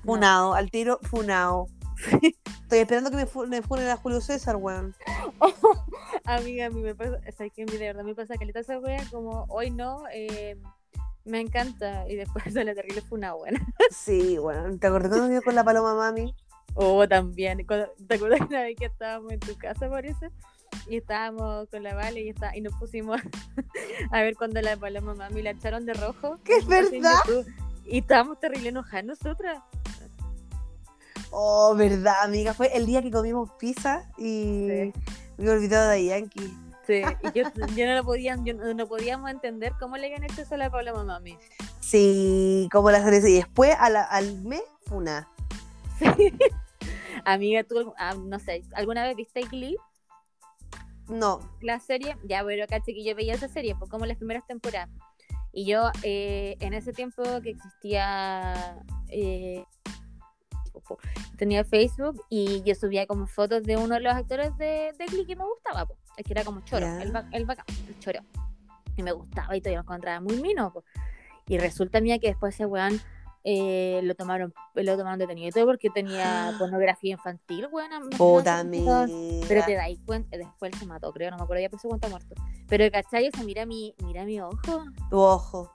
Funado, 0.05 0.55
al 0.55 0.71
tiro, 0.71 0.99
funado. 1.03 1.67
Estoy 2.62 2.79
esperando 2.81 3.11
que 3.11 3.17
me, 3.17 3.27
fu- 3.27 3.47
me 3.47 3.62
funen 3.62 3.88
a 3.88 3.97
Julio 3.97 4.21
César, 4.21 4.57
weón. 4.57 4.95
Amiga, 6.25 6.67
a 6.67 6.71
mí 6.71 6.83
me 6.83 6.95
pasa, 6.95 7.19
o 7.27 7.33
sea, 7.33 7.49
que 7.51 7.64
de 7.64 7.79
verdad 7.79 8.05
me 8.05 8.14
pasa 8.14 8.37
que 8.37 8.45
le 8.45 8.53
esa 8.55 8.79
wea 8.79 9.03
como 9.11 9.45
hoy 9.49 9.71
no, 9.71 10.03
eh, 10.12 10.57
me 11.25 11.40
encanta 11.40 12.09
y 12.09 12.17
después 12.17 12.45
sale 12.55 12.75
terrible 12.75 13.01
fue 13.03 13.19
una 13.19 13.35
buena. 13.35 13.61
Sí, 13.90 14.38
weón. 14.38 14.79
¿Te 14.79 14.87
acordás 14.87 15.11
cuando 15.11 15.29
vio 15.29 15.43
con 15.43 15.55
la 15.55 15.64
paloma 15.64 15.95
mami? 15.95 16.35
Oh, 16.75 17.07
también. 17.09 17.64
cuando- 17.67 17.88
¿Te 18.09 18.17
acuerdas 18.17 18.40
una 18.49 18.62
vez 18.62 18.77
que 18.77 18.87
estábamos 18.87 19.33
en 19.33 19.40
tu 19.40 19.57
casa, 19.57 19.88
parece? 19.88 20.31
Y 20.88 20.97
estábamos 20.97 21.69
con 21.71 21.83
la 21.83 21.95
Vale 21.95 22.21
y, 22.23 22.29
está, 22.31 22.55
y 22.57 22.61
nos 22.61 22.75
pusimos 22.75 23.21
a 24.11 24.23
ver 24.23 24.35
cuando 24.37 24.61
la 24.61 24.77
paloma 24.77 25.14
mami 25.14 25.40
la 25.43 25.51
echaron 25.51 25.87
de 25.87 25.95
rojo. 25.95 26.37
¡Que 26.45 26.57
es 26.57 26.67
verdad! 26.67 27.14
Y 27.87 27.99
estábamos 27.99 28.40
terrible 28.40 28.71
enojadas 28.71 29.05
nosotras. 29.05 29.62
Oh, 31.37 31.75
verdad, 31.77 32.14
amiga. 32.23 32.55
Fue 32.55 32.77
el 32.77 32.87
día 32.87 33.03
que 33.03 33.11
comimos 33.11 33.51
pizza 33.59 34.09
y 34.16 34.68
Sí. 34.68 34.92
me 35.38 35.44
he 35.47 35.51
olvidado 35.51 35.90
de 35.90 36.05
Yankee. 36.05 36.55
Sí, 36.87 37.03
y 37.23 37.33
yo, 37.38 37.44
yo 37.75 37.87
no 37.87 37.94
lo 37.94 38.05
podían, 38.05 38.44
yo 38.44 38.55
no, 38.55 38.73
no 38.75 38.87
podíamos 38.87 39.31
entender 39.31 39.73
cómo 39.81 39.97
le 39.97 40.07
habían 40.07 40.23
hecho 40.25 40.42
eso 40.42 40.55
a 40.55 40.59
la 40.59 40.70
paloma 40.70 41.03
mami. 41.03 41.37
Sí, 41.81 42.68
como 42.70 42.90
la 42.90 43.03
cereza. 43.03 43.29
Y 43.29 43.35
después 43.35 43.75
a 43.79 43.90
la- 43.90 44.05
al 44.05 44.42
mes, 44.42 44.62
funa. 44.87 45.29
Amiga, 47.25 47.64
tú, 47.64 47.94
ah, 47.99 48.14
no 48.14 48.38
sé, 48.38 48.62
¿alguna 48.75 49.03
vez 49.05 49.16
viste 49.16 49.40
Glee? 49.42 49.77
No. 51.09 51.40
la 51.61 51.81
serie, 51.81 52.16
ya, 52.25 52.42
pero 52.44 52.66
caché 52.66 52.94
que 52.94 53.05
yo 53.05 53.14
veía 53.14 53.35
esa 53.35 53.49
serie, 53.49 53.75
pues 53.75 53.90
como 53.90 54.07
las 54.07 54.16
primeras 54.16 54.47
temporadas. 54.47 54.88
Y 55.53 55.66
yo, 55.66 55.90
eh, 56.03 56.57
en 56.61 56.73
ese 56.75 56.92
tiempo 56.92 57.23
que 57.42 57.51
existía, 57.51 58.83
eh, 59.09 59.64
tenía 61.37 61.64
Facebook 61.64 62.23
y 62.29 62.62
yo 62.62 62.75
subía 62.75 63.07
como 63.07 63.27
fotos 63.27 63.62
de 63.62 63.77
uno 63.77 63.94
de 63.94 64.01
los 64.01 64.12
actores 64.14 64.57
de, 64.59 64.92
de 64.99 65.07
Glee 65.07 65.27
que 65.27 65.37
me 65.37 65.44
gustaba, 65.44 65.87
pues. 65.87 65.99
es 66.16 66.25
que 66.25 66.33
era 66.33 66.44
como 66.44 66.61
choro, 66.62 66.87
Ya. 66.87 67.03
el, 67.03 67.12
ba- 67.12 67.29
el 67.33 67.44
bacán, 67.44 67.64
el 67.88 67.99
choro. 67.99 68.20
Y 68.97 69.03
me 69.03 69.12
gustaba 69.12 69.57
y 69.57 69.61
yo 69.61 69.70
lo 69.73 69.81
encontraba 69.81 70.20
muy 70.20 70.40
mino. 70.40 70.73
pues. 70.73 70.85
Y 71.47 71.59
resulta 71.59 72.01
mía 72.01 72.18
que 72.18 72.29
después 72.29 72.55
ese 72.55 72.64
weón 72.66 73.01
eh, 73.47 74.01
lo 74.05 74.14
tomaron 74.14 74.55
lo 74.75 74.97
tomaron 74.97 75.18
detenido 75.18 75.49
y 75.49 75.51
todo 75.53 75.66
porque 75.66 75.90
tenía 75.90 76.55
pornografía 76.59 77.12
infantil, 77.12 77.68
weón. 77.70 78.09
Puta. 78.16 78.64
Pero 79.49 79.64
te 79.66 79.75
dais 79.75 79.99
cuenta, 80.07 80.37
después 80.38 80.73
él 80.73 80.79
se 80.79 80.87
mató, 80.87 81.12
creo, 81.12 81.31
no 81.31 81.37
me 81.38 81.42
acuerdo 81.42 81.61
ya 81.62 81.68
por 81.68 81.81
su 81.81 81.88
cuenta 81.88 82.09
muerto. 82.09 82.35
Pero 82.68 82.90
¿cachai? 82.90 83.29
O 83.29 83.31
sea, 83.33 83.44
mira 83.44 83.66
mi, 83.66 83.94
mira 84.05 84.25
mi 84.25 84.40
ojo. 84.40 84.85
Tu 85.11 85.18
ojo. 85.18 85.70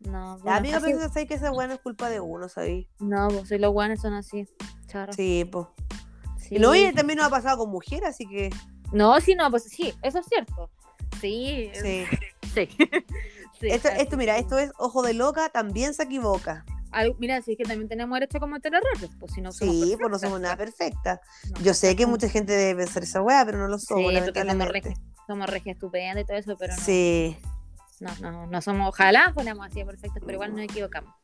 No, 0.00 0.36
La 0.38 0.42
bueno, 0.42 0.56
amiga, 0.58 0.76
así- 0.78 0.86
pero 0.86 0.98
sabes 1.08 1.26
que 1.28 1.34
esa 1.34 1.50
weá 1.52 1.66
no 1.66 1.74
es 1.74 1.80
culpa 1.80 2.08
de 2.08 2.20
uno, 2.20 2.48
¿sabes? 2.48 2.86
no, 3.00 3.28
pues 3.28 3.48
si 3.48 3.58
los 3.58 3.72
guanes 3.72 4.00
son 4.00 4.14
así. 4.14 4.46
Charo. 4.86 5.12
Sí, 5.12 5.44
pues. 5.50 5.66
Sí. 6.38 6.54
Y 6.56 6.58
no, 6.60 6.74
y 6.74 6.92
también 6.92 7.18
nos 7.18 7.26
ha 7.26 7.30
pasado 7.30 7.58
con 7.58 7.70
mujeres, 7.70 8.08
así 8.10 8.26
que. 8.26 8.50
No, 8.92 9.20
sí, 9.20 9.34
no, 9.34 9.50
pues 9.50 9.64
sí, 9.64 9.92
eso 10.02 10.18
es 10.20 10.26
cierto. 10.26 10.70
Sí, 11.20 11.70
Sí. 11.74 12.04
sí. 12.54 12.68
Sí, 13.60 13.66
Esto, 13.70 13.88
esto, 13.88 14.16
mira, 14.16 14.38
esto 14.38 14.56
es 14.56 14.70
ojo 14.78 15.02
de 15.02 15.14
loca, 15.14 15.48
también 15.48 15.92
se 15.92 16.04
equivoca. 16.04 16.64
Al- 16.92 17.16
mira, 17.18 17.42
si 17.42 17.52
es 17.52 17.58
que 17.58 17.64
también 17.64 17.88
tenemos 17.88 18.14
derecho 18.14 18.36
a 18.36 18.40
cometer 18.40 18.72
errores, 18.72 19.10
pues 19.18 19.32
si 19.32 19.40
no 19.40 19.50
somos 19.50 19.74
Sí, 19.74 19.96
pues 19.98 20.08
no 20.12 20.16
somos 20.20 20.40
nada 20.40 20.56
pues. 20.56 20.70
perfectas. 20.76 21.18
No, 21.50 21.60
Yo 21.62 21.74
sé 21.74 21.96
que 21.96 22.06
mucha 22.06 22.28
gente 22.28 22.52
debe 22.52 22.84
pensar 22.84 23.02
esa 23.02 23.20
weá, 23.20 23.44
pero 23.44 23.58
no 23.58 23.66
lo 23.66 23.80
somos, 23.80 24.04
porque 24.04 24.20
somos 24.26 24.36
lamentablemente. 24.46 24.90
regias, 24.90 25.04
somos 25.26 25.50
regias 25.50 25.74
estupendas 25.74 26.22
y 26.22 26.26
todo 26.26 26.36
eso, 26.36 26.56
pero 26.56 26.76
no. 26.76 26.80
Sí. 26.82 27.36
No, 28.00 28.10
no, 28.20 28.46
no 28.46 28.62
somos, 28.62 28.88
ojalá 28.88 29.32
fuéramos 29.34 29.66
así 29.66 29.80
de 29.80 29.86
perfectos, 29.86 30.22
pero 30.24 30.34
igual 30.34 30.52
nos 30.52 30.62
equivocamos. 30.62 31.14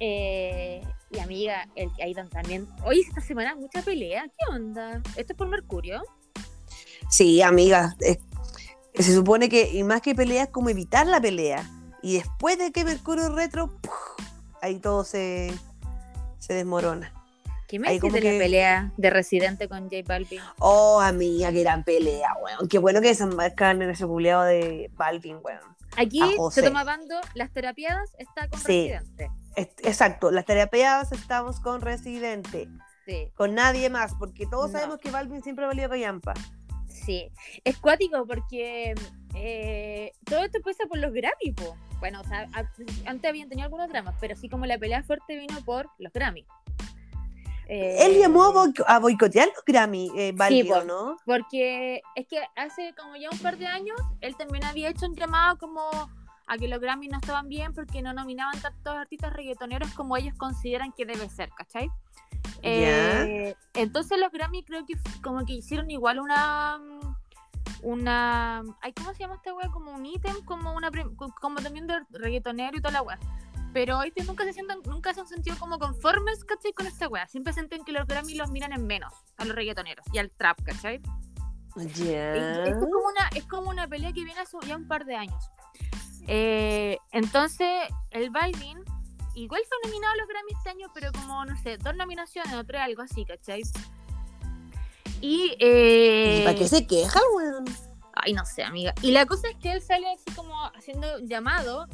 Eh, 0.00 0.82
y 1.10 1.18
amiga, 1.18 1.68
el 1.74 1.90
ahí 2.02 2.14
también. 2.14 2.66
Oye, 2.84 3.00
esta 3.00 3.20
semana 3.20 3.54
mucha 3.54 3.82
pelea. 3.82 4.24
¿Qué 4.26 4.54
onda? 4.54 5.02
¿Esto 5.16 5.32
es 5.32 5.36
por 5.36 5.48
Mercurio? 5.48 6.02
Sí, 7.10 7.42
amiga. 7.42 7.94
se 8.94 9.14
supone 9.14 9.48
que, 9.48 9.70
y 9.72 9.82
más 9.84 10.00
que 10.00 10.14
pelea, 10.14 10.44
es 10.44 10.48
como 10.50 10.68
evitar 10.70 11.06
la 11.06 11.20
pelea. 11.20 11.68
Y 12.02 12.14
después 12.14 12.58
de 12.58 12.72
que 12.72 12.84
Mercurio 12.84 13.28
retro, 13.28 13.68
¡puf! 13.80 13.92
ahí 14.60 14.78
todo 14.78 15.04
se, 15.04 15.52
se 16.38 16.54
desmorona. 16.54 17.12
¿Qué 17.68 17.78
me 17.78 17.90
dices 17.92 18.12
de 18.12 18.20
que- 18.20 18.32
la 18.32 18.38
pelea 18.38 18.92
de 18.96 19.10
Residente 19.10 19.68
con 19.68 19.84
J 19.84 19.96
Balvin? 20.06 20.40
Oh, 20.58 21.00
amiga, 21.00 21.50
qué 21.52 21.60
gran 21.62 21.84
pelea, 21.84 22.34
weón. 22.42 22.68
Qué 22.68 22.78
bueno 22.78 23.00
que 23.00 23.08
desembarcan 23.08 23.80
en 23.82 23.90
ese 23.90 24.06
culeado 24.06 24.42
de 24.44 24.90
Balvin, 24.94 25.38
weón. 25.42 25.71
Aquí 25.96 26.20
se 26.50 26.62
toma 26.62 26.84
bando, 26.84 27.14
las 27.34 27.52
terapiadas 27.52 28.10
está 28.18 28.48
con 28.48 28.58
Sí. 28.60 28.88
Residente. 28.90 29.30
Es- 29.56 29.68
Exacto, 29.82 30.30
las 30.30 30.44
terapiadas 30.44 31.12
estamos 31.12 31.60
con 31.60 31.80
Residente, 31.80 32.68
Sí, 33.04 33.30
con 33.34 33.54
nadie 33.54 33.90
más, 33.90 34.14
porque 34.14 34.46
todos 34.46 34.70
No. 34.70 34.78
sabemos 34.78 34.98
que 34.98 35.10
Balvin 35.10 35.42
siempre 35.42 35.64
ha 35.64 35.68
valido 35.68 35.88
callampa. 35.90 36.34
sí. 36.86 37.30
Es 37.64 37.78
cuático 37.78 38.26
porque 38.26 38.94
eh, 39.34 40.12
todo 40.24 40.44
esto 40.44 40.60
pasa 40.62 40.84
por 40.88 40.98
los 40.98 41.12
Grammy, 41.12 41.52
po. 41.56 41.76
Bueno, 42.00 42.20
o 42.20 42.24
sea, 42.24 42.48
antes 43.06 43.28
habían 43.28 43.48
tenido 43.48 43.64
algunos 43.64 43.88
dramas, 43.88 44.14
pero 44.20 44.36
sí 44.36 44.48
como 44.48 44.66
la 44.66 44.76
pelea 44.78 45.02
fuerte 45.02 45.36
vino 45.36 45.58
por 45.64 45.88
los 45.98 46.12
Grammy. 46.12 46.46
Eh, 47.74 48.04
Él 48.04 48.18
llamó 48.20 48.44
a, 48.44 48.50
boico- 48.52 48.84
a 48.86 48.98
boicotear 48.98 49.48
los 49.48 49.64
Grammy, 49.64 50.10
eh, 50.14 50.32
Balvin, 50.36 50.68
po. 50.68 50.74
¿o 50.74 50.84
¿no? 50.84 51.16
Porque 51.24 52.02
es 52.16 52.26
que 52.28 52.38
hace 52.54 52.94
como 53.00 53.16
ya 53.16 53.30
un 53.30 53.38
par 53.38 53.56
de 53.56 53.66
años 53.66 53.98
él 54.20 54.36
también 54.36 54.62
había 54.64 54.90
hecho 54.90 55.06
un 55.06 55.14
llamado 55.16 55.56
como 55.56 55.80
a 56.46 56.58
que 56.58 56.68
los 56.68 56.80
Grammy 56.80 57.08
no 57.08 57.16
estaban 57.18 57.48
bien 57.48 57.72
porque 57.72 58.02
no 58.02 58.12
nominaban 58.12 58.60
tantos 58.60 58.94
artistas 58.94 59.32
reggaetoneros 59.32 59.90
como 59.94 60.18
ellos 60.18 60.34
consideran 60.36 60.92
que 60.92 61.06
debe 61.06 61.30
ser, 61.30 61.48
¿cachai? 61.56 61.88
Eh, 62.62 63.54
entonces 63.72 64.18
los 64.18 64.30
Grammy 64.30 64.62
creo 64.64 64.84
que 64.84 64.94
como 65.22 65.46
que 65.46 65.54
hicieron 65.54 65.90
igual 65.90 66.18
una 66.20 66.78
una 67.82 68.62
ay 68.80 68.92
cómo 68.92 69.12
se 69.12 69.20
llama 69.20 69.34
esta 69.36 69.54
wea 69.54 69.68
como 69.70 69.92
un 69.92 70.04
ítem 70.06 70.44
como 70.44 70.72
una 70.74 70.90
como 71.40 71.60
también 71.60 71.86
de 71.86 72.00
reggaetonero 72.10 72.76
y 72.76 72.80
toda 72.80 72.92
la 72.92 73.02
wea 73.02 73.18
pero 73.72 73.98
hoy 73.98 74.12
nunca 74.26 74.44
se 74.44 74.52
sienten 74.52 74.78
nunca 74.86 75.14
se 75.14 75.20
han 75.20 75.26
sentido 75.26 75.56
como 75.58 75.78
conformes 75.78 76.44
¿cachai? 76.44 76.72
con 76.72 76.86
esta 76.86 77.08
wea 77.08 77.26
siempre 77.26 77.52
sienten 77.52 77.84
que 77.84 77.92
los 77.92 78.06
Grammy 78.06 78.34
los 78.34 78.50
miran 78.50 78.72
en 78.72 78.86
menos 78.86 79.12
a 79.38 79.44
los 79.44 79.54
reggaetoneros 79.54 80.04
y 80.12 80.18
al 80.18 80.30
trap 80.30 80.60
¿cachai? 80.62 81.00
Es, 81.76 82.74
como 82.74 82.98
una, 82.98 83.28
es 83.34 83.44
como 83.44 83.70
una 83.70 83.88
pelea 83.88 84.12
que 84.12 84.24
viene 84.24 84.40
hace 84.40 84.56
ya 84.66 84.76
un 84.76 84.86
par 84.86 85.06
de 85.06 85.16
años. 85.16 85.42
Eh, 86.28 86.98
entonces, 87.12 87.68
el 88.10 88.30
Balvin 88.30 88.78
igual 89.34 89.62
fue 89.66 89.78
nominado 89.84 90.12
a 90.12 90.16
los 90.16 90.28
Grammy 90.28 90.52
este 90.52 90.70
año, 90.70 90.88
pero 90.92 91.10
como, 91.12 91.44
no 91.44 91.56
sé, 91.62 91.78
dos 91.78 91.96
nominaciones 91.96 92.52
o 92.54 92.64
tres, 92.64 92.82
algo 92.82 93.02
así, 93.02 93.24
¿cachai? 93.24 93.62
Y, 95.20 95.56
eh, 95.60 96.42
para 96.44 96.58
qué 96.58 96.68
se 96.68 96.86
queja, 96.86 97.20
weón? 97.34 97.64
Ay, 98.14 98.34
no 98.34 98.44
sé, 98.44 98.62
amiga. 98.62 98.94
Y 99.00 99.12
la 99.12 99.24
cosa 99.24 99.48
es 99.48 99.56
que 99.56 99.72
él 99.72 99.80
sale 99.80 100.06
así 100.12 100.30
como 100.36 100.54
haciendo 100.76 101.20
llamado, 101.20 101.86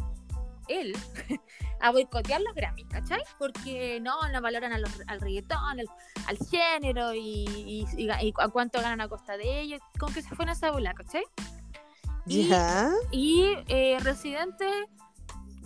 él, 0.68 0.96
a 1.80 1.90
boicotear 1.90 2.40
los 2.40 2.54
Grammy, 2.54 2.84
¿cachai? 2.84 3.22
Porque 3.38 4.00
no, 4.00 4.16
no 4.32 4.40
valoran 4.40 4.72
al 4.72 5.20
reggaetón, 5.20 5.80
al, 5.80 5.88
género 6.50 7.14
y, 7.14 7.86
a 8.38 8.48
cuánto 8.48 8.80
ganan 8.80 9.00
a 9.00 9.08
costa 9.08 9.36
de 9.36 9.60
ellos, 9.60 9.80
con 9.98 10.12
que 10.12 10.22
se 10.22 10.34
fue 10.34 10.44
en 10.44 10.50
esa 10.50 10.70
bola, 10.70 10.94
¿cachai? 10.94 11.24
Y, 12.26 12.50
y 13.10 13.56
eh, 13.68 13.96
Residente 14.00 14.66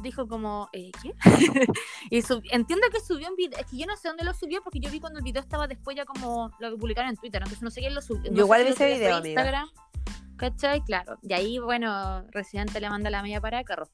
dijo 0.02 0.26
como, 0.28 0.68
eh, 0.72 0.90
¿qué? 1.02 1.14
y 2.10 2.22
entiendo 2.50 2.86
que 2.92 3.00
subió 3.00 3.28
un 3.28 3.36
video, 3.36 3.58
es 3.58 3.66
que 3.66 3.78
yo 3.78 3.86
no 3.86 3.96
sé 3.96 4.08
dónde 4.08 4.24
lo 4.24 4.34
subió 4.34 4.62
porque 4.62 4.80
yo 4.80 4.90
vi 4.90 5.00
cuando 5.00 5.18
el 5.18 5.24
video 5.24 5.40
estaba 5.40 5.66
después 5.66 5.96
ya 5.96 6.04
como 6.04 6.50
lo 6.58 6.76
publicaron 6.76 7.10
en 7.10 7.16
Twitter, 7.16 7.40
entonces 7.40 7.62
no 7.62 7.70
sé 7.70 7.80
quién 7.80 7.94
lo 7.94 8.02
subió. 8.02 8.30
yo 8.32 8.44
igual 8.44 8.64
vi 8.64 8.70
ese 8.70 8.94
video, 8.94 9.24
Instagram, 9.24 9.70
¿cachai? 10.36 10.82
Claro. 10.82 11.18
Y 11.22 11.32
ahí, 11.32 11.58
bueno, 11.58 12.22
Residente 12.30 12.80
le 12.80 12.90
manda 12.90 13.10
la 13.10 13.22
media 13.22 13.40
para 13.40 13.62
carro. 13.64 13.88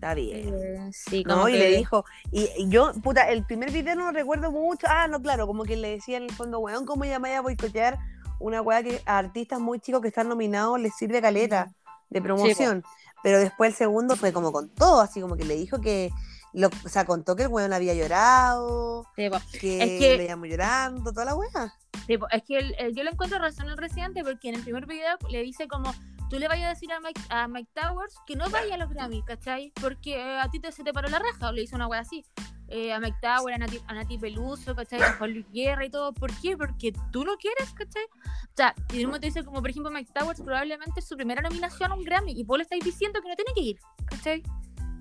Está 0.00 0.14
bien. 0.14 0.54
Eh, 0.54 0.90
sí, 0.94 1.24
como 1.24 1.42
no, 1.42 1.48
y 1.50 1.58
le 1.58 1.76
dijo, 1.76 2.06
y, 2.32 2.48
yo, 2.70 2.90
puta, 3.02 3.28
el 3.28 3.44
primer 3.44 3.70
video 3.70 3.94
no 3.96 4.06
lo 4.06 4.12
recuerdo 4.12 4.50
mucho. 4.50 4.86
Ah, 4.88 5.06
no, 5.08 5.20
claro, 5.20 5.46
como 5.46 5.64
que 5.64 5.76
le 5.76 5.90
decía 5.90 6.16
en 6.16 6.22
el 6.22 6.32
fondo, 6.32 6.58
weón, 6.58 6.86
¿cómo 6.86 7.04
llamáis 7.04 7.36
a 7.36 7.42
boicotear 7.42 7.98
una 8.38 8.62
weá 8.62 8.82
que 8.82 9.02
a 9.04 9.18
artistas 9.18 9.60
muy 9.60 9.78
chicos 9.78 10.00
que 10.00 10.08
están 10.08 10.30
nominados 10.30 10.80
les 10.80 10.96
sirve 10.96 11.20
caleta 11.20 11.70
de 12.08 12.22
promoción? 12.22 12.82
Pero 13.22 13.40
después 13.40 13.72
el 13.72 13.76
segundo 13.76 14.16
fue 14.16 14.32
como 14.32 14.52
con 14.52 14.70
todo, 14.70 15.02
así 15.02 15.20
como 15.20 15.36
que 15.36 15.44
le 15.44 15.54
dijo 15.54 15.82
que, 15.82 16.10
lo, 16.54 16.68
o 16.68 16.88
sea, 16.88 17.04
contó 17.04 17.36
que 17.36 17.42
el 17.42 17.48
weón 17.48 17.74
había 17.74 17.92
llorado, 17.92 19.06
que, 19.14 19.26
es 19.26 19.60
que 19.60 20.16
le 20.16 20.28
llamó 20.28 20.46
llorando, 20.46 21.12
toda 21.12 21.26
la 21.26 21.34
weá. 21.34 21.74
es 22.08 22.42
que 22.44 22.74
yo 22.94 23.02
le 23.02 23.10
encuentro 23.10 23.38
razón 23.38 23.68
al 23.68 23.76
residente 23.76 24.24
porque 24.24 24.48
en 24.48 24.54
el 24.54 24.62
primer 24.62 24.86
video 24.86 25.18
le 25.28 25.42
dice 25.42 25.68
como, 25.68 25.92
tú 26.30 26.38
le 26.38 26.48
vayas 26.48 26.66
a 26.66 26.68
decir 26.70 26.90
a 26.92 27.00
Mike, 27.00 27.20
a 27.28 27.48
Mike 27.48 27.70
Towers 27.74 28.14
que 28.24 28.36
no 28.36 28.48
vaya 28.48 28.76
a 28.76 28.78
los 28.78 28.88
Grammy, 28.88 29.22
¿cachai? 29.22 29.72
Porque 29.80 30.22
a 30.22 30.48
ti 30.48 30.60
te, 30.60 30.70
se 30.72 30.84
te 30.84 30.92
paró 30.92 31.08
la 31.08 31.18
raja, 31.18 31.48
o 31.48 31.52
le 31.52 31.62
hizo 31.62 31.76
una 31.76 31.88
wea 31.88 32.00
así. 32.00 32.24
Eh, 32.68 32.92
a 32.92 33.00
Mike 33.00 33.18
Towers, 33.20 33.56
a 33.56 33.58
Nati, 33.58 33.80
a 33.88 33.94
Nati 33.94 34.16
Peluso, 34.16 34.76
¿cachai? 34.76 35.02
A 35.02 35.14
Juan 35.14 35.32
Luis 35.32 35.46
Guerra 35.52 35.84
y 35.84 35.90
todo. 35.90 36.14
¿Por 36.14 36.32
qué? 36.40 36.56
Porque 36.56 36.92
tú 37.10 37.24
no 37.24 37.36
quieres, 37.36 37.74
¿cachai? 37.74 38.04
O 38.04 38.56
sea, 38.56 38.74
y 38.92 39.04
de 39.04 39.18
te 39.18 39.26
dice, 39.26 39.44
como 39.44 39.60
por 39.60 39.70
ejemplo, 39.70 39.90
Mike 39.90 40.12
Towers 40.14 40.40
probablemente 40.40 41.00
es 41.00 41.08
su 41.08 41.16
primera 41.16 41.42
nominación 41.42 41.90
a 41.90 41.96
un 41.96 42.04
Grammy 42.04 42.32
y 42.32 42.44
vos 42.44 42.58
le 42.58 42.62
estáis 42.62 42.84
diciendo 42.84 43.20
que 43.20 43.28
no 43.28 43.34
tiene 43.34 43.52
que 43.52 43.60
ir, 43.62 43.80
¿cachai? 44.06 44.42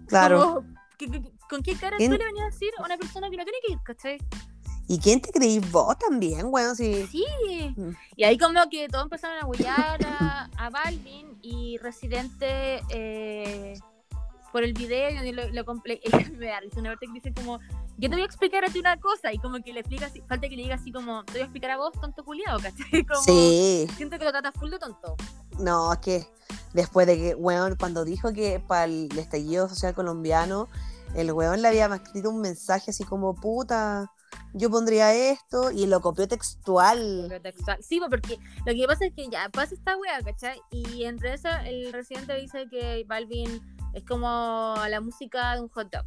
Claro. 0.07 0.65
¿Con 1.47 1.61
qué 1.61 1.75
cara 1.75 1.95
tú 1.97 2.03
le 2.03 2.17
venías 2.17 2.41
a 2.41 2.49
decir 2.49 2.71
a 2.77 2.83
una 2.83 2.97
persona 2.97 3.29
que 3.29 3.37
no 3.37 3.43
tiene 3.43 3.59
que 3.65 3.73
ir, 3.73 3.79
¿cachai? 3.83 4.17
¿Y 4.89 4.97
quién 4.97 5.21
te 5.21 5.31
creís 5.31 5.71
vos 5.71 5.95
también, 5.99 6.47
weón? 6.49 6.75
Sí. 6.75 7.07
sí. 7.11 7.23
Mm. 7.77 7.91
Y 8.15 8.23
ahí 8.23 8.39
como 8.39 8.59
que 8.71 8.87
todos 8.89 9.03
empezaron 9.03 9.37
a 9.37 9.45
huellar 9.45 9.99
a, 10.03 10.69
Balvin 10.71 11.37
y 11.43 11.77
Residente 11.77 12.81
eh, 12.89 13.79
por 14.51 14.63
el 14.63 14.73
video 14.73 15.23
y 15.23 15.31
lo, 15.31 15.47
lo 15.49 15.63
compré. 15.63 16.01
me 16.39 16.47
da 16.47 16.59
una 16.75 16.89
vez 16.89 16.99
que 16.99 17.07
dice 17.13 17.31
como, 17.35 17.59
yo 17.99 18.09
te 18.09 18.15
voy 18.15 18.23
a 18.23 18.25
explicar 18.25 18.65
a 18.65 18.69
ti 18.69 18.79
una 18.79 18.99
cosa 18.99 19.31
y 19.31 19.37
como 19.37 19.61
que 19.61 19.73
le 19.73 19.81
explica 19.81 20.07
así, 20.07 20.23
falta 20.27 20.49
que 20.49 20.55
le 20.55 20.63
diga 20.63 20.73
así 20.73 20.91
como, 20.91 21.23
te 21.23 21.33
voy 21.33 21.41
a 21.41 21.43
explicar 21.43 21.69
a 21.69 21.77
vos, 21.77 21.93
tonto 22.01 22.25
culiado, 22.25 22.59
¿cachai? 22.59 23.03
Como, 23.07 23.21
sí. 23.21 23.87
Siento 23.95 24.17
que 24.17 24.25
lo 24.25 24.31
trata 24.31 24.51
full 24.51 24.71
de 24.71 24.79
tonto. 24.79 25.15
No, 25.59 25.93
es 25.93 25.99
que 25.99 26.27
después 26.73 27.05
de 27.05 27.15
que, 27.15 27.35
weón, 27.35 27.75
cuando 27.75 28.05
dijo 28.05 28.33
que 28.33 28.59
para 28.59 28.85
el 28.85 29.07
estallido 29.19 29.69
social 29.69 29.93
colombiano, 29.93 30.67
el 31.13 31.31
weón 31.31 31.61
le 31.61 31.67
había 31.67 31.85
escrito 31.93 32.31
un 32.31 32.41
mensaje 32.41 32.89
así 32.89 33.03
como, 33.03 33.35
puta 33.35 34.11
yo 34.53 34.69
pondría 34.69 35.13
esto 35.13 35.71
y 35.71 35.85
lo 35.85 36.01
copió 36.01 36.27
textual. 36.27 37.29
Sí, 37.81 37.99
pues, 37.99 38.09
porque 38.09 38.39
lo 38.65 38.73
que 38.73 38.85
pasa 38.87 39.05
es 39.05 39.13
que 39.13 39.27
ya 39.29 39.49
pasa 39.49 39.75
esta 39.75 39.95
wea, 39.97 40.21
¿cachai? 40.21 40.61
Y 40.71 41.03
entre 41.03 41.33
eso 41.33 41.49
el 41.65 41.93
residente 41.93 42.35
dice 42.35 42.67
que 42.69 43.05
Balvin 43.07 43.61
es 43.93 44.03
como 44.05 44.75
la 44.89 45.01
música 45.01 45.55
de 45.55 45.61
un 45.61 45.69
hot 45.69 45.91
dog. 45.91 46.03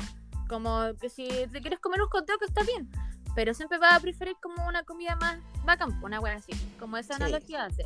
Como 0.49 0.81
que 1.01 1.09
si 1.09 1.29
te 1.29 1.61
quieres 1.61 1.79
comer 1.79 2.03
un 2.03 2.09
hot 2.09 2.27
dog 2.27 2.43
está 2.43 2.63
bien, 2.65 2.91
pero 3.35 3.55
siempre 3.55 3.79
va 3.79 3.95
a 3.95 4.01
preferir 4.01 4.37
como 4.43 4.67
una 4.67 4.83
comida 4.83 5.17
más 5.17 5.39
bacán, 5.65 5.99
una 6.03 6.21
wea 6.21 6.35
así, 6.35 6.53
como 6.79 6.97
esa 6.97 7.17
analogía 7.17 7.65
hace. 7.65 7.85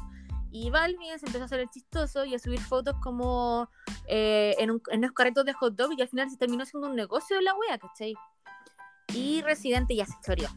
Y 0.50 0.70
Balvin 0.70 1.18
se 1.18 1.26
empezó 1.26 1.42
a 1.42 1.44
hacer 1.44 1.60
el 1.60 1.68
chistoso 1.68 2.24
y 2.24 2.34
a 2.34 2.38
subir 2.38 2.60
fotos 2.60 2.96
como 3.02 3.68
eh, 4.06 4.54
en, 4.58 4.70
un, 4.70 4.80
en 4.90 5.00
unos 5.00 5.12
carretos 5.12 5.44
de 5.44 5.52
hot 5.52 5.74
dog 5.74 5.92
y 5.96 6.00
al 6.00 6.08
final 6.08 6.30
se 6.30 6.38
terminó 6.38 6.62
haciendo 6.62 6.88
un 6.88 6.96
negocio 6.96 7.36
de 7.36 7.42
la 7.42 7.54
wea, 7.54 7.78
¿cachai? 7.78 8.14
Y 9.14 9.42
Residente 9.42 9.94
ya 9.94 10.06
se 10.06 10.14
choreó. 10.24 10.48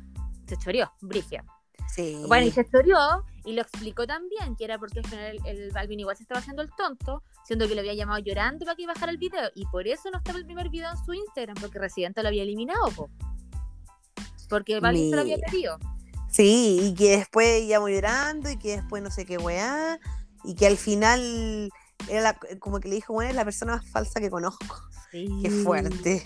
Se 0.47 0.57
choreó, 0.57 0.91
Brigia. 1.01 1.43
Sí. 1.93 2.21
Bueno, 2.27 2.47
y 2.47 2.51
se 2.51 2.69
choreó 2.69 3.25
y 3.45 3.53
lo 3.53 3.61
explicó 3.61 4.05
también, 4.05 4.55
que 4.55 4.65
era 4.65 4.77
porque 4.77 4.99
al 4.99 5.07
final 5.07 5.37
el, 5.45 5.71
Balvin 5.71 6.01
igual 6.01 6.15
se 6.15 6.23
estaba 6.23 6.39
haciendo 6.39 6.61
el 6.61 6.69
tonto, 6.77 7.23
siendo 7.45 7.67
que 7.67 7.73
lo 7.73 7.81
había 7.81 7.93
llamado 7.93 8.19
llorando 8.19 8.65
para 8.65 8.75
que 8.75 8.85
bajara 8.85 9.11
el 9.11 9.17
video. 9.17 9.49
Y 9.55 9.65
por 9.67 9.87
eso 9.87 10.11
no 10.11 10.19
estaba 10.19 10.37
el 10.37 10.45
primer 10.45 10.69
video 10.69 10.91
en 10.91 10.97
su 11.03 11.13
Instagram, 11.13 11.55
porque 11.59 11.79
Residente 11.79 12.21
lo 12.21 12.29
había 12.29 12.43
eliminado, 12.43 12.89
po. 12.91 13.09
Porque 14.49 14.79
Balvin 14.79 15.09
se 15.09 15.15
lo 15.15 15.21
había 15.21 15.37
pedido. 15.37 15.77
Sí, 16.29 16.79
y 16.81 16.93
que 16.93 17.17
después 17.17 17.67
llamó 17.67 17.89
llorando 17.89 18.49
y 18.49 18.57
que 18.57 18.77
después 18.77 19.01
no 19.01 19.09
sé 19.09 19.25
qué 19.25 19.37
weá. 19.37 19.99
Y 20.43 20.55
que 20.55 20.67
al 20.67 20.77
final 20.77 21.71
era 22.07 22.37
como 22.59 22.79
que 22.79 22.87
le 22.87 22.95
dijo, 22.95 23.13
bueno, 23.13 23.29
es 23.29 23.35
la 23.35 23.45
persona 23.45 23.77
más 23.77 23.85
falsa 23.89 24.19
que 24.19 24.29
conozco. 24.29 24.77
Sí. 25.11 25.27
Qué 25.41 25.49
fuerte. 25.49 26.23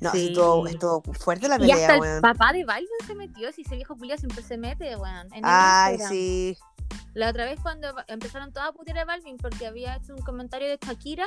No, 0.00 0.10
sí. 0.10 0.28
estuvo, 0.28 1.02
fuerte 1.14 1.48
la 1.48 1.58
pelea, 1.58 1.76
Y 1.76 1.80
hasta 1.80 1.94
el 1.94 2.20
papá 2.20 2.52
de 2.52 2.64
Balvin 2.64 2.88
se 3.06 3.14
metió, 3.14 3.50
si 3.52 3.62
ese 3.62 3.76
viejo 3.76 3.96
Julia 3.96 4.18
siempre 4.18 4.42
se 4.42 4.58
mete, 4.58 4.94
weón. 4.96 5.28
Ay, 5.42 5.98
sí. 6.08 6.58
La 7.14 7.30
otra 7.30 7.46
vez 7.46 7.58
cuando 7.62 7.88
empezaron 8.08 8.52
todas 8.52 8.68
a 8.68 8.72
putear 8.72 8.98
a 8.98 9.04
Balvin 9.06 9.38
porque 9.38 9.66
había 9.66 9.96
hecho 9.96 10.14
un 10.14 10.22
comentario 10.22 10.68
de 10.68 10.78
Shakira, 10.84 11.24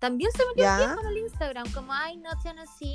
también 0.00 0.30
se 0.32 0.44
metió 0.46 0.68
el 0.70 0.78
viejo 0.78 1.00
en 1.00 1.06
el 1.06 1.18
Instagram, 1.18 1.72
como, 1.72 1.92
ay, 1.92 2.16
no 2.16 2.30
sean 2.42 2.58
así. 2.58 2.94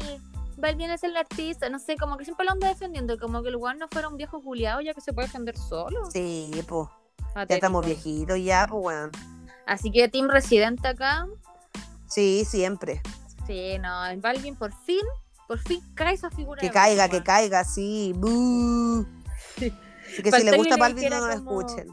Balvin 0.57 0.91
es 0.91 1.03
el 1.03 1.15
artista, 1.15 1.69
no 1.69 1.79
sé, 1.79 1.95
como 1.95 2.17
que 2.17 2.25
siempre 2.25 2.45
lo 2.45 2.51
anda 2.51 2.67
defendiendo, 2.67 3.17
como 3.17 3.41
que 3.41 3.49
el 3.49 3.55
weón 3.55 3.77
no 3.77 3.88
fuera 3.89 4.09
un 4.09 4.17
viejo 4.17 4.41
juliado 4.41 4.81
ya 4.81 4.93
que 4.93 5.01
se 5.01 5.13
puede 5.13 5.27
defender 5.27 5.57
solo. 5.57 6.09
Sí, 6.12 6.51
pues. 6.67 6.89
Ya 7.36 7.55
estamos 7.55 7.86
viejitos 7.86 8.38
ya, 8.43 8.67
pues, 8.69 8.83
weón. 8.86 9.12
Así 9.65 9.91
que 9.91 10.07
Team 10.09 10.27
Residente 10.27 10.89
acá. 10.89 11.27
Sí, 12.07 12.45
siempre. 12.45 13.01
Sí, 13.45 13.77
no, 13.79 14.06
en 14.08 14.21
Balvin 14.21 14.56
por 14.56 14.73
fin, 14.73 15.01
por 15.47 15.60
fin 15.60 15.82
cae 15.95 16.13
esa 16.13 16.29
figura. 16.29 16.62
Que 16.62 16.69
caiga, 16.69 17.10
que 17.10 17.21
caiga, 17.23 17.63
sí. 17.63 18.13
que 19.60 20.32
si 20.32 20.43
le 20.43 20.58
gusta 20.58 20.77
Balvin 20.77 21.10
no 21.10 21.27
lo 21.27 21.34
escuchen. 21.34 21.88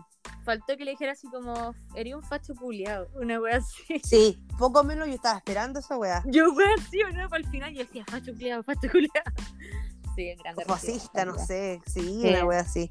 Faltó 0.45 0.77
que 0.77 0.85
le 0.85 0.93
dijera 0.93 1.13
así 1.13 1.29
como, 1.29 1.75
eres 1.95 2.15
un 2.15 2.23
facho 2.23 2.55
culiado, 2.55 3.09
una 3.15 3.41
wea 3.41 3.59
así. 3.59 4.01
Sí, 4.05 4.43
poco 4.59 4.83
menos 4.85 5.09
yo 5.09 5.15
estaba 5.15 5.39
esperando 5.39 5.81
esa 5.81 5.97
wea. 5.99 6.23
Yo 6.27 6.53
wea 6.53 6.69
así 6.79 7.03
o 7.03 7.11
no, 7.11 7.29
para 7.29 7.43
el 7.43 7.51
final 7.51 7.73
yo 7.75 7.81
decía 7.81 8.05
facho 8.07 8.33
culiado, 8.33 8.63
facho 8.63 8.89
culiado. 8.91 9.11
Sí, 10.17 10.35
grande. 10.43 10.65
fascista, 10.65 11.25
no 11.25 11.39
sé, 11.39 11.81
sí, 11.87 12.21
una 12.25 12.45
wea 12.45 12.61
así. 12.61 12.91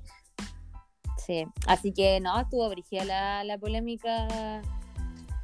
Sí, 1.17 1.45
así 1.67 1.91
que 1.91 2.21
no, 2.21 2.39
estuvo 2.39 2.67
brigida 2.69 3.03
la, 3.03 3.43
la 3.43 3.57
polémica 3.57 4.61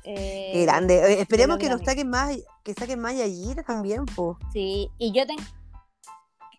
eh, 0.05 0.63
grande. 0.63 1.13
Eh, 1.13 1.21
esperemos 1.21 1.57
que 1.57 1.69
nos 1.69 1.81
saquen 1.81 2.09
más, 2.09 2.35
que 2.63 2.73
saquen 2.73 2.99
más 2.99 3.15
Yayir 3.15 3.63
también, 3.63 4.05
po. 4.05 4.37
Sí, 4.53 4.89
y 4.97 5.11
yo 5.11 5.25
tengo. 5.25 5.41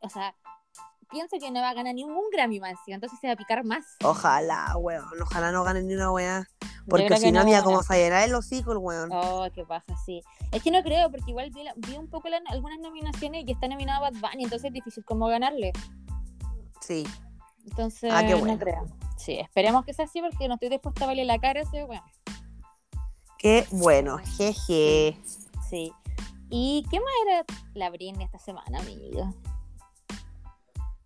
O 0.02 0.08
sea, 0.08 0.34
pienso 1.10 1.36
que 1.38 1.50
no 1.50 1.60
va 1.60 1.70
a 1.70 1.74
ganar 1.74 1.94
ningún 1.94 2.24
Grammy 2.32 2.60
más, 2.60 2.78
entonces 2.86 3.18
se 3.20 3.26
va 3.26 3.34
a 3.34 3.36
picar 3.36 3.64
más. 3.64 3.84
Ojalá, 4.04 4.76
weón. 4.76 5.22
Ojalá 5.22 5.52
no 5.52 5.64
gane 5.64 5.82
ni 5.82 5.94
una 5.94 6.10
weá. 6.10 6.46
Porque 6.88 7.16
si 7.16 7.32
no, 7.32 7.44
mira 7.44 7.62
cómo 7.62 7.82
fallará 7.82 8.24
el 8.24 8.34
hocico 8.34 8.72
el 8.72 8.78
weón. 8.78 9.10
Oh, 9.12 9.46
qué 9.52 9.64
pasa, 9.64 9.96
sí. 10.04 10.22
Es 10.52 10.62
que 10.62 10.70
no 10.70 10.82
creo, 10.82 11.10
porque 11.10 11.30
igual 11.30 11.50
vi, 11.50 11.96
un 11.96 12.08
poco 12.08 12.28
algunas 12.48 12.78
nominaciones 12.78 13.44
y 13.46 13.52
está 13.52 13.66
nominado 13.66 14.02
Bad 14.02 14.12
Bunny, 14.14 14.44
entonces 14.44 14.66
es 14.68 14.72
difícil 14.72 15.04
como 15.04 15.26
ganarle. 15.26 15.72
Sí. 16.80 17.04
Entonces, 17.64 18.12
ah, 18.14 18.24
qué 18.24 18.40
no 18.40 18.58
creo. 18.58 18.86
Sí, 19.16 19.38
esperemos 19.40 19.84
que 19.84 19.94
sea 19.94 20.04
así 20.04 20.20
porque 20.20 20.46
no 20.46 20.54
estoy 20.54 20.68
dispuesta 20.68 21.04
a 21.04 21.08
verle 21.08 21.24
la 21.24 21.38
cara 21.38 21.60
ese 21.60 21.84
weón. 21.84 22.02
Qué 23.38 23.66
bueno, 23.70 24.18
jeje. 24.36 25.18
Sí. 25.68 25.92
¿Y 26.48 26.84
qué 26.90 27.00
más 27.00 27.08
era 27.26 27.44
la 27.74 27.90
Britney 27.90 28.24
esta 28.24 28.38
semana, 28.38 28.78
amiga? 28.80 29.32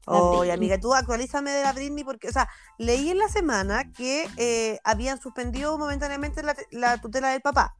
Oye, 0.07 0.51
amiga, 0.51 0.79
tú 0.79 0.93
actualízame 0.93 1.51
de 1.51 1.63
la 1.63 1.73
Britney 1.73 2.03
porque, 2.03 2.29
o 2.29 2.33
sea, 2.33 2.49
leí 2.79 3.11
en 3.11 3.19
la 3.19 3.29
semana 3.29 3.93
que 3.93 4.29
eh, 4.37 4.81
habían 4.83 5.21
suspendido 5.21 5.79
momentáneamente 5.79 6.43
la, 6.43 6.57
la 6.73 6.99
tutela 7.01 7.29
del 7.29 7.41
papá, 7.41 7.77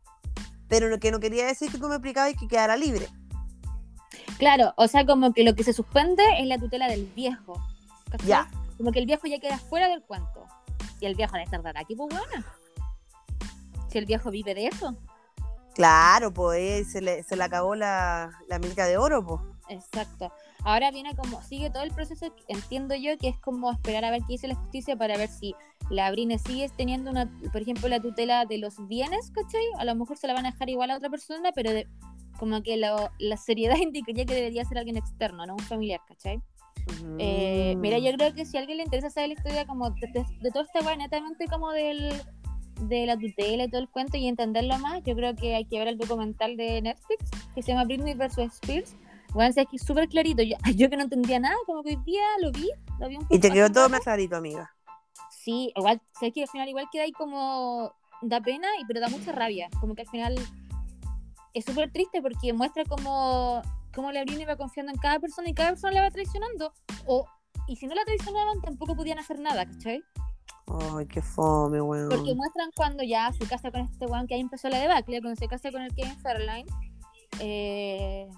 pero 0.69 0.89
lo 0.89 1.01
que 1.01 1.11
no 1.11 1.19
quería 1.19 1.47
decir 1.47 1.73
que 1.73 1.79
tú 1.79 1.89
me 1.89 1.97
explicabas 1.97 2.33
y 2.33 2.37
que 2.37 2.47
quedara 2.47 2.77
libre. 2.77 3.09
Claro, 4.39 4.73
o 4.77 4.87
sea, 4.87 5.05
como 5.05 5.33
que 5.33 5.45
lo 5.45 5.55
que 5.55 5.65
se 5.65 5.73
suspende 5.73 6.23
es 6.39 6.47
la 6.47 6.59
tutela 6.59 6.89
del 6.89 7.05
viejo. 7.05 7.61
¿cachai? 8.11 8.29
Ya. 8.29 8.51
Como 8.79 8.93
que 8.93 9.01
el 9.01 9.07
viejo 9.07 9.27
ya 9.27 9.39
queda 9.39 9.59
fuera 9.59 9.89
del 9.89 10.03
cuento. 10.03 10.47
Y 11.01 11.07
el 11.07 11.15
viejo 11.15 11.33
debe 11.33 11.45
estar 11.45 11.63
de 11.63 11.73
aquí, 11.75 11.95
pues 11.95 12.09
buena. 12.09 12.47
Si 13.91 13.99
el 13.99 14.07
viejo 14.07 14.31
vive 14.31 14.55
de 14.55 14.67
eso. 14.67 14.97
Claro, 15.75 16.33
pues 16.33 16.91
se 16.93 17.01
le, 17.01 17.23
se 17.23 17.37
le 17.37 17.45
acabó 17.45 17.75
la, 17.75 18.31
la 18.49 18.59
milka 18.59 18.87
de 18.87 18.99
oro, 18.99 19.25
pues. 19.25 19.41
Exacto. 19.69 20.33
Ahora 20.65 20.91
viene 20.91 21.15
como, 21.15 21.41
sigue 21.43 21.71
todo 21.71 21.85
el 21.85 21.93
proceso, 21.93 22.35
entiendo 22.49 22.95
yo, 22.97 23.17
que 23.19 23.29
es 23.29 23.39
como 23.39 23.71
esperar 23.71 24.05
a 24.05 24.11
ver 24.11 24.21
qué 24.23 24.33
dice 24.35 24.49
la 24.49 24.57
justicia 24.57 24.97
para 24.97 25.17
ver 25.17 25.29
si 25.29 25.55
la 25.91 26.11
Brine 26.11 26.39
sigue 26.39 26.69
teniendo 26.77 27.11
una, 27.11 27.31
por 27.53 27.63
ejemplo, 27.63 27.89
la 27.89 28.01
tutela 28.01 28.45
de 28.47 28.59
los 28.59 28.87
bienes, 28.89 29.31
¿cachai? 29.31 29.63
A 29.79 29.85
lo 29.85 29.95
mejor 29.95 30.17
se 30.19 30.27
la 30.27 30.35
van 30.35 30.45
a 30.47 30.51
dejar 30.51 30.69
igual 30.69 30.91
a 30.91 30.97
otra 30.97 31.09
persona, 31.09 31.51
pero 31.55 31.73
de- 31.73 31.89
como 32.39 32.63
que 32.63 32.77
lo- 32.77 33.11
la 33.19 33.37
seriedad 33.37 33.77
indicaría 33.81 34.25
que 34.27 34.35
debería 34.35 34.65
ser 34.65 34.79
alguien 34.79 34.97
externo, 34.97 35.47
no 35.47 35.55
un 35.55 35.61
familiar, 35.61 36.01
¿cachai? 36.07 36.43
Eh, 37.19 37.75
mira, 37.79 37.99
Mm. 37.99 38.03
yo 38.03 38.13
creo 38.15 38.35
que 38.35 38.45
si 38.45 38.57
a 38.57 38.61
alguien 38.61 38.79
le 38.79 38.85
interesa 38.85 39.11
saber 39.11 39.29
la 39.29 39.35
historia 39.35 39.67
como 39.67 39.91
de, 39.91 40.07
de, 40.13 40.25
de 40.41 40.51
todo 40.51 40.65
este 40.65 40.81
weá, 40.85 40.97
netamente 40.97 41.47
como 41.47 41.71
del 41.73 42.13
de 42.81 43.07
la 43.07 43.17
tutela 43.17 43.65
y 43.65 43.71
todo 43.71 43.81
el 43.81 43.89
cuento 43.89 44.17
y 44.17 44.27
entenderlo 44.29 44.79
más, 44.79 45.03
yo 45.05 45.15
creo 45.15 45.35
que 45.35 45.55
hay 45.55 45.65
que 45.65 45.79
ver 45.79 45.89
el 45.89 45.99
documental 45.99 46.57
de 46.57 46.83
Netflix 46.83 47.31
que 47.55 47.63
se 47.63 47.73
llama 47.73 47.85
Britney 47.85 48.15
vs. 48.15 48.39
Spears. 48.39 48.97
Bueno, 49.33 49.53
es 49.55 49.69
que 49.69 49.77
es 49.77 49.83
súper 49.83 50.09
clarito. 50.09 50.43
Yo, 50.43 50.57
yo 50.77 50.91
que 50.91 50.97
no 50.97 51.05
entendía 51.05 51.39
nada, 51.39 51.55
como 51.67 51.83
que 51.83 51.91
hoy 51.91 52.03
día 52.05 52.23
lo 52.41 52.51
vi, 52.53 52.69
lo 52.99 53.09
vi 53.09 53.17
un 53.17 53.23
poco. 53.23 53.35
Y 53.35 53.39
te 53.39 53.51
quedó 53.51 53.71
todo 53.71 53.89
más 53.89 54.01
clarito, 54.01 54.37
amiga. 54.37 54.71
Sí, 55.31 55.73
igual, 55.77 56.01
sabes 56.13 56.35
que 56.35 56.43
al 56.43 56.49
final 56.49 56.69
igual 56.69 56.89
queda 56.91 57.05
ahí 57.05 57.13
como 57.13 57.93
da 58.23 58.41
pena, 58.41 58.69
y 58.81 58.85
pero 58.85 59.01
da 59.01 59.09
mucha 59.09 59.33
rabia. 59.33 59.69
Como 59.81 59.95
que 59.95 60.03
al 60.03 60.09
final 60.09 60.35
es 61.55 61.65
súper 61.65 61.91
triste 61.93 62.21
porque 62.23 62.53
muestra 62.53 62.85
como, 62.85 63.63
como 63.95 64.13
la 64.13 64.23
Britney 64.23 64.45
va 64.45 64.57
confiando 64.57 64.93
en 64.93 64.99
cada 64.99 65.19
persona 65.19 65.49
y 65.49 65.55
cada 65.55 65.71
persona 65.71 65.93
la 65.93 66.03
va 66.03 66.11
traicionando. 66.11 66.73
O, 67.07 67.27
y 67.67 67.77
si 67.77 67.87
no 67.87 67.95
la 67.95 68.05
traicionaban, 68.05 68.61
tampoco 68.61 68.95
podían 68.95 69.19
hacer 69.19 69.39
nada, 69.39 69.67
¿cachai? 69.67 70.03
Ay, 70.79 71.07
qué 71.07 71.21
fome, 71.21 71.81
weón. 71.81 72.09
Porque 72.09 72.35
muestran 72.35 72.71
cuando 72.77 73.03
ya 73.03 73.33
se 73.33 73.47
casa 73.47 73.71
con 73.71 73.81
este 73.81 74.07
weón 74.07 74.27
que 74.27 74.35
ahí 74.35 74.41
empezó 74.41 74.69
la 74.69 74.79
debacle, 74.79 75.21
cuando 75.21 75.39
se 75.39 75.49
casa 75.49 75.73
con 75.73 75.83
el 75.83 75.95
Kevin 75.95 76.17
Fairline, 76.19 76.67
eh, 77.41 78.29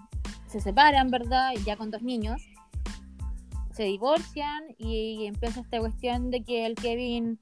se 0.46 0.60
separan, 0.60 1.10
¿verdad? 1.10 1.52
Ya 1.66 1.76
con 1.76 1.90
dos 1.90 2.02
niños, 2.02 2.40
se 3.72 3.84
divorcian 3.84 4.62
y 4.78 5.26
empieza 5.26 5.60
esta 5.60 5.78
cuestión 5.80 6.30
de 6.30 6.42
que 6.42 6.64
el 6.64 6.74
Kevin, 6.74 7.38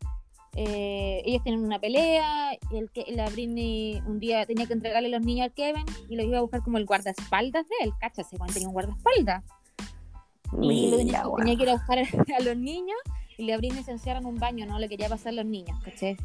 eh, 0.57 1.23
ellos 1.25 1.43
tienen 1.45 1.65
una 1.65 1.79
pelea, 1.79 2.53
y 2.71 2.79
el 2.79 2.91
que, 2.91 3.05
la 3.13 3.29
Britney 3.31 4.03
un 4.07 4.19
día 4.19 4.45
tenía 4.47 4.67
que 4.67 4.73
entregarle 4.73 5.09
los 5.09 5.23
niños 5.23 5.45
al 5.45 5.55
Kevin 5.55 5.85
y 6.09 6.17
los 6.17 6.27
iba 6.27 6.39
a 6.39 6.43
buscar 6.43 6.63
como 6.63 6.79
el 6.79 6.87
guardaespaldas 6.87 7.69
de 7.69 7.87
él, 7.87 7.93
cáchase, 8.01 8.37
cuando 8.37 8.55
tenía 8.55 8.69
un 8.69 8.75
guardaespaldas. 8.75 9.45
Y 10.61 10.91
lo 10.91 10.97
tenía, 10.97 11.23
Mira, 11.23 11.37
tenía 11.37 11.57
que 11.57 11.63
ir 11.63 11.71
a 11.71 11.75
buscar 11.75 11.99
a 12.39 12.43
los 12.43 12.57
niños 12.57 12.99
y 13.41 13.47
la 13.47 13.57
Britney 13.57 13.83
se 13.83 13.93
encierra 13.93 14.21
en 14.21 14.27
un 14.27 14.37
baño, 14.37 14.67
no 14.67 14.79
le 14.79 14.89
quería 14.89 15.09
pasar 15.09 15.29
a 15.33 15.37
los 15.37 15.47
niños, 15.47 15.79
¿cachai? 15.83 16.17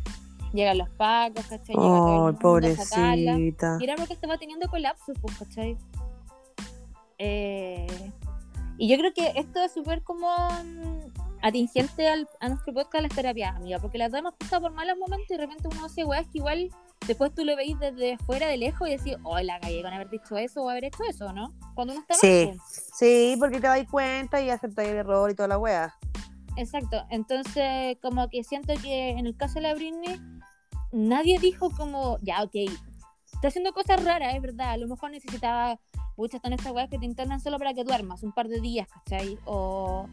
Llegan 0.53 0.77
los 0.77 0.89
pacos, 0.89 1.45
¿cachai? 1.45 1.75
Ay, 1.77 2.33
pobrecita. 2.41 3.77
Y 3.79 3.83
era 3.83 3.95
porque 3.95 4.13
estaba 4.13 4.37
teniendo 4.37 4.67
colapsos, 4.69 5.17
pues, 5.21 5.37
¿cachai? 5.37 5.77
Eh, 7.17 8.11
y 8.77 8.89
yo 8.89 8.97
creo 8.97 9.13
que 9.13 9.39
esto 9.39 9.63
es 9.63 9.71
súper 9.71 10.03
como 10.03 10.27
mm, 10.29 11.05
atingente 11.41 12.09
al, 12.09 12.27
a 12.41 12.49
nuestro 12.49 12.73
podcast 12.73 13.03
las 13.03 13.15
terapias, 13.15 13.55
amiga, 13.55 13.79
porque 13.79 13.97
las 13.97 14.11
dos 14.11 14.19
hemos 14.19 14.33
pasado 14.33 14.63
por 14.63 14.73
malos 14.73 14.97
momentos 14.97 15.29
y 15.29 15.35
de 15.35 15.39
repente 15.39 15.69
uno 15.71 15.85
hace 15.85 16.03
weas 16.03 16.27
que 16.27 16.39
igual 16.39 16.69
después 17.07 17.33
tú 17.33 17.45
lo 17.45 17.55
veis 17.55 17.79
desde 17.79 18.17
fuera 18.25 18.47
de 18.47 18.57
lejos 18.57 18.89
y 18.89 18.97
decís, 18.97 19.15
oh, 19.23 19.39
la 19.39 19.61
cagué 19.61 19.81
con 19.81 19.93
haber 19.93 20.09
dicho 20.09 20.35
eso 20.35 20.63
o 20.63 20.69
haber 20.69 20.85
hecho 20.85 21.03
eso, 21.09 21.31
¿no? 21.31 21.53
Cuando 21.75 21.93
uno 21.93 22.01
está 22.01 22.15
Sí. 22.15 22.51
Sí, 22.67 23.37
porque 23.39 23.61
te 23.61 23.67
das 23.67 23.87
cuenta 23.89 24.41
y 24.41 24.49
aceptas 24.49 24.85
el 24.85 24.97
error 24.97 25.31
y 25.31 25.35
toda 25.35 25.47
la 25.47 25.57
wea. 25.57 25.95
Exacto, 26.57 27.03
entonces 27.09 27.97
como 28.01 28.29
que 28.29 28.43
siento 28.43 28.73
que 28.81 29.09
en 29.09 29.27
el 29.27 29.35
caso 29.35 29.55
de 29.55 29.61
la 29.61 29.73
Britney 29.73 30.19
nadie 30.91 31.39
dijo 31.39 31.69
como, 31.71 32.17
ya, 32.21 32.43
ok, 32.43 32.55
está 33.33 33.49
haciendo 33.49 33.73
cosas 33.73 34.03
raras, 34.03 34.33
es 34.33 34.41
verdad, 34.41 34.71
a 34.71 34.77
lo 34.77 34.87
mejor 34.87 35.11
necesitaba, 35.11 35.79
muchas 36.15 36.35
están 36.35 36.53
estas 36.53 36.71
weas 36.71 36.89
que 36.89 36.97
te 36.97 37.05
internan 37.05 37.39
solo 37.41 37.57
para 37.57 37.73
que 37.73 37.83
duermas 37.83 38.23
un 38.23 38.31
par 38.31 38.47
de 38.47 38.61
días, 38.61 38.87
¿cachai? 38.87 39.37
O... 39.45 40.07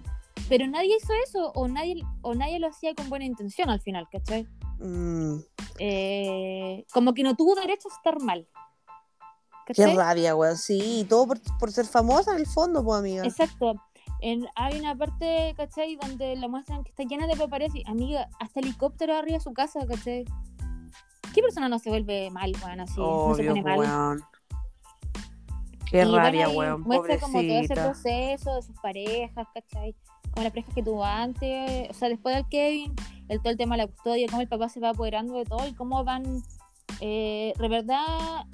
Pero 0.49 0.67
nadie 0.67 0.97
hizo 0.97 1.13
eso, 1.27 1.53
o 1.55 1.69
nadie, 1.69 2.03
o 2.23 2.35
nadie 2.35 2.59
lo 2.59 2.69
hacía 2.69 2.95
con 2.95 3.09
buena 3.09 3.25
intención 3.25 3.71
al 3.71 3.81
final, 3.81 4.09
¿cachai? 4.11 4.47
Mm, 4.81 5.39
Eh, 5.79 6.85
como 6.93 7.15
que 7.15 7.23
no 7.23 7.35
tuvo 7.37 7.55
derecho 7.55 7.89
a 7.89 7.95
estar 7.97 8.21
mal. 8.21 8.47
qué 9.67 9.75
¿cachai? 9.75 9.97
rabia, 9.97 10.35
weón. 10.35 10.57
Sí, 10.59 11.07
todo 11.09 11.29
por, 11.29 11.41
por 11.59 11.71
ser 11.71 11.87
famosa 11.87 12.33
en 12.33 12.41
el 12.41 12.47
fondo, 12.47 12.85
pues, 12.85 12.99
amiga. 12.99 13.25
Exacto. 13.25 13.75
En, 14.23 14.47
hay 14.55 14.79
una 14.79 14.97
parte, 14.97 15.53
¿cachai? 15.57 15.97
Donde 15.97 16.37
la 16.37 16.47
muestran 16.47 16.85
que 16.85 16.91
está 16.91 17.03
llena 17.03 17.27
de 17.27 17.37
paparazzi. 17.37 17.83
Amiga, 17.87 18.29
hasta 18.39 18.61
helicóptero 18.61 19.17
arriba 19.17 19.39
de 19.39 19.43
su 19.43 19.53
casa, 19.53 19.81
¿cachai? 19.87 20.25
¿Qué 21.35 21.43
persona 21.43 21.69
no 21.69 21.81
se 21.81 21.91
vuelve 21.91 22.31
mal, 22.31 22.53
weón, 22.65 22.81
así? 22.81 23.01
no 23.01 23.35
se 23.35 23.45
pone 23.45 23.63
mal. 23.63 23.79
weón. 23.81 24.23
Qué 25.91 26.03
Y 26.03 26.05
rabia, 26.05 26.49
weón. 26.51 26.83
Muestra 26.83 27.19
como 27.19 27.41
todo 27.41 27.59
ese 27.59 27.75
proceso 27.75 28.55
de 28.55 28.63
sus 28.63 28.79
parejas, 28.81 29.49
¿cachai? 29.53 29.97
Como 30.33 30.45
las 30.45 30.53
parejas 30.53 30.75
que 30.75 30.83
tuvo 30.85 31.05
antes, 31.05 31.91
o 31.91 31.95
sea, 31.95 32.09
después 32.09 32.37
del 32.37 32.49
Kevin, 32.49 32.95
el, 33.29 33.41
todo 33.41 33.51
el 33.51 33.57
tema 33.57 33.77
de 33.77 33.83
la 33.83 33.89
custodia, 33.89 34.29
cómo 34.29 34.41
el 34.41 34.49
papá 34.49 34.69
se 34.69 34.79
va 34.79 34.91
apoderando 34.91 35.35
de 35.35 35.45
todo 35.45 35.67
y 35.67 35.75
cómo 35.75 36.05
van, 36.05 36.43
eh, 37.01 37.55
de 37.59 37.69
verdad, 37.69 38.47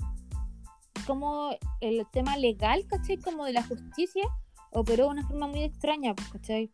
como 1.07 1.51
el 1.83 2.07
tema 2.11 2.39
legal, 2.39 2.87
¿cachai? 2.89 3.19
Como 3.19 3.45
de 3.45 3.53
la 3.53 3.63
justicia, 3.65 4.25
operó 4.73 5.05
de 5.07 5.11
una 5.11 5.27
forma 5.27 5.47
muy 5.47 5.63
extraña, 5.63 6.15
pues, 6.15 6.29
¿cachai? 6.29 6.71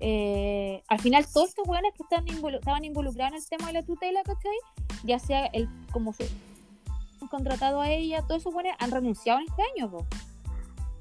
Eh, 0.00 0.82
al 0.88 1.00
final, 1.00 1.26
todos 1.32 1.48
estos 1.48 1.66
weones 1.66 1.92
que 1.96 2.02
estaban, 2.04 2.26
involu- 2.26 2.58
estaban 2.58 2.84
involucrados 2.84 3.32
en 3.32 3.38
el 3.38 3.48
tema 3.48 3.66
de 3.68 3.72
la 3.74 3.82
tutela, 3.82 4.22
¿cachai? 4.22 4.56
Ya 5.04 5.18
sea 5.18 5.46
el 5.46 5.68
como 5.92 6.12
su, 6.12 6.22
han 7.20 7.28
contratado 7.28 7.80
a 7.80 7.90
ella, 7.90 8.22
todos 8.22 8.42
esos 8.42 8.52
buenos 8.54 8.74
han 8.78 8.90
renunciado 8.90 9.40
en 9.40 9.46
este 9.48 9.62
año, 9.74 9.90
po. 9.90 10.06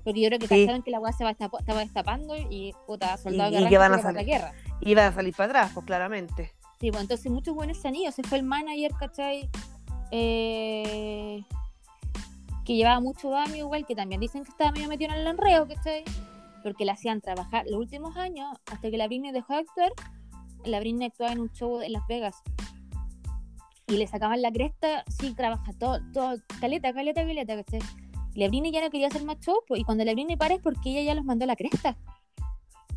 Porque 0.04 0.22
yo 0.22 0.30
creo 0.30 0.40
que 0.40 0.48
Sí. 0.48 0.62
cacharon 0.62 0.82
que 0.84 0.92
la 0.92 1.00
weá 1.00 1.12
se 1.14 1.24
va 1.24 1.32
destap- 1.36 1.60
estaba 1.60 1.82
destapando 1.82 2.36
y 2.38 2.74
puta, 2.88 3.18
soldado 3.18 3.52
Y- 3.60 3.64
y 3.64 3.68
que 3.70 3.78
van 3.78 3.94
a 3.94 3.98
para 3.98 4.14
la 4.14 4.20
salir. 4.20 4.34
guerra. 4.34 4.54
Iba 4.82 5.08
a 5.08 5.12
salir 5.14 5.36
para 5.36 5.46
atrás, 5.50 5.72
pues 5.74 5.86
claramente. 5.86 6.54
Sí, 6.80 6.90
pues 6.92 7.02
entonces 7.02 7.32
muchos 7.32 7.54
buenos 7.54 7.78
se 7.78 7.88
han 7.90 7.96
ido. 7.96 8.12
Se 8.12 8.24
fue 8.24 8.38
el 8.38 8.44
manager, 8.46 8.92
¿cachai? 9.00 9.50
Eh, 10.12 11.44
que 12.68 12.76
llevaba 12.76 13.00
mucho 13.00 13.30
Bami 13.30 13.60
igual, 13.60 13.86
que 13.86 13.96
también 13.96 14.20
dicen 14.20 14.44
que 14.44 14.52
estaba 14.52 14.74
medio 14.74 14.90
metido 14.90 15.14
en 15.14 15.22
el 15.22 15.28
enreo, 15.28 15.66
¿cachai? 15.66 16.04
Porque 16.64 16.84
la 16.84 16.94
hacían 16.94 17.22
trabajar 17.22 17.66
los 17.66 17.80
últimos 17.80 18.18
años, 18.18 18.58
hasta 18.70 18.92
que 18.92 18.98
la 18.98 19.08
Britney 19.08 19.32
dejó 19.32 19.54
de 19.54 19.60
actuar, 19.60 19.94
la 20.66 20.82
Britney 20.82 21.08
actuaba 21.08 21.32
en 21.32 21.40
un 21.40 21.50
show 21.54 21.80
en 21.80 21.94
Las 21.94 22.06
Vegas. 22.08 22.36
Y 23.88 23.96
le 23.96 24.06
sacaban 24.06 24.42
la 24.42 24.52
cresta, 24.52 25.06
sí, 25.08 25.34
trabaja 25.34 25.72
todo, 25.80 26.02
todo, 26.12 26.36
caleta, 26.60 26.92
caleta, 26.94 27.26
caleta, 27.26 27.56
¿cachai? 27.56 27.80
Y 28.36 28.40
la 28.42 28.50
Britney 28.50 28.74
ya 28.74 28.82
no 28.82 28.90
quería 28.90 29.08
hacer 29.08 29.24
más 29.24 29.40
show, 29.40 29.56
pues, 29.66 29.80
y 29.80 29.86
cuando 29.86 30.04
la 30.04 30.12
Britney 30.12 30.36
para 30.36 30.56
es 30.56 30.62
porque 30.62 30.90
ella 30.90 31.04
ya 31.04 31.16
los 31.16 31.24
mandó 31.24 31.46
a 31.46 31.48
la 31.48 31.56
cresta. 31.56 31.96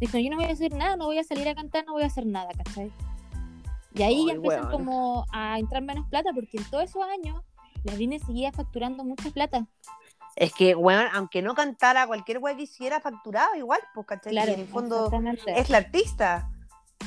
Dijo, 0.00 0.18
yo 0.18 0.30
no 0.30 0.36
voy 0.36 0.46
a 0.46 0.50
hacer 0.50 0.74
nada, 0.74 0.96
no 0.96 1.04
voy 1.04 1.18
a 1.18 1.22
salir 1.22 1.48
a 1.48 1.54
cantar, 1.54 1.86
no 1.86 1.92
voy 1.92 2.02
a 2.02 2.06
hacer 2.06 2.26
nada, 2.26 2.48
¿cachai? 2.56 2.90
Y 3.94 4.02
ahí 4.02 4.26
ya 4.26 4.32
Ay, 4.32 4.36
empiezan 4.36 4.62
weona. 4.62 4.70
como 4.72 5.26
a 5.30 5.60
entrar 5.60 5.80
menos 5.84 6.08
plata, 6.08 6.30
porque 6.34 6.56
en 6.58 6.64
todos 6.64 6.84
esos 6.84 7.04
años 7.04 7.40
la 7.84 8.18
seguía 8.18 8.52
facturando 8.52 9.04
mucha 9.04 9.30
plata. 9.30 9.66
Es 10.36 10.54
que, 10.54 10.74
weón, 10.74 11.06
aunque 11.12 11.42
no 11.42 11.54
cantara, 11.54 12.06
cualquier 12.06 12.38
weón 12.38 12.56
que 12.56 12.64
hiciera 12.64 13.00
facturaba 13.00 13.56
igual, 13.58 13.80
pues, 13.94 14.06
¿cachai? 14.06 14.32
Claro, 14.32 14.52
Y 14.52 14.54
en 14.54 14.60
el 14.60 14.66
fondo 14.68 15.10
es 15.46 15.70
la 15.70 15.78
artista. 15.78 16.50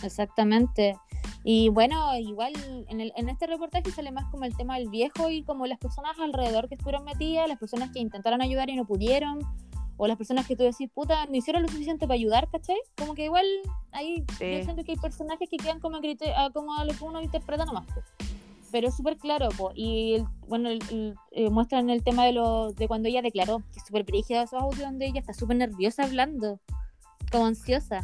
Exactamente. 0.04 0.98
Y 1.44 1.70
bueno, 1.70 2.18
igual 2.18 2.54
en, 2.90 3.02
el, 3.02 3.14
en 3.16 3.30
este 3.30 3.48
reportaje 3.48 3.92
sale 3.92 4.12
más 4.12 4.26
como 4.32 4.46
el 4.46 4.56
tema 4.56 4.78
del 4.78 4.90
viejo 4.90 5.30
y 5.30 5.44
como 5.44 5.66
las 5.68 5.78
personas 5.78 6.18
alrededor 6.20 6.68
que 6.70 6.76
estuvieron 6.76 7.04
metidas, 7.04 7.48
las 7.48 7.60
personas 7.60 7.92
que 7.92 8.00
intentaron 8.00 8.42
ayudar 8.42 8.70
y 8.70 8.76
no 8.76 8.86
pudieron, 8.86 9.40
o 9.98 10.08
las 10.08 10.18
personas 10.18 10.48
que 10.48 10.56
tú 10.56 10.64
decís, 10.64 10.90
puta, 10.94 11.26
no 11.28 11.36
hicieron 11.36 11.62
lo 11.62 11.68
suficiente 11.68 12.08
para 12.08 12.16
ayudar, 12.16 12.50
¿cachai? 12.50 12.78
Como 12.98 13.14
que 13.14 13.26
igual 13.26 13.46
ahí 13.92 14.24
Sí. 14.38 14.58
yo 14.58 14.64
siento 14.64 14.84
que 14.84 14.94
hay 14.94 14.98
personajes 14.98 15.50
que 15.50 15.58
quedan 15.58 15.80
como 15.80 15.98
a, 15.98 16.50
como 16.52 16.76
a 16.76 16.86
lo 16.86 16.94
que 16.94 17.04
uno 17.04 17.22
interpreta 17.22 17.66
nomás. 17.66 17.86
po. 17.88 18.02
Pero 18.74 18.88
es 18.90 18.98
súper 18.98 19.18
claro, 19.18 19.48
po. 19.56 19.72
y 19.76 20.16
el- 20.16 20.26
bueno, 20.48 20.68
el- 20.70 20.84
el- 20.92 21.16
eh, 21.32 21.50
muestran 21.52 21.90
el 21.92 22.04
tema 22.04 22.26
de, 22.26 22.34
lo, 22.34 22.74
de 22.74 22.88
cuando 22.88 23.08
ella 23.08 23.22
declaró, 23.22 23.60
que 23.72 23.80
es 23.80 23.86
súper 23.86 24.04
brígida 24.04 24.42
esos 24.44 24.62
audios 24.62 24.82
donde 24.82 25.06
ella 25.06 25.20
está 25.20 25.32
súper 25.34 25.58
nerviosa 25.58 26.04
hablando, 26.04 26.60
como 27.32 27.46
ansiosa. 27.46 28.02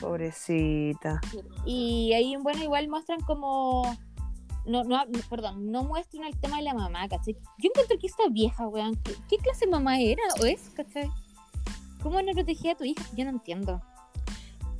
Pobrecita. 0.00 1.20
Y 1.64 2.12
ahí, 2.14 2.34
bueno, 2.36 2.62
igual 2.64 2.88
muestran 2.88 3.20
como 3.20 3.82
no, 4.64 4.82
no, 4.84 5.02
perdón, 5.30 5.70
no 5.70 5.84
muestran 5.84 6.24
el 6.24 6.36
tema 6.40 6.56
de 6.56 6.62
la 6.64 6.74
mamá, 6.74 7.08
¿cachai? 7.08 7.34
Yo 7.58 7.70
encuentro 7.70 7.96
que 7.98 8.06
esta 8.08 8.28
vieja, 8.28 8.66
weón, 8.68 8.96
¿qué, 9.04 9.12
qué 9.28 9.36
clase 9.36 9.66
de 9.66 9.70
mamá 9.70 10.00
era 10.00 10.22
o 10.40 10.44
es, 10.46 10.70
¿cachai? 10.70 11.08
¿Cómo 12.02 12.20
no 12.22 12.32
protegía 12.32 12.72
a 12.72 12.74
tu 12.76 12.82
hija? 12.84 13.04
Yo 13.16 13.24
no 13.24 13.30
entiendo. 13.30 13.80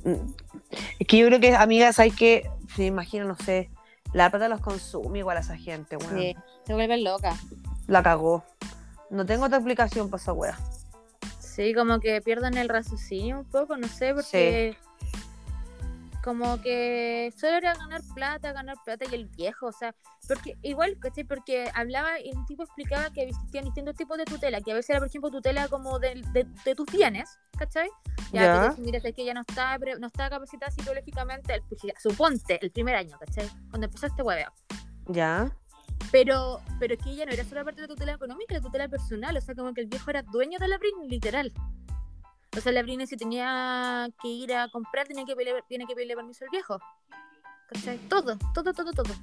Mm. 0.03 0.33
Es 0.99 1.07
que 1.07 1.17
yo 1.17 1.27
creo 1.27 1.39
que, 1.39 1.55
amigas, 1.55 1.99
hay 1.99 2.11
que, 2.11 2.49
me 2.77 2.87
imagino, 2.87 3.25
no 3.25 3.35
sé, 3.37 3.69
la 4.13 4.29
plata 4.29 4.47
los 4.47 4.61
consume 4.61 5.19
igual 5.19 5.37
a 5.37 5.41
esa 5.41 5.57
gente, 5.57 5.97
weón. 5.97 6.17
Sí, 6.17 6.35
se 6.65 6.73
vuelven 6.73 7.03
loca. 7.03 7.35
La 7.87 8.01
cagó. 8.03 8.43
No 9.09 9.25
tengo 9.25 9.45
otra 9.45 9.57
explicación 9.57 10.09
para 10.09 10.21
esa 10.21 10.33
wea. 10.33 10.57
Sí, 11.39 11.73
como 11.73 11.99
que 11.99 12.21
pierden 12.21 12.57
el 12.57 12.69
raciocinio 12.69 13.39
un 13.39 13.45
poco, 13.45 13.77
no 13.77 13.87
sé, 13.87 14.13
porque 14.13 14.75
como 16.23 16.61
que 16.61 17.33
solo 17.37 17.57
era 17.57 17.73
ganar 17.75 18.01
plata, 18.15 18.53
ganar 18.53 18.77
plata 18.85 19.05
y 19.11 19.13
el 19.13 19.25
viejo, 19.27 19.67
o 19.67 19.71
sea, 19.73 19.93
porque 20.27 20.57
igual, 20.61 20.97
¿cachai? 20.99 21.25
Porque 21.25 21.69
hablaba 21.75 22.19
y 22.21 22.31
un 22.31 22.45
tipo 22.45 22.63
explicaba 22.63 23.09
que 23.11 23.23
existían 23.23 23.65
distintos 23.65 23.95
tipos 23.95 24.17
de 24.17 24.23
tutela, 24.25 24.61
que 24.61 24.71
a 24.71 24.75
veces 24.75 24.91
era, 24.91 24.99
por 24.99 25.09
ejemplo, 25.09 25.29
tutela 25.29 25.67
como 25.67 25.99
de, 25.99 26.23
de, 26.31 26.47
de 26.63 26.75
tus 26.75 26.85
bienes, 26.89 27.29
¿cachai? 27.57 27.89
Ya, 28.31 28.53
tú 28.53 28.67
dices, 28.69 28.79
mira, 28.85 28.97
es 29.09 29.15
que 29.15 29.21
ella 29.21 29.33
no 29.33 29.41
está, 29.41 29.77
no 29.99 30.07
está 30.07 30.29
capacitada 30.29 30.71
psicológicamente, 30.71 31.55
el- 31.55 31.63
pues, 31.63 31.81
suponte, 32.01 32.57
el 32.61 32.71
primer 32.71 32.95
año, 32.95 33.17
¿cachai? 33.19 33.47
Cuando 33.69 33.87
empezó 33.87 34.07
este 34.07 34.23
hueveo. 34.23 34.51
Ya. 35.07 35.51
Pero, 36.11 36.61
pero 36.79 36.93
es 36.93 37.03
que 37.03 37.09
ella 37.11 37.25
no 37.25 37.31
era 37.31 37.43
solo 37.43 37.65
parte 37.65 37.81
de 37.81 37.87
la 37.87 37.93
tutela 37.93 38.13
económica, 38.13 38.53
la 38.55 38.61
tutela 38.61 38.87
personal, 38.87 39.35
o 39.35 39.41
sea, 39.41 39.55
como 39.55 39.73
que 39.73 39.81
el 39.81 39.87
viejo 39.87 40.09
era 40.09 40.21
dueño 40.21 40.57
de 40.59 40.67
la 40.69 40.77
Britney, 40.77 41.09
literal. 41.09 41.51
O 42.55 42.61
sea, 42.61 42.71
la 42.71 42.83
Britney 42.83 43.07
si 43.07 43.17
tenía 43.17 44.07
que 44.21 44.27
ir 44.27 44.53
a 44.53 44.69
comprar, 44.69 45.07
tenía 45.07 45.25
que 45.25 45.35
pedirle, 45.35 45.63
tiene 45.67 45.85
que 45.87 45.95
pedirle 45.95 46.15
permiso 46.15 46.45
al 46.45 46.51
viejo. 46.51 46.79
¿Cachai? 47.69 47.97
Todo, 48.09 48.37
todo, 48.53 48.73
todo, 48.73 48.91
todo. 48.91 49.13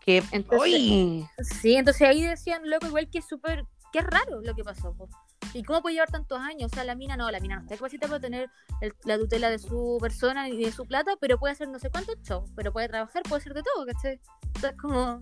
Que, 0.00 0.22
Entonces- 0.30 0.72
uy, 0.72 1.26
Sí, 1.60 1.74
entonces 1.76 2.02
ahí 2.08 2.22
decían, 2.22 2.62
loco, 2.70 2.86
igual 2.86 3.10
que 3.10 3.18
es 3.18 3.26
súper, 3.26 3.64
que 3.92 3.98
es 3.98 4.04
raro 4.06 4.40
lo 4.42 4.54
que 4.54 4.62
pasó. 4.64 4.94
po. 4.94 5.08
¿Y 5.54 5.62
cómo 5.64 5.80
puede 5.82 5.94
llevar 5.94 6.10
tantos 6.10 6.38
años? 6.38 6.70
O 6.72 6.74
sea, 6.74 6.84
la 6.84 6.94
mina 6.94 7.16
no, 7.16 7.30
la 7.30 7.40
mina 7.40 7.56
no 7.56 7.62
está 7.62 7.74
capacitada 7.76 8.10
para 8.10 8.20
tener 8.20 8.50
el- 8.82 8.94
la 9.04 9.18
tutela 9.18 9.50
de 9.50 9.58
su 9.58 9.98
persona 10.00 10.48
y 10.48 10.56
de 10.62 10.70
su 10.72 10.84
plata, 10.86 11.12
pero 11.20 11.38
puede 11.38 11.52
hacer 11.52 11.68
no 11.68 11.78
sé 11.78 11.90
cuántos 11.90 12.16
shows, 12.22 12.50
pero 12.54 12.72
puede 12.72 12.88
trabajar, 12.88 13.22
puede 13.24 13.40
hacer 13.40 13.54
de 13.54 13.62
todo, 13.62 13.86
¿cachai? 13.86 14.20
O 14.56 14.60
sea, 14.60 14.70
es 14.70 14.76
como, 14.76 15.18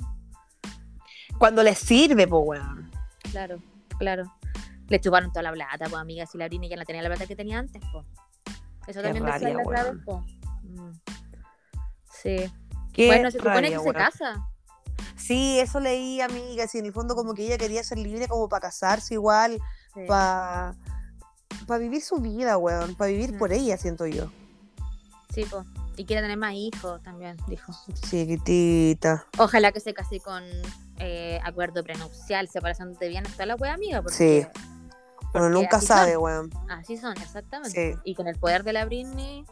cuando 1.39 1.63
les 1.63 1.79
sirve, 1.79 2.27
po, 2.27 2.39
weón. 2.41 2.91
claro, 3.31 3.61
claro. 3.99 4.25
Le 4.89 5.01
chuparon 5.01 5.31
toda 5.31 5.43
la 5.43 5.53
plata, 5.53 5.87
pues 5.89 5.95
amiga, 6.01 6.27
si 6.27 6.39
la 6.39 6.47
Britney 6.47 6.69
ya 6.69 6.77
no 6.77 6.85
tenía 6.85 7.03
la 7.03 7.09
plata 7.09 7.27
que 7.27 7.35
tenía 7.37 7.59
antes, 7.59 7.83
pues. 7.93 8.05
Eso 8.87 9.01
Qué 9.01 9.09
también 9.09 9.25
decía 9.25 9.49
rabia, 9.49 9.55
la 9.55 9.63
otra 9.63 9.95
po. 10.05 10.25
Mm. 10.63 10.91
Sí. 12.23 12.53
Qué 12.93 13.07
bueno, 13.09 13.31
se 13.31 13.39
supone 13.39 13.55
rabia, 13.63 13.79
que 13.79 13.83
se 13.85 13.93
casa. 13.93 14.49
Sí, 15.17 15.59
eso 15.59 15.81
leí, 15.81 16.21
amiga. 16.21 16.69
Sí, 16.69 16.79
en 16.79 16.87
el 16.87 16.93
fondo 16.93 17.15
como 17.17 17.35
que 17.35 17.45
ella 17.47 17.59
quería 17.59 17.83
ser 17.83 17.99
libre 17.99 18.29
como 18.29 18.49
para 18.49 18.61
casarse 18.61 19.15
igual, 19.15 19.59
Sí. 19.95 20.01
para 20.07 20.75
para 21.67 21.79
vivir 21.81 22.01
su 22.03 22.19
vida, 22.19 22.57
weón. 22.59 22.95
Para 22.95 23.11
vivir 23.11 23.33
Mm. 23.35 23.39
por 23.39 23.53
ella, 23.53 23.77
siento 23.77 24.07
yo. 24.07 24.31
Sí, 25.35 25.45
pues. 25.51 25.67
Y 25.97 26.05
quiere 26.05 26.23
tener 26.23 26.37
más 26.37 26.53
hijos 26.55 27.03
también, 27.03 27.37
dijo. 27.49 27.73
Chiquitita. 28.09 29.27
Ojalá 29.39 29.73
que 29.73 29.81
se 29.81 29.93
case 29.95 30.21
con 30.21 30.45
eh, 30.99 31.41
acuerdo 31.45 31.83
prenupcial, 31.83 32.49
separación 32.49 32.95
de 32.95 33.09
bienes, 33.09 33.33
toda 33.33 33.47
la 33.47 33.57
wea 33.57 33.75
amiga. 33.75 34.01
Porque, 34.01 34.17
Sí. 34.17 34.61
Uno 35.37 35.45
porque 35.47 35.63
nunca 35.63 35.77
así 35.79 35.87
sabe, 35.87 36.13
son. 36.15 36.23
weón. 36.23 36.51
Así 36.71 36.97
son, 36.97 37.13
exactamente. 37.21 37.95
Sí. 37.95 37.99
Y 38.05 38.15
con 38.15 38.27
el 38.29 38.39
poder 38.39 38.65
de 38.65 38.73
la 38.73 38.85
Britney. 38.85 39.45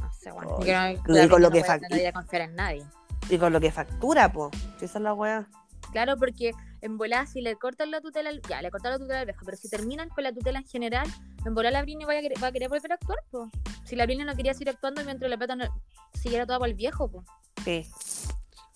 No 0.00 0.12
sé, 0.12 0.30
no- 0.30 1.24
y 1.24 1.28
con 1.28 1.42
lo 1.42 1.50
que 1.50 1.60
no 1.62 1.78
debería 1.88 2.12
confiar 2.12 2.42
en 2.42 2.54
nadie. 2.56 2.84
Y 3.28 3.38
con 3.38 3.52
lo 3.52 3.60
que 3.60 3.70
factura, 3.70 4.32
po. 4.32 4.50
Esa 4.80 4.98
es 4.98 5.02
la 5.02 5.14
weá. 5.14 5.48
Claro, 5.92 6.16
porque 6.16 6.52
en 6.82 6.96
volada, 6.98 7.26
si 7.26 7.40
le 7.40 7.56
cortan 7.56 7.90
la 7.90 8.00
tutela, 8.00 8.30
ya, 8.48 8.62
le 8.62 8.70
cortan 8.70 8.92
la 8.92 8.98
tutela 8.98 9.20
al 9.20 9.26
viejo, 9.26 9.44
pero 9.44 9.56
si 9.56 9.68
terminan 9.68 10.08
con 10.08 10.22
la 10.24 10.32
tutela 10.32 10.60
en 10.60 10.66
general, 10.66 11.06
en 11.44 11.54
volada 11.54 11.72
la 11.72 11.82
Britney 11.82 12.04
va 12.06 12.12
a 12.16 12.20
querer, 12.20 12.42
va 12.42 12.46
a 12.48 12.52
querer 12.52 12.68
volver 12.68 12.92
a 12.92 12.94
actuar, 12.94 13.18
po. 13.30 13.50
Si 13.84 13.96
la 13.96 14.04
Britney 14.06 14.24
no 14.24 14.34
quería 14.36 14.52
seguir 14.54 14.70
actuando 14.70 15.04
mientras 15.04 15.28
la 15.30 15.36
plata 15.36 15.56
no, 15.56 15.64
siguiera 16.14 16.46
toda 16.46 16.58
para 16.60 16.70
el 16.70 16.76
viejo, 16.76 17.08
po. 17.10 17.24
Sí. 17.64 17.86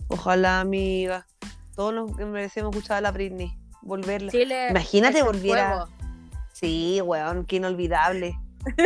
Ojalá, 0.09 0.61
amiga. 0.61 1.27
Todos 1.77 1.95
nos 1.95 2.17
merecemos 2.17 2.75
escuchar 2.75 2.99
a 2.99 3.01
la 3.01 3.11
Britney. 3.13 3.57
Volverla. 3.83 4.31
Sí, 4.31 4.45
le- 4.45 4.71
Imagínate 4.71 5.23
volviera-. 5.23 5.87
Sí, 6.67 7.01
weón, 7.01 7.45
qué 7.47 7.57
inolvidable. 7.57 8.39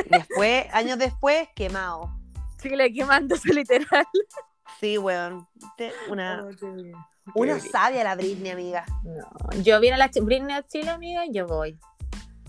Y 0.06 0.08
después, 0.10 0.66
años 0.72 0.98
después, 0.98 1.48
quemado. 1.54 2.14
Sí, 2.58 2.70
le 2.70 2.92
quemándose 2.92 3.48
literal. 3.54 4.06
Sí, 4.80 4.98
weón. 4.98 5.46
Una, 6.08 6.44
Oh, 6.44 6.56
qué 6.56 6.94
una 7.34 7.60
sabia 7.60 8.04
la 8.04 8.14
Britney, 8.16 8.50
amiga. 8.52 8.86
No, 9.04 9.62
yo 9.62 9.78
vine 9.80 9.94
a 9.94 9.98
la 9.98 10.10
Britney 10.22 10.56
a 10.56 10.66
Chile, 10.66 10.88
amiga, 10.90 11.26
y 11.26 11.32
yo 11.34 11.46
voy. 11.46 11.78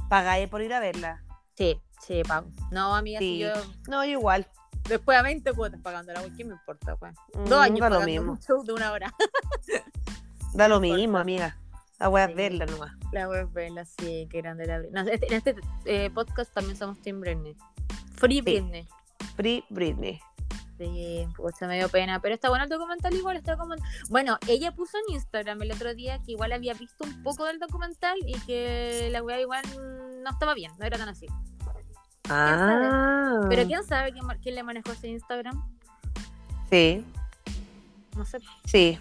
Pagáis 0.09 0.47
por 0.47 0.61
ir 0.61 0.73
a 0.73 0.79
verla. 0.79 1.21
Sí, 1.57 1.81
sí, 2.01 2.23
pago. 2.25 2.47
No, 2.71 2.95
amiga, 2.95 3.19
si 3.19 3.39
yo 3.39 3.49
No, 3.89 4.05
yo 4.05 4.11
igual. 4.11 4.47
después 4.87 5.17
a 5.17 5.21
20 5.21 5.51
cuotas 5.53 5.81
pagándola, 5.81 6.21
¿qué 6.37 6.45
me 6.45 6.53
importa, 6.53 6.93
güey? 6.93 7.11
Mm, 7.33 7.43
Dos 7.45 7.59
años 7.59 7.79
da 7.81 7.89
lo 7.89 8.01
mismo. 8.01 8.31
un 8.31 8.39
show 8.39 8.63
de 8.63 8.71
una 8.73 8.91
hora. 8.93 9.13
Da 10.53 10.67
lo 10.69 10.79
mismo, 10.79 11.17
amiga. 11.17 11.57
La 11.99 12.23
es 12.23 12.27
Sí. 12.29 12.33
verla 12.33 12.65
nomás. 12.65 12.91
La 13.11 13.27
web 13.27 13.49
Bella, 13.51 13.83
sí, 13.85 14.27
qué 14.31 14.41
grande 14.41 14.65
la 14.65 14.79
Britney. 14.79 15.03
No, 15.03 15.09
este- 15.11 15.27
en 15.27 15.33
este 15.33 15.55
eh, 15.85 16.09
podcast 16.09 16.53
también 16.53 16.77
somos 16.77 17.01
Team 17.01 17.19
Britney. 17.19 17.55
Free 18.15 18.41
Britney. 18.41 18.87
Free 19.35 19.63
Britney. 19.69 20.19
Sí, 20.77 21.27
pucha, 21.35 21.67
me 21.67 21.77
dio 21.77 21.89
pena. 21.89 22.21
Pero 22.21 22.35
está 22.35 22.47
bueno 22.47 22.63
el 22.63 22.69
documental 22.69 23.13
igual, 23.13 23.35
está 23.35 23.57
como... 23.57 23.75
Bueno, 24.09 24.37
ella 24.47 24.71
puso 24.73 24.97
en 25.07 25.15
Instagram 25.15 25.61
el 25.61 25.73
otro 25.73 25.93
día 25.93 26.19
que 26.25 26.31
igual 26.31 26.53
había 26.53 26.73
visto 26.73 27.03
un 27.03 27.21
poco 27.21 27.43
del 27.45 27.59
documental 27.59 28.17
y 28.25 28.39
que 28.45 29.09
la 29.11 29.21
weá 29.21 29.41
igual 29.41 29.63
no 30.23 30.29
estaba 30.29 30.53
bien, 30.53 30.71
no 30.79 30.85
era 30.85 30.97
tan 30.97 31.09
así. 31.09 31.27
Ah. 32.29 33.41
Pero 33.49 33.65
quién 33.65 33.83
sabe 33.83 34.13
quién, 34.13 34.25
quién 34.41 34.55
le 34.55 34.63
manejó 34.63 34.91
ese 34.93 35.07
Instagram. 35.09 35.61
Sí, 36.69 37.03
No 38.15 38.23
sé. 38.23 38.37
sí. 38.65 38.99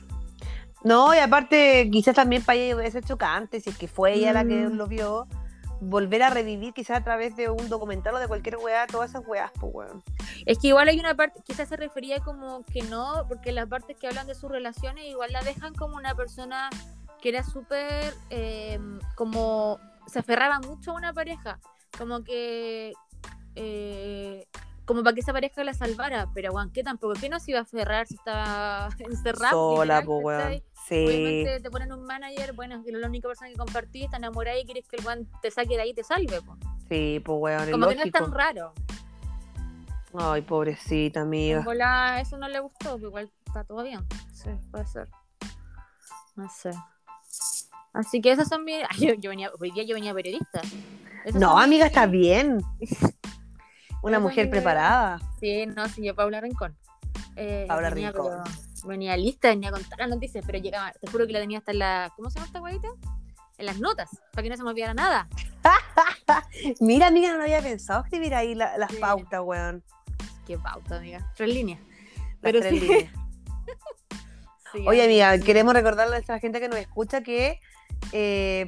No, 0.85 1.15
y 1.15 1.19
aparte, 1.19 1.89
quizás 1.91 2.15
también 2.15 2.43
para 2.45 2.57
ella 2.59 2.77
debe 2.77 2.91
ser 2.91 3.05
chocante, 3.05 3.61
si 3.61 3.71
es 3.71 3.77
que 3.79 3.89
fue 3.89 4.15
ella 4.15 4.33
la 4.33 4.45
que 4.45 4.69
Mm. 4.69 4.77
lo 4.77 4.87
vio, 4.87 5.27
volver 5.81 6.23
a 6.23 6.31
revivir 6.31 6.73
quizás 6.73 6.99
a 6.99 7.05
través 7.05 7.37
de 7.37 7.51
un 7.51 7.69
documental 7.69 8.15
o 8.15 8.19
de 8.19 8.27
cualquier 8.27 8.57
weá, 8.57 8.87
todas 8.87 9.11
esas 9.11 9.27
weas, 9.27 9.51
pues 9.61 9.73
weón. 9.75 10.03
Es 10.47 10.59
que 10.59 10.69
igual 10.69 10.89
hay 10.89 10.99
una 10.99 11.15
parte, 11.15 11.41
quizás 11.45 11.69
se 11.69 11.77
refería 11.77 12.21
como 12.21 12.65
que 12.65 12.83
no, 12.83 13.25
porque 13.29 13.53
las 13.53 13.67
partes 13.69 13.97
que 13.97 14.09
hablan 14.09 14.27
de 14.27 14.35
sus 14.35 14.51
relaciones 14.51 15.05
igual 15.07 15.33
la 15.33 15.43
dejan 15.43 15.75
como 15.75 15.97
una 15.97 16.15
persona 16.15 16.69
que 17.21 17.29
era 17.31 17.43
súper, 17.43 18.15
eh, 18.31 18.79
como, 19.15 19.79
se 20.07 20.21
aferraba 20.21 20.61
mucho 20.61 20.93
a 20.93 20.95
una 20.95 21.13
pareja, 21.13 21.59
como 21.97 22.23
que, 22.25 22.93
eh, 23.57 24.47
como 24.85 25.03
para 25.03 25.15
que 25.15 25.21
esa 25.21 25.33
pareja 25.33 25.63
la 25.65 25.75
salvara, 25.75 26.29
pero 26.35 26.51
Juan, 26.53 26.71
¿qué 26.73 26.83
tampoco? 26.83 27.15
¿Qué 27.21 27.29
no 27.29 27.39
se 27.41 27.51
iba 27.51 27.61
a 27.61 27.63
aferrar 27.65 28.07
si 28.07 28.15
estaba 28.15 28.89
encerrada? 28.99 29.51
Sola, 29.51 30.03
pues 30.05 30.25
weón. 30.25 30.63
Sí. 30.89 31.05
Obviamente 31.07 31.61
te 31.61 31.71
ponen 31.71 31.93
un 31.93 32.05
manager, 32.05 32.55
bueno, 32.55 32.83
que 32.83 32.91
es 32.91 32.97
la 32.97 33.07
única 33.09 33.29
persona 33.29 33.51
que 33.51 33.57
compartís, 33.57 34.05
está 34.05 34.17
enamorada 34.17 34.59
y 34.59 34.65
quieres 34.65 34.89
que 34.89 34.97
el 34.97 35.03
Juan 35.03 35.29
te 35.43 35.51
saque 35.51 35.77
de 35.77 35.83
ahí 35.83 35.91
y 35.91 35.95
te 35.95 36.03
salve, 36.03 36.41
pues. 36.41 36.59
Sí, 36.89 37.21
pues 37.23 37.39
weón, 37.41 37.63
es 37.65 37.71
Como 37.71 37.89
que 37.89 37.95
no 37.97 38.03
es 38.05 38.13
tan 38.13 38.33
raro. 38.33 38.73
Ay, 40.15 40.41
pobrecita 40.43 41.21
amiga. 41.21 41.59
En 41.59 41.65
bola 41.65 42.21
eso 42.21 42.39
no 42.39 42.49
le 42.49 42.61
gustó, 42.61 42.97
pero 42.97 43.09
igual 43.09 43.31
está 43.47 43.65
todo 43.65 43.83
bien. 43.83 44.01
Sí, 44.33 44.49
puede 44.71 44.87
ser. 44.87 45.09
No 46.37 46.49
sé. 46.49 46.71
Así 47.93 48.21
que 48.23 48.33
esas 48.33 48.49
son 48.49 48.65
mis. 48.65 48.77
Ay, 48.91 49.09
yo, 49.09 49.15
yo 49.15 49.31
venía, 49.31 49.51
hoy 49.61 49.71
día 49.71 49.83
yo 49.85 49.95
venía 49.95 50.15
periodista. 50.15 50.63
Esas 51.25 51.41
No, 51.41 51.59
amiga, 51.59 51.85
mis- 51.87 51.93
está 51.93 52.07
bien. 52.07 52.63
Una 54.03 54.21
mujer 54.21 54.49
preparada. 54.49 55.21
Sí, 55.41 55.67
no, 55.67 55.87
sí, 55.89 56.03
yo 56.05 56.15
Paula 56.15 56.41
Rincón. 56.41 56.77
Eh, 57.37 57.67
Paula 57.69 57.91
Rincón. 57.91 58.43
pero- 58.45 58.68
venía 58.87 59.17
lista, 59.17 59.49
venía 59.49 59.71
con 59.71 59.83
todas 59.85 59.99
las 59.99 60.09
noticias, 60.09 60.45
pero 60.47 60.59
llegaba, 60.59 60.93
te 60.93 61.11
juro 61.11 61.27
que 61.27 61.33
la 61.33 61.41
tenía 61.41 61.59
hasta 61.59 61.73
en 61.73 61.79
la. 61.81 62.13
¿Cómo 62.17 62.31
se 62.31 62.37
llama 62.37 62.47
esta 62.47 62.59
guayita? 62.61 62.89
En 63.59 63.67
las 63.67 63.79
notas, 63.81 64.09
para 64.33 64.43
que 64.45 64.51
no 64.51 64.57
se 64.57 64.63
me 64.63 64.71
olvidara 64.71 64.95
nada. 64.95 65.29
Mira, 66.81 67.09
amiga, 67.09 67.35
no 67.37 67.43
había 67.43 67.61
pensado 67.61 68.05
escribir 68.05 68.35
ahí 68.35 68.55
la- 68.55 68.79
las 68.79 68.91
Sí. 68.93 68.99
pautas, 68.99 69.41
weón. 69.45 69.83
Qué 70.47 70.57
pauta, 70.59 70.97
amiga. 70.97 71.31
Tres 71.37 71.49
líneas. 71.53 71.81
Las 71.81 72.37
Pero 72.41 72.61
tres 72.61 72.73
sí. 72.75 72.81
líneas. 72.81 73.13
Sí, 74.73 74.85
Oye, 74.87 75.03
amiga, 75.03 75.39
queremos 75.39 75.73
recordarle 75.73 76.17
a 76.17 76.23
la 76.29 76.39
gente 76.41 76.61
que 76.61 76.69
nos 76.69 76.79
escucha 76.79 77.23
que 77.23 77.59
eh, 78.13 78.67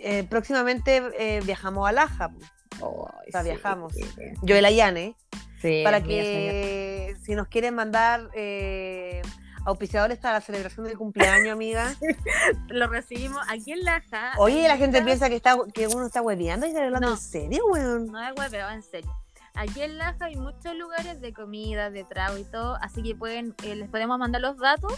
eh, 0.00 0.24
próximamente 0.28 1.00
eh, 1.16 1.40
viajamos 1.44 1.88
a 1.88 1.92
Laja. 1.92 2.32
O 2.80 3.08
sea, 3.30 3.42
viajamos. 3.44 3.94
Yo 4.42 4.56
y 4.56 4.60
la 4.60 4.72
Yane, 4.72 5.14
Sí, 5.62 5.82
para 5.84 6.02
que 6.02 7.16
si 7.22 7.36
nos 7.36 7.46
quieren 7.46 7.76
mandar 7.76 8.28
eh, 8.34 9.22
auspiciadores 9.66 10.18
para 10.18 10.34
la 10.34 10.40
celebración 10.40 10.86
del 10.86 10.96
cumpleaños, 10.96 11.52
amiga. 11.52 11.94
lo 12.68 12.86
recibimos 12.86 13.44
aquí 13.48 13.72
en 13.72 13.84
Laja. 13.84 14.32
Oye, 14.38 14.66
la 14.66 14.76
gente 14.76 15.02
piensa 15.02 15.28
que, 15.28 15.36
está, 15.36 15.56
que 15.74 15.88
uno 15.88 16.06
está 16.06 16.22
hueveando 16.22 16.66
y 16.66 16.70
está 16.70 16.84
hablando 16.84 17.08
No. 17.08 17.14
en 17.14 17.20
serio, 17.20 17.64
weón. 17.66 18.06
No 18.06 18.22
es 18.22 18.32
hueveo, 18.38 18.70
en 18.70 18.82
serio. 18.82 19.12
Aquí 19.54 19.82
en 19.82 19.98
Laja 19.98 20.26
hay 20.26 20.36
muchos 20.36 20.74
lugares 20.76 21.20
de 21.20 21.32
comida, 21.32 21.90
de 21.90 22.04
trago 22.04 22.38
y 22.38 22.44
todo, 22.44 22.76
así 22.80 23.02
que 23.02 23.14
pueden, 23.14 23.54
eh, 23.64 23.74
les 23.74 23.88
podemos 23.88 24.18
mandar 24.18 24.40
los 24.40 24.56
datos 24.56 24.92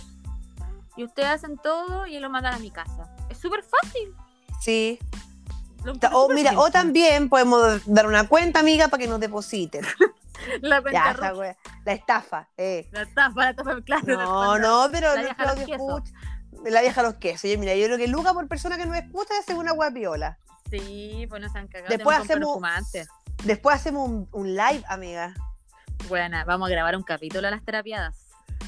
y 0.96 1.04
ustedes 1.04 1.28
hacen 1.28 1.56
todo 1.58 2.06
y 2.06 2.18
lo 2.18 2.28
mandan 2.28 2.54
a 2.54 2.58
mi 2.58 2.70
casa. 2.70 3.08
Es 3.30 3.38
súper 3.38 3.62
fácil. 3.62 4.14
Sí. 4.60 4.98
O 5.86 5.94
súper 5.94 6.34
mira, 6.34 6.58
o 6.58 6.70
también 6.70 7.28
podemos 7.28 7.82
dar 7.86 8.06
una 8.06 8.28
cuenta, 8.28 8.60
amiga, 8.60 8.88
para 8.88 9.02
que 9.02 9.08
nos 9.08 9.20
depositen. 9.20 9.84
La 10.62 10.76
Ya, 10.76 10.82
cuenta 10.82 11.10
esa 11.10 11.12
roja. 11.14 11.34
wea. 11.34 11.56
La 11.84 11.92
estafa, 11.92 12.48
eh. 12.56 12.88
La 12.92 13.06
tapa, 13.06 13.44
la 13.44 13.54
tapa, 13.54 13.80
claro. 13.82 14.06
No, 14.06 14.58
no, 14.58 14.88
pero 14.92 15.08
la 15.14 15.16
no 15.16 15.22
vieja 15.22 15.44
los 15.54 15.68
escucha. 15.68 16.12
La 16.64 16.80
vieja 16.80 17.02
los 17.02 17.14
quesos. 17.14 17.44
Oye, 17.44 17.56
mira, 17.58 17.74
yo 17.74 17.86
creo 17.86 17.98
que 17.98 18.08
Luca 18.08 18.32
por 18.34 18.46
persona 18.48 18.76
que 18.76 18.86
nos 18.86 18.96
escucha 18.96 19.34
es 19.38 19.48
una 19.54 19.72
wea 19.72 19.90
piola. 19.90 20.38
Sí, 20.70 21.26
pues 21.28 21.40
nos 21.40 21.54
han 21.54 21.68
cagado. 21.68 21.88
Después 21.94 22.18
hacemos-. 22.18 22.58
Después 23.44 23.76
hacemos 23.76 24.08
un, 24.08 24.28
un 24.32 24.54
live, 24.54 24.82
amiga. 24.88 25.32
Bueno, 26.08 26.36
vamos 26.46 26.68
a 26.68 26.70
grabar 26.70 26.96
un 26.96 27.02
capítulo 27.02 27.46
a 27.48 27.50
las 27.50 27.64
terapiadas. 27.64 28.16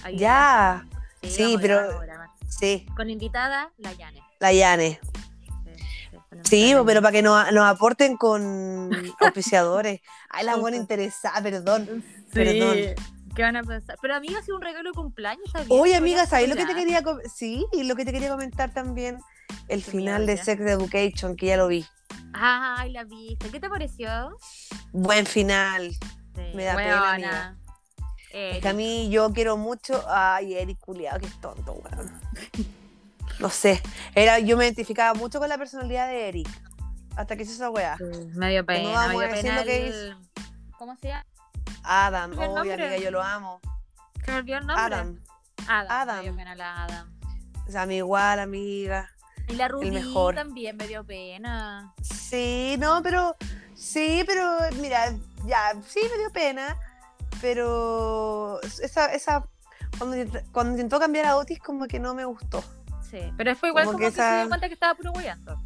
Ahí 0.04 0.16
Ya, 0.18 0.86
Sí, 1.22 1.30
Sí, 1.30 1.58
pero- 1.60 2.00
sí, 2.48 2.86
Con 2.96 3.10
invitada, 3.10 3.70
la 3.76 3.92
Yane. 3.92 4.22
la 4.38 4.52
Yane. 4.52 5.00
Sí, 6.44 6.74
pero 6.86 7.02
para 7.02 7.12
que 7.12 7.22
nos, 7.22 7.52
nos 7.52 7.64
aporten 7.64 8.16
con 8.16 8.90
auspiciadores. 9.20 10.00
Ay, 10.28 10.44
la 10.44 10.56
buena 10.56 10.76
interesada, 10.76 11.42
perdón. 11.42 12.04
Sí. 12.26 12.32
Perdón. 12.32 12.76
¿Qué 13.34 13.42
van 13.42 13.56
a 13.56 13.62
pensar? 13.62 13.96
Pero 14.02 14.16
amiga, 14.16 14.38
ha 14.38 14.42
sido 14.42 14.56
un 14.56 14.62
regalo 14.62 14.90
de 14.90 14.94
cumpleaños. 14.94 15.44
¿está 15.46 15.62
bien? 15.62 15.80
Oye, 15.80 15.94
amiga, 15.94 16.26
¿sabes 16.26 16.48
lo 16.48 16.56
que 16.56 16.66
te 16.66 16.74
quería 16.74 17.02
Sí, 17.32 17.64
y 17.72 17.84
lo 17.84 17.94
que 17.94 18.04
te 18.04 18.12
quería 18.12 18.28
comentar 18.28 18.72
también. 18.72 19.18
El 19.68 19.82
Qué 19.84 19.90
final 19.90 20.26
de. 20.26 20.36
Sex 20.36 20.60
Education, 20.60 21.36
que 21.36 21.46
ya 21.46 21.56
lo 21.56 21.68
vi. 21.68 21.86
Ay, 22.32 22.92
la 22.92 23.04
viste. 23.04 23.48
¿Qué 23.50 23.60
te 23.60 23.68
pareció? 23.68 24.36
Buen 24.92 25.26
final. 25.26 25.92
Sí, 25.92 26.42
Me 26.54 26.64
da 26.64 26.76
pena, 26.76 27.12
amiga. 27.12 27.56
Es 28.32 28.60
que 28.60 28.68
a 28.68 28.72
mí 28.72 29.10
yo 29.10 29.32
quiero 29.32 29.56
mucho. 29.56 30.04
Ay, 30.08 30.54
Eric 30.54 30.78
culiado, 30.78 31.20
que 31.20 31.26
es 31.26 31.40
tonto, 31.40 31.72
weón. 31.72 32.20
No 33.40 33.48
sé. 33.50 33.82
Era, 34.14 34.38
yo 34.38 34.56
me 34.56 34.64
identificaba 34.64 35.14
mucho 35.14 35.38
con 35.40 35.48
la 35.48 35.58
personalidad 35.58 36.08
de 36.08 36.28
Eric. 36.28 36.48
Hasta 37.16 37.36
que 37.36 37.42
hizo 37.42 37.52
esa 37.52 37.70
weá. 37.70 37.96
sí, 37.96 38.04
me 38.34 38.50
dio 38.50 38.64
Que 38.66 38.74
no 38.82 38.88
pena, 38.88 38.90
vamos 38.92 39.16
me 39.18 39.24
a 39.24 39.26
dio 39.28 39.36
decir 39.36 39.50
pena 39.50 39.64
que 39.64 39.86
el- 39.88 40.16
¿Cómo 40.78 40.96
se 40.96 41.08
llama? 41.08 41.26
Adam, 41.82 42.32
¿El 42.32 42.54
nombre? 42.54 42.74
amiga, 42.74 42.96
yo 42.98 43.10
lo 43.10 43.22
amo. 43.22 43.60
Se 44.24 44.36
el 44.38 44.44
nombre. 44.46 44.74
Adam. 44.76 45.18
Adam. 45.66 45.86
Adam. 45.90 46.16
Me 46.18 46.22
dio 46.22 46.36
pena 46.36 46.54
la 46.54 46.84
Adam. 46.84 47.18
O 47.66 47.70
sea, 47.70 47.82
a 47.82 47.86
mí 47.86 47.96
igual, 47.96 48.38
amiga. 48.38 49.10
Y 49.48 49.54
la 49.54 49.68
Ruby 49.68 49.90
mejor. 49.90 50.34
también 50.34 50.76
me 50.76 50.86
dio 50.86 51.04
pena. 51.04 51.94
Sí, 52.02 52.76
no, 52.78 53.02
pero. 53.02 53.36
Sí, 53.74 54.22
pero 54.26 54.58
mira, 54.80 55.12
ya, 55.46 55.72
sí 55.88 56.00
me 56.10 56.18
dio 56.18 56.30
pena. 56.32 56.76
Pero 57.40 58.60
esa, 58.62 59.06
esa 59.12 59.44
cuando 59.98 60.72
intentó 60.72 60.98
cambiar 61.00 61.26
a 61.26 61.36
Otis, 61.36 61.58
como 61.58 61.86
que 61.86 61.98
no 61.98 62.14
me 62.14 62.24
gustó. 62.24 62.62
Sí, 63.10 63.32
pero 63.36 63.56
fue 63.56 63.70
igual 63.70 63.86
Como 63.86 63.98
como, 63.98 64.08
que 64.08 64.14
que, 64.14 64.22
se 64.22 64.36
dio 64.38 64.48
cuenta 64.48 64.68
que 64.68 64.74
estaba 64.74 64.94
puro 64.94 65.12
guayando. 65.12 65.60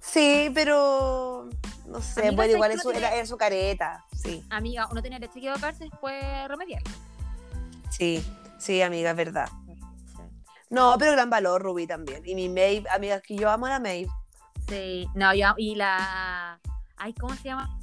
Sí, 0.00 0.50
pero. 0.54 1.48
No 1.86 2.02
sé, 2.02 2.20
Amiga, 2.20 2.36
bueno, 2.36 2.36
¿sabes 2.36 2.54
igual 2.54 2.70
es 2.72 2.82
su, 2.82 2.90
era, 2.90 3.26
su 3.26 3.36
careta. 3.36 4.04
Sí, 4.14 4.44
Amiga, 4.50 4.88
uno 4.90 5.00
tenía 5.00 5.18
derecho 5.18 5.36
a 5.36 5.38
equivocarse 5.38 5.86
y 5.86 5.90
después 5.90 6.48
remediar. 6.48 6.82
sí, 7.90 8.24
sí, 8.58 8.82
amiga, 8.82 9.10
es 9.10 9.16
verdad. 9.16 9.48
No, 10.70 10.96
pero 10.98 11.12
gran 11.12 11.30
valor, 11.30 11.62
Ruby 11.62 11.86
también. 11.86 12.22
Y 12.26 12.34
mi 12.34 12.48
Maeve, 12.48 12.84
amiga, 12.90 13.20
que 13.20 13.36
yo 13.36 13.48
amo 13.48 13.66
a 13.66 13.70
la 13.70 13.80
Maeve. 13.80 14.10
Sí, 14.68 15.08
no, 15.14 15.32
yo, 15.34 15.54
y 15.56 15.76
la. 15.76 16.60
Ay, 16.96 17.14
¿cómo 17.14 17.34
se 17.36 17.44
llama? 17.44 17.78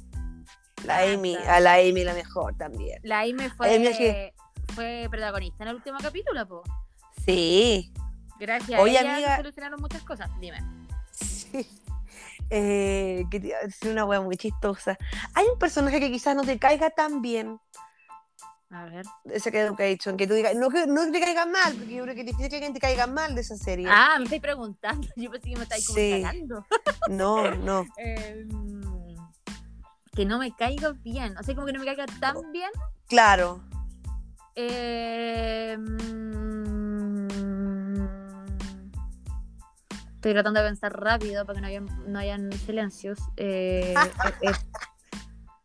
La 0.84 1.00
Amy, 1.00 1.34
a 1.34 1.58
la 1.58 1.74
Amy 1.74 2.04
la 2.04 2.14
mejor 2.14 2.56
también. 2.56 3.00
La 3.02 3.24
fue, 3.56 3.74
Amy 3.74 3.96
que- 3.96 4.34
fue 4.74 5.08
protagonista 5.10 5.64
en 5.64 5.70
el 5.70 5.76
último 5.76 5.98
capítulo, 6.00 6.46
po. 6.46 6.62
Sí, 7.24 7.92
Gracias 8.38 8.80
Oye, 8.80 8.98
a 8.98 9.00
ella 9.00 9.14
amiga. 9.14 9.36
solucionaron 9.36 9.80
muchas 9.80 10.02
cosas. 10.02 10.30
Dime. 10.40 10.58
Sí. 11.12 11.66
Eh, 12.50 13.24
que 13.30 13.40
decir 13.40 13.90
una 13.90 14.04
wea 14.04 14.20
muy 14.20 14.36
chistosa. 14.36 14.96
Hay 15.34 15.46
un 15.52 15.58
personaje 15.58 15.98
que 15.98 16.10
quizás 16.10 16.36
no 16.36 16.42
te 16.42 16.58
caiga 16.58 16.90
tan 16.90 17.20
bien 17.22 17.58
A 18.70 18.84
ver. 18.84 19.04
de 19.24 19.40
Sex 19.40 19.56
Education, 19.56 20.16
que 20.16 20.26
tú 20.28 20.34
digas, 20.34 20.54
no 20.54 20.68
que 20.70 20.86
no 20.86 21.10
te 21.10 21.18
caiga 21.20 21.44
mal, 21.46 21.74
porque 21.74 21.94
yo 21.94 22.02
creo 22.04 22.14
que 22.14 22.20
es 22.20 22.26
difícil 22.26 22.48
que 22.50 22.56
alguien 22.56 22.72
te 22.74 22.78
caiga 22.80 23.06
mal 23.08 23.34
de 23.34 23.40
esa 23.40 23.56
serie. 23.56 23.86
Ah, 23.90 24.14
me 24.18 24.24
estáis 24.24 24.42
preguntando. 24.42 25.08
Yo 25.16 25.30
pensé 25.30 25.48
que 25.50 25.56
me 25.56 25.62
estáis 25.64 25.86
como 25.86 25.98
Sí. 25.98 26.24
No, 27.08 27.50
no. 27.54 27.84
Em, 27.96 28.48
que 30.14 30.24
no 30.24 30.38
me 30.38 30.54
caiga 30.54 30.92
bien. 30.92 31.36
O 31.38 31.42
sea, 31.42 31.54
como 31.54 31.66
que 31.66 31.72
no 31.72 31.80
me 31.80 31.86
caiga 31.86 32.06
tan 32.20 32.36
bien. 32.52 32.70
Claro. 33.08 33.60
Em, 34.54 35.96
Estoy 40.26 40.34
tratando 40.34 40.60
de 40.60 40.66
pensar 40.66 40.92
rápido 40.92 41.46
para 41.46 41.54
que 41.54 41.60
no 41.60 41.68
hayan, 41.68 42.12
no 42.12 42.18
hayan 42.18 42.52
silencios. 42.52 43.16
Eh, 43.36 43.94
eh, 44.42 44.52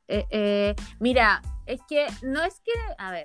eh, 0.07 0.25
eh, 0.29 0.75
mira, 0.99 1.41
es 1.65 1.81
que 1.89 2.05
no 2.21 2.43
es 2.43 2.61
que, 2.63 2.71
a 2.99 3.09
ver, 3.09 3.23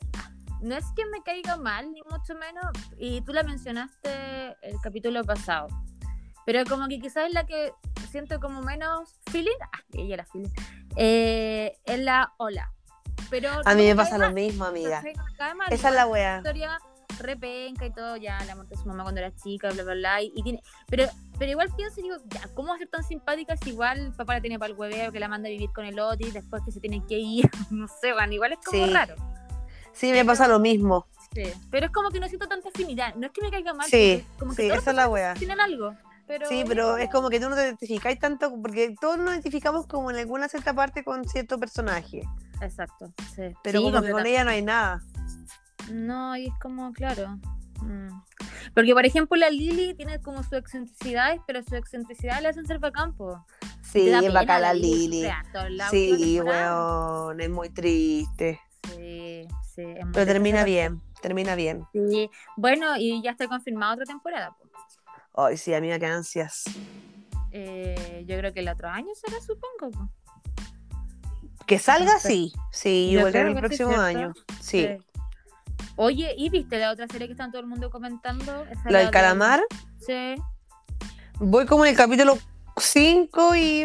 no 0.63 0.75
es 0.75 0.87
que 0.97 1.05
me 1.05 1.23
caiga 1.23 1.59
mal, 1.59 1.93
ni 1.93 2.01
mucho 2.11 2.35
menos, 2.37 2.71
y 2.97 3.21
tú 3.21 3.35
la 3.35 3.43
mencionaste 3.43 4.57
el 4.63 4.81
capítulo 4.83 5.25
pasado, 5.25 5.67
pero 6.47 6.65
como 6.65 6.89
que 6.89 7.01
quizás 7.01 7.27
es 7.27 7.35
la 7.35 7.45
que 7.45 7.71
siento 8.11 8.41
como 8.41 8.63
menos 8.63 9.21
feeling, 9.31 9.59
ah, 9.61 9.81
ella 9.93 10.17
la 10.17 10.25
feeling, 10.25 10.49
eh, 10.97 11.77
es 11.85 11.99
la 11.99 12.33
hola. 12.39 12.73
Pero 13.29 13.51
A 13.67 13.75
mí 13.75 13.83
me 13.83 13.95
pasa 13.95 14.17
lo 14.17 14.31
mismo, 14.31 14.65
amiga. 14.65 15.03
Esa 15.69 15.89
es 15.91 15.95
la 15.95 16.07
wea. 16.07 16.39
historia 16.39 16.79
repenca 17.19 17.87
y 17.87 17.93
todo, 17.93 18.17
ya 18.17 18.39
la 18.45 18.55
muerte 18.55 18.75
de 18.77 18.83
su 18.83 18.89
mamá 18.89 19.03
cuando 19.03 19.21
era 19.21 19.35
chica, 19.35 19.71
bla, 19.73 19.83
bla, 19.85 19.95
bla. 19.95 20.23
Y, 20.23 20.33
y 20.35 20.43
tiene, 20.43 20.63
pero, 20.89 21.05
pero 21.39 21.51
igual 21.51 21.69
pienso 21.77 22.01
y 22.01 22.05
digo, 22.05 22.17
ya, 22.29 22.49
¿cómo 22.55 22.69
va 22.71 22.75
a 22.77 22.79
ser 22.79 22.89
tan 22.89 23.03
simpática 23.05 23.57
si 23.57 23.71
igual 23.71 23.99
el 23.99 24.13
papá 24.13 24.35
la 24.35 24.41
tiene 24.41 24.59
para 24.59 24.73
el 24.73 24.79
hueveo, 24.79 25.13
que 25.13 25.21
la 25.21 25.29
manda 25.29 25.49
a 25.49 25.51
vivir 25.51 25.71
con 25.73 25.85
el 25.85 25.99
Otis, 25.99 26.35
después 26.35 26.63
que 26.65 26.73
se 26.73 26.81
tienen 26.81 27.07
que 27.07 27.19
ir? 27.19 27.49
no 27.71 27.87
sé, 27.89 28.13
van, 28.13 28.33
igual 28.33 28.53
es 28.53 28.59
como 28.65 28.85
Sí. 28.87 28.93
raro. 28.93 29.15
Sí, 29.93 30.13
me 30.13 30.25
pasa 30.25 30.47
lo 30.47 30.59
mismo. 30.59 31.07
Sí. 31.35 31.45
Pero 31.71 31.87
es 31.87 31.93
como 31.93 32.11
que 32.11 32.21
no 32.21 32.29
siento 32.29 32.47
tanta 32.49 32.69
afinidad. 32.69 33.15
No 33.15 33.27
es 33.27 33.33
que 33.33 33.41
me 33.43 33.51
caiga 33.51 33.73
mal, 33.75 33.89
Sí, 33.89 34.25
como 34.39 34.55
que 34.55 34.63
sí, 34.63 34.69
todos 34.69 34.83
esa 34.83 34.91
es 34.91 34.97
la 34.97 35.09
wea. 35.09 35.35
tienen 35.35 35.61
algo. 35.61 35.95
Pero, 36.27 36.49
Sí, 36.49 36.65
pero 36.67 36.97
es 36.97 37.09
como 37.09 37.31
que 37.31 37.39
tú 37.41 37.49
no 37.49 37.55
te 37.55 37.63
identificáis 37.63 38.19
tanto, 38.19 38.51
porque 38.61 38.95
todos 39.01 39.17
nos 39.17 39.31
identificamos 39.33 39.87
como 39.87 40.11
en 40.11 40.17
alguna 40.17 40.49
cierta 40.49 40.75
parte 40.75 41.05
con 41.05 41.25
cierto 41.25 41.57
personaje, 41.59 42.23
Exacto, 42.61 43.13
sí. 43.35 43.55
pero 43.63 43.79
Sí, 43.79 43.85
como 43.85 44.03
que 44.03 44.11
con 44.11 44.27
ella 44.27 44.43
no 44.43 44.51
hay 44.51 44.61
nada. 44.63 45.01
No, 45.91 46.37
y 46.37 46.47
es 46.47 46.55
como, 46.61 46.93
claro. 46.93 47.39
mm. 47.81 48.09
Porque, 48.75 48.93
por 48.93 49.07
ejemplo, 49.07 49.37
la 49.37 49.51
Lily 49.51 49.95
tiene 49.95 50.21
como 50.21 50.43
sus 50.43 50.55
excentricidades, 50.55 51.41
pero 51.47 51.63
sus 51.63 51.75
excentricidades 51.75 52.43
le 52.43 52.49
hacen 52.49 52.67
ser 52.67 52.79
bacán, 52.79 53.15
po. 53.15 53.45
Sí, 53.83 54.09
es 54.09 54.33
bacán 54.33 54.63
la 54.63 54.75
Lili. 54.75 55.27
Sí, 55.91 56.41
weón, 56.41 57.41
es 57.41 57.51
muy 57.51 57.71
triste. 57.71 58.61
Sí, 58.95 59.47
sí. 59.75 59.83
es 59.83 60.05
muy 60.05 60.13
Pero 60.13 60.27
termina 60.27 60.65
bien, 60.65 61.01
termina 61.23 61.55
bien. 61.55 61.85
Sí. 61.93 62.31
Bueno, 62.57 62.97
y 62.99 63.23
ya 63.23 63.31
está 63.33 63.47
confirmada 63.47 63.95
otra 63.95 64.05
temporada. 64.05 64.57
po. 64.59 65.45
Ay, 65.45 65.57
sí, 65.57 65.73
amiga, 65.75 65.99
qué 65.99 66.07
ansias. 66.07 66.65
Eh, 67.53 68.25
yo 68.27 68.37
creo 68.39 68.53
que 68.53 68.61
el 68.61 68.69
otro 68.69 68.89
año 68.89 69.09
será, 69.15 69.41
supongo. 69.41 69.91
po. 69.93 70.11
Que 71.67 71.79
salga, 71.79 72.19
sí. 72.19 72.53
Sí, 72.71 73.11
Yo 73.13 73.25
que 73.27 73.33
creo 73.33 73.49
el 73.49 73.55
que 73.55 73.61
sí, 73.61 73.67
próximo 73.85 74.01
año. 74.01 74.33
Sí. 74.61 74.89
Oye, 75.97 76.35
¿y 76.37 76.51
viste 76.51 76.79
la 76.79 76.91
otra 76.91 77.07
serie 77.09 77.27
que 77.27 77.33
está 77.33 77.49
todo 77.51 77.61
el 77.61 77.67
mundo 77.67 77.91
comentando? 77.91 78.65
Esa 78.71 78.91
la 78.91 78.99
del 79.01 79.11
calamar, 79.11 79.63
Sí. 80.07 80.35
voy 81.39 81.65
como 81.67 81.85
en 81.87 81.91
el 81.93 81.97
capítulo 81.97 82.39
5 82.77 83.55
y. 83.57 83.85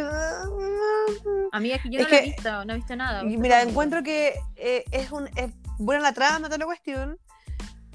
Amiga, 1.54 1.76
es 1.78 1.82
que 1.82 1.90
yo 1.90 2.00
Es 2.00 2.06
no 2.06 2.10
la 2.10 2.18
he 2.18 2.20
que- 2.24 2.26
visto, 2.32 2.66
no 2.66 2.74
he 2.74 2.76
visto 2.76 2.96
nada. 2.96 3.22
y 3.24 3.26
¿viste 3.28 3.42
mira, 3.42 3.62
encuentro 3.62 4.04
que 4.04 4.34
eh, 4.56 4.84
es, 4.92 5.12
un, 5.12 5.28
es 5.36 5.52
buena 5.80 6.02
la 6.04 6.14
trama, 6.14 6.48
toda 6.48 6.58
la 6.58 6.66
cuestión. 6.66 7.18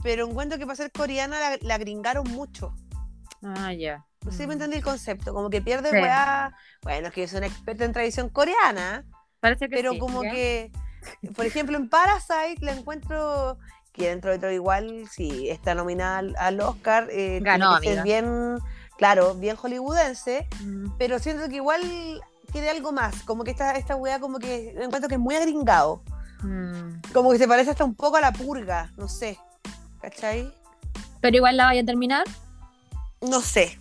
Pero 0.03 0.27
encuentro 0.29 0.59
que 0.59 0.67
para 0.67 0.77
ser 0.77 0.93
coreana 0.93 1.39
la, 1.41 1.59
la 1.61 1.79
gringaron 1.79 2.31
mucho. 2.31 2.75
Ah, 3.43 3.73
ya. 3.73 4.05
No 4.25 4.31
sé 4.31 4.39
si 4.39 4.43
me 4.47 4.49
Mm. 4.49 4.53
entendí 4.53 4.77
el 4.77 4.85
concepto. 4.85 5.35
Como 5.35 5.51
que 5.51 5.61
pierde 5.61 5.91
Sí. 5.91 5.97
weá. 5.97 6.55
Bueno, 6.83 7.09
es 7.09 7.13
que 7.15 7.23
yo 7.23 7.29
soy 7.29 7.39
una 7.39 7.47
experta 7.49 7.85
en 7.85 7.93
tradición 7.93 8.29
coreana. 8.29 9.05
Parece 9.41 9.69
que 9.69 9.77
pero 9.77 9.93
sí, 9.93 9.99
como 9.99 10.23
¿ya? 10.23 10.31
que, 10.31 10.73
por 11.35 11.45
ejemplo, 11.47 11.77
en 11.77 11.89
Parasite 11.89 12.59
la 12.65 12.73
encuentro 12.73 13.59
que 13.97 14.09
dentro 14.11 14.31
de 14.31 14.39
todo 14.39 14.51
igual, 14.53 15.09
si 15.11 15.49
está 15.49 15.75
nominada 15.75 16.19
al, 16.19 16.37
al 16.39 16.61
Oscar, 16.61 17.09
eh, 17.11 17.41
Ganó, 17.43 17.79
tiene 17.81 17.81
que 17.81 17.89
ser 17.89 17.99
amiga. 18.01 18.21
bien, 18.21 18.59
claro, 18.97 19.35
bien 19.35 19.57
hollywoodense, 19.57 20.47
Mm. 20.63 20.91
pero 20.99 21.19
siento 21.19 21.49
que 21.49 21.57
igual 21.57 22.23
tiene 22.53 22.69
algo 22.71 22.93
más, 22.93 23.23
como 23.25 23.43
que 23.45 23.51
esta, 23.51 23.73
esta 23.73 23.97
wea 23.97 24.21
como 24.21 24.39
que 24.39 24.71
encuentro 24.81 25.09
que 25.09 25.15
es 25.17 25.21
muy 25.21 25.35
agringado, 25.35 26.03
Mm. 26.43 27.01
como 27.13 27.33
que 27.33 27.39
se 27.39 27.49
parece 27.49 27.71
hasta 27.71 27.85
un 27.85 27.95
poco 27.95 28.17
a 28.17 28.21
la 28.21 28.33
purga, 28.33 28.93
no 28.97 29.09
sé, 29.09 29.39
¿cachai? 30.01 30.53
Pero 31.21 31.37
igual 31.39 31.57
la 31.57 31.65
vaya 31.65 31.81
a 31.83 31.85
terminar. 31.85 32.25
No 33.23 33.41
sé, 33.41 33.81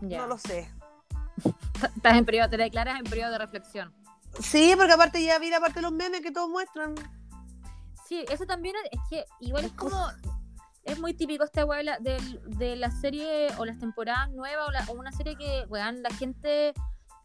no 0.00 0.26
lo 0.26 0.36
sé. 0.36 0.68
Estás 1.96 2.16
en 2.16 2.24
periodo, 2.24 2.50
te 2.50 2.56
declaras 2.56 2.98
en 2.98 3.04
periodo 3.04 3.32
de 3.32 3.38
reflexión. 3.38 3.92
Sí, 4.40 4.74
porque 4.76 4.92
aparte 4.92 5.22
ya 5.22 5.38
vi 5.38 5.48
la 5.50 5.60
parte 5.60 5.76
de 5.76 5.82
los 5.82 5.92
memes 5.92 6.20
que 6.20 6.30
todos 6.32 6.48
muestran. 6.50 6.94
Sí, 8.14 8.24
eso 8.32 8.46
también 8.46 8.76
es, 8.92 9.00
que 9.10 9.24
igual 9.40 9.64
es 9.64 9.72
como. 9.72 9.96
es 10.84 11.00
muy 11.00 11.14
típico 11.14 11.42
esta 11.42 11.64
weá 11.64 11.98
de, 11.98 12.16
de 12.46 12.76
la 12.76 12.90
serie 12.92 13.48
o 13.58 13.64
las 13.64 13.78
temporadas 13.78 14.30
nuevas 14.30 14.68
o, 14.68 14.70
la- 14.70 14.84
o 14.88 14.92
una 14.92 15.10
serie 15.10 15.34
que, 15.36 15.64
weón, 15.68 16.02
la 16.02 16.10
gente 16.10 16.74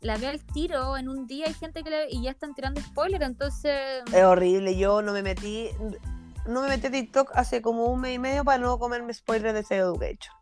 la 0.01 0.17
ve 0.17 0.27
al 0.27 0.43
tiro 0.45 0.97
en 0.97 1.09
un 1.09 1.27
día, 1.27 1.45
hay 1.45 1.53
gente 1.53 1.83
que 1.83 1.89
la 1.91 1.97
ve 1.97 2.07
y 2.09 2.23
ya 2.23 2.31
están 2.31 2.55
tirando 2.55 2.81
spoilers, 2.81 3.23
entonces... 3.23 4.01
Es 4.11 4.23
horrible. 4.23 4.75
Yo 4.77 5.01
no 5.01 5.11
me 5.13 5.21
metí. 5.21 5.69
No 6.47 6.61
me 6.63 6.69
metí 6.69 6.87
a 6.87 6.91
TikTok 6.91 7.31
hace 7.35 7.61
como 7.61 7.85
un 7.85 7.99
mes 8.01 8.15
y 8.15 8.19
medio 8.19 8.43
para 8.43 8.57
no 8.57 8.79
comerme 8.79 9.13
spoilers 9.13 9.53
de 9.53 9.61
Sex 9.63 9.81
Education. 9.81 10.33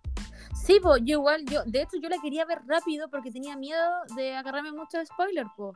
Sí, 0.63 0.79
pues 0.81 1.01
yo 1.03 1.13
igual, 1.17 1.43
yo, 1.45 1.63
de 1.65 1.81
hecho 1.81 1.97
yo 2.01 2.07
la 2.07 2.17
quería 2.21 2.45
ver 2.45 2.59
rápido 2.67 3.09
porque 3.09 3.31
tenía 3.31 3.57
miedo 3.57 3.83
de 4.15 4.35
agarrarme 4.35 4.71
mucho 4.71 4.97
de 4.99 5.05
spoiler, 5.07 5.45
pues. 5.57 5.75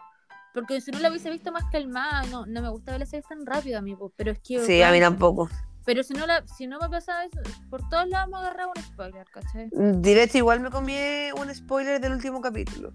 Porque 0.53 0.81
si 0.81 0.91
no 0.91 0.99
la 0.99 1.09
hubiese 1.09 1.29
visto 1.29 1.51
más 1.51 1.63
calmada, 1.71 2.23
no, 2.29 2.45
no 2.45 2.61
me 2.61 2.69
gusta 2.69 2.91
ver 2.91 2.99
las 2.99 3.09
series 3.09 3.27
tan 3.27 3.45
rápido 3.45 3.79
a 3.79 3.81
mí, 3.81 3.95
pero 4.15 4.31
es 4.31 4.39
que... 4.39 4.59
Sí, 4.65 4.81
a 4.81 4.91
mí 4.91 4.99
tampoco. 4.99 5.49
Pero 5.85 6.03
si 6.03 6.13
no, 6.13 6.27
la, 6.27 6.45
si 6.47 6.67
no 6.67 6.79
me 6.79 6.89
pasaba 6.89 7.25
eso, 7.25 7.39
por 7.69 7.87
todos 7.89 8.07
lados 8.07 8.29
me 8.29 8.37
agarraba 8.37 8.71
un 8.75 8.83
spoiler, 8.83 9.25
¿cachai? 9.31 9.69
Directo, 9.71 10.37
igual 10.37 10.59
me 10.59 10.69
comí 10.69 10.95
un 11.39 11.53
spoiler 11.53 11.99
del 11.99 12.13
último 12.13 12.41
capítulo. 12.41 12.93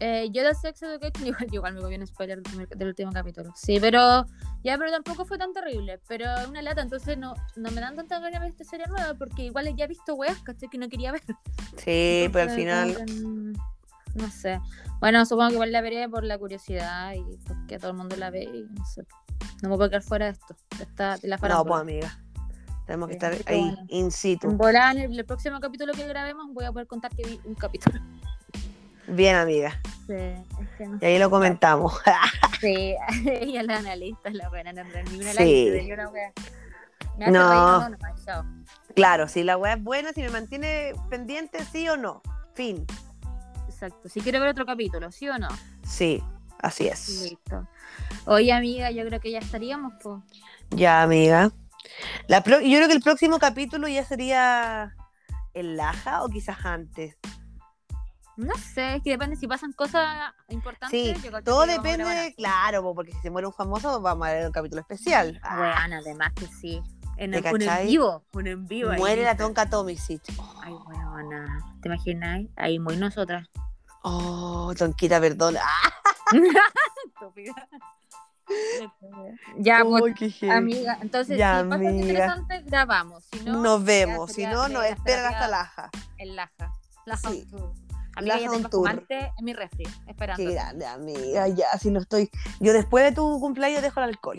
Eh, 0.00 0.28
yo 0.30 0.44
de 0.44 0.54
Sex 0.54 0.80
Education 0.82 1.26
igual, 1.26 1.46
igual 1.52 1.74
me 1.74 1.80
comí 1.80 1.96
un 1.96 2.06
spoiler 2.06 2.42
del, 2.42 2.68
del 2.68 2.88
último 2.88 3.12
capítulo. 3.12 3.52
Sí, 3.56 3.78
pero 3.80 4.24
ya, 4.62 4.78
pero 4.78 4.90
tampoco 4.90 5.24
fue 5.24 5.38
tan 5.38 5.52
terrible. 5.52 6.00
Pero 6.08 6.24
es 6.36 6.46
una 6.46 6.62
lata, 6.62 6.82
entonces 6.82 7.18
no, 7.18 7.34
no 7.56 7.70
me 7.70 7.80
dan 7.80 7.96
tanta 7.96 8.18
ganas 8.18 8.32
de 8.32 8.38
ver 8.38 8.48
esta 8.50 8.64
serie 8.64 8.86
nueva 8.86 9.14
porque 9.14 9.44
igual 9.44 9.74
ya 9.76 9.84
he 9.84 9.88
visto 9.88 10.14
weas, 10.14 10.38
¿cachai? 10.42 10.68
Que 10.68 10.78
no 10.78 10.88
quería 10.88 11.12
ver. 11.12 11.22
Sí, 11.76 12.28
pero 12.32 12.50
al 12.50 12.56
final. 12.56 12.96
mm, 13.08 13.52
No 14.14 14.30
sé. 14.30 14.60
Bueno, 15.00 15.24
supongo 15.26 15.48
que 15.48 15.54
igual 15.54 15.72
la 15.72 15.80
veré 15.80 16.08
por 16.08 16.24
la 16.24 16.38
curiosidad 16.38 17.12
y 17.14 17.36
porque 17.46 17.78
todo 17.78 17.90
el 17.92 17.96
mundo 17.96 18.16
la 18.16 18.30
ve 18.30 18.42
y 18.44 18.62
no 18.74 18.84
sé. 18.86 19.02
No 19.62 19.68
me 19.70 19.76
puedo 19.76 19.90
quedar 19.90 20.02
fuera 20.02 20.26
de 20.26 20.32
esto, 20.32 20.56
de, 20.76 20.84
esta, 20.84 21.16
de 21.18 21.28
la 21.28 21.36
No, 21.36 21.64
pues 21.64 21.80
amiga. 21.80 22.18
Tenemos 22.86 23.08
que 23.08 23.14
estar 23.14 23.32
ahí, 23.46 23.60
bueno. 23.60 23.84
in 23.88 24.10
situ. 24.10 24.48
Volada, 24.52 24.92
en 24.92 24.98
el, 24.98 25.18
el 25.18 25.24
próximo 25.26 25.60
capítulo 25.60 25.92
que 25.92 26.06
grabemos 26.06 26.46
voy 26.52 26.64
a 26.64 26.72
poder 26.72 26.86
contar 26.86 27.14
que 27.14 27.22
vi 27.22 27.40
un 27.44 27.54
capítulo. 27.54 28.00
Bien, 29.08 29.36
amiga. 29.36 29.80
Sí, 30.06 30.14
es 30.14 30.68
que 30.76 30.86
no 30.86 30.98
Y 31.00 31.04
ahí 31.04 31.18
lo 31.18 31.30
comentamos. 31.30 32.00
Sí, 32.60 32.96
ella 33.24 33.60
es 33.60 33.66
la 33.68 33.76
analista, 33.76 34.28
es 34.30 34.34
la 34.34 34.48
buena, 34.48 34.72
no 34.72 34.82
ni 34.82 34.90
una 34.90 35.32
Sí. 35.32 35.38
analista, 35.38 35.82
ni 35.84 35.92
una 35.92 36.08
wea. 36.08 36.32
Me 37.16 37.24
hace 37.26 37.32
No. 37.32 37.48
reír, 37.50 37.60
no, 38.00 38.08
no, 38.08 38.24
chao. 38.24 38.44
claro, 38.96 39.28
si 39.28 39.44
la 39.44 39.56
weá 39.56 39.74
es 39.74 39.82
buena, 39.84 40.12
si 40.12 40.22
me 40.22 40.30
mantiene 40.30 40.92
pendiente, 41.08 41.64
sí 41.70 41.88
o 41.88 41.96
no. 41.96 42.20
Fin. 42.54 42.84
Exacto. 43.80 44.08
Si 44.08 44.20
quiero 44.20 44.40
ver 44.40 44.48
otro 44.48 44.66
capítulo, 44.66 45.12
¿sí 45.12 45.28
o 45.28 45.38
no? 45.38 45.46
Sí, 45.84 46.20
así 46.58 46.88
es. 46.88 47.08
Listo. 47.22 47.68
Oye, 48.26 48.52
amiga, 48.52 48.90
yo 48.90 49.04
creo 49.06 49.20
que 49.20 49.30
ya 49.30 49.38
estaríamos, 49.38 49.92
pues. 50.02 50.20
Ya, 50.70 51.02
amiga. 51.02 51.52
La 52.26 52.42
pro- 52.42 52.60
Yo 52.60 52.76
creo 52.76 52.88
que 52.88 52.94
el 52.94 53.00
próximo 53.02 53.38
capítulo 53.38 53.86
ya 53.86 54.04
sería 54.04 54.96
el 55.54 55.76
Laja 55.76 56.24
o 56.24 56.28
quizás 56.28 56.58
antes. 56.66 57.16
No 58.36 58.54
sé, 58.56 58.96
es 58.96 59.02
que 59.02 59.10
depende 59.10 59.36
si 59.36 59.46
pasan 59.46 59.72
cosas 59.72 60.32
importantes. 60.48 61.16
Sí, 61.20 61.22
yo 61.22 61.42
todo 61.42 61.64
depende, 61.66 62.04
de- 62.04 62.34
claro, 62.34 62.82
po, 62.82 62.96
porque 62.96 63.12
si 63.12 63.20
se 63.20 63.30
muere 63.30 63.46
un 63.46 63.52
famoso, 63.52 64.00
vamos 64.00 64.26
a 64.26 64.32
ver 64.32 64.46
un 64.46 64.52
capítulo 64.52 64.80
especial. 64.80 65.40
Weón, 65.56 65.92
además 65.92 66.32
que 66.34 66.46
sí. 66.48 66.82
En 67.18 67.32
¿Te 67.32 67.38
el, 67.38 67.54
un 67.54 67.62
en 67.62 67.86
vivo, 67.88 68.24
un 68.32 68.46
en 68.46 68.66
vivo. 68.68 68.90
ahí. 68.90 68.98
muere 68.98 69.24
la 69.24 69.36
tonca 69.36 69.68
Tomisic. 69.68 70.22
Ay, 70.62 70.72
weona. 70.72 71.58
¿Te 71.82 71.88
imaginas? 71.88 72.42
Ahí 72.56 72.78
muy 72.78 72.96
nosotras. 72.96 73.48
Oh, 74.02 74.72
tonquita, 74.78 75.20
perdón. 75.20 75.56
Estúpida. 77.06 77.68
ya, 79.58 79.84
pues, 79.84 80.14
qué 80.18 80.30
heavy. 80.30 80.52
amiga. 80.56 80.98
Entonces, 81.02 81.36
Ya, 81.38 81.62
si 81.62 81.68
pasa 81.68 81.84
interesante, 81.84 82.62
grabamos. 82.66 83.24
Si 83.32 83.40
no, 83.44 83.60
nos 83.62 83.84
vemos, 83.84 84.32
si 84.32 84.46
no, 84.46 84.68
nos 84.68 84.82
terapia- 85.04 85.28
hasta 85.28 85.48
Laja. 85.48 85.90
el 86.18 86.36
Laja. 86.36 86.72
Laja 87.04 87.30
Sí. 87.30 87.46
Tour. 87.50 87.72
Amiga, 88.16 88.34
Laja 88.36 88.46
ya 88.56 88.68
tengo 88.68 88.88
en 88.88 89.44
mi 89.44 89.52
refri, 89.52 89.86
esperando. 90.06 90.42
Qué 90.44 90.52
grande, 90.52 90.86
amiga, 90.86 91.46
ya, 91.48 91.70
si 91.78 91.90
no 91.90 92.00
estoy. 92.00 92.30
Yo 92.60 92.72
después 92.72 93.04
de 93.04 93.12
tu 93.12 93.38
cumpleaños 93.40 93.82
dejo 93.82 94.00
el 94.00 94.08
alcohol. 94.08 94.38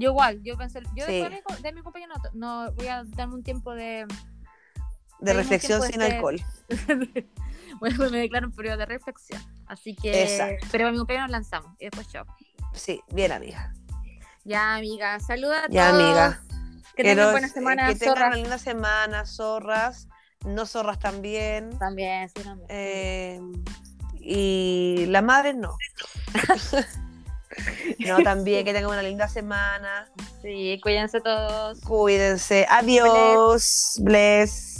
Yo 0.00 0.10
igual, 0.10 0.42
yo 0.42 0.56
pensé, 0.56 0.80
yo 0.96 1.04
Sí. 1.06 1.20
después 1.28 1.62
de 1.62 1.72
mi, 1.72 1.82
cumpleaños 1.82 2.18
no, 2.32 2.64
no 2.66 2.72
voy 2.72 2.88
a 2.88 3.04
darme 3.04 3.34
un 3.34 3.42
tiempo 3.42 3.74
de... 3.74 4.06
De 5.20 5.32
reflexión 5.34 5.82
sin 5.82 5.98
de 5.98 6.04
este- 6.06 6.16
alcohol. 6.16 6.40
bueno, 7.80 7.96
pues 7.98 8.10
me 8.10 8.18
declaro 8.18 8.46
un 8.46 8.54
periodo 8.54 8.78
de 8.78 8.86
reflexión. 8.86 9.42
Así 9.66 9.94
que... 9.94 10.22
Exacto. 10.22 10.66
Pero 10.72 10.84
para 10.84 10.92
mi 10.92 10.96
cumpleaños 10.98 11.26
nos 11.28 11.32
lanzamos 11.32 11.76
y 11.78 11.84
después 11.84 12.08
chao. 12.08 12.24
Sí, 12.72 13.00
bien, 13.12 13.30
amiga. 13.32 13.74
Ya, 14.44 14.76
amiga, 14.76 15.20
saluda 15.20 15.64
a 15.64 15.68
Ya, 15.68 15.90
todos. 15.90 16.02
amiga. 16.02 16.42
Que 16.96 17.02
Quiero, 17.02 17.16
tengan 17.20 17.32
buena 17.32 17.48
semana, 17.48 17.86
Que 17.88 17.94
tengan 17.96 18.14
zorras. 18.16 18.26
una 18.28 18.36
linda 18.36 18.58
semana, 18.58 19.26
zorras. 19.26 20.08
No 20.46 20.64
zorras 20.64 20.98
también. 20.98 21.78
También, 21.78 22.28
sí, 22.30 22.42
también. 22.42 22.66
Eh, 22.70 23.40
y 24.18 25.04
la 25.08 25.20
madre 25.20 25.52
no. 25.52 25.76
no, 27.98 28.18
también 28.24 28.64
que 28.64 28.72
tengan 28.72 28.90
una 28.90 29.02
linda 29.02 29.28
semana. 29.28 30.08
Sí, 30.42 30.78
cuídense 30.82 31.20
todos. 31.20 31.80
Cuídense. 31.80 32.66
Adiós. 32.68 33.98
Bless. 34.00 34.79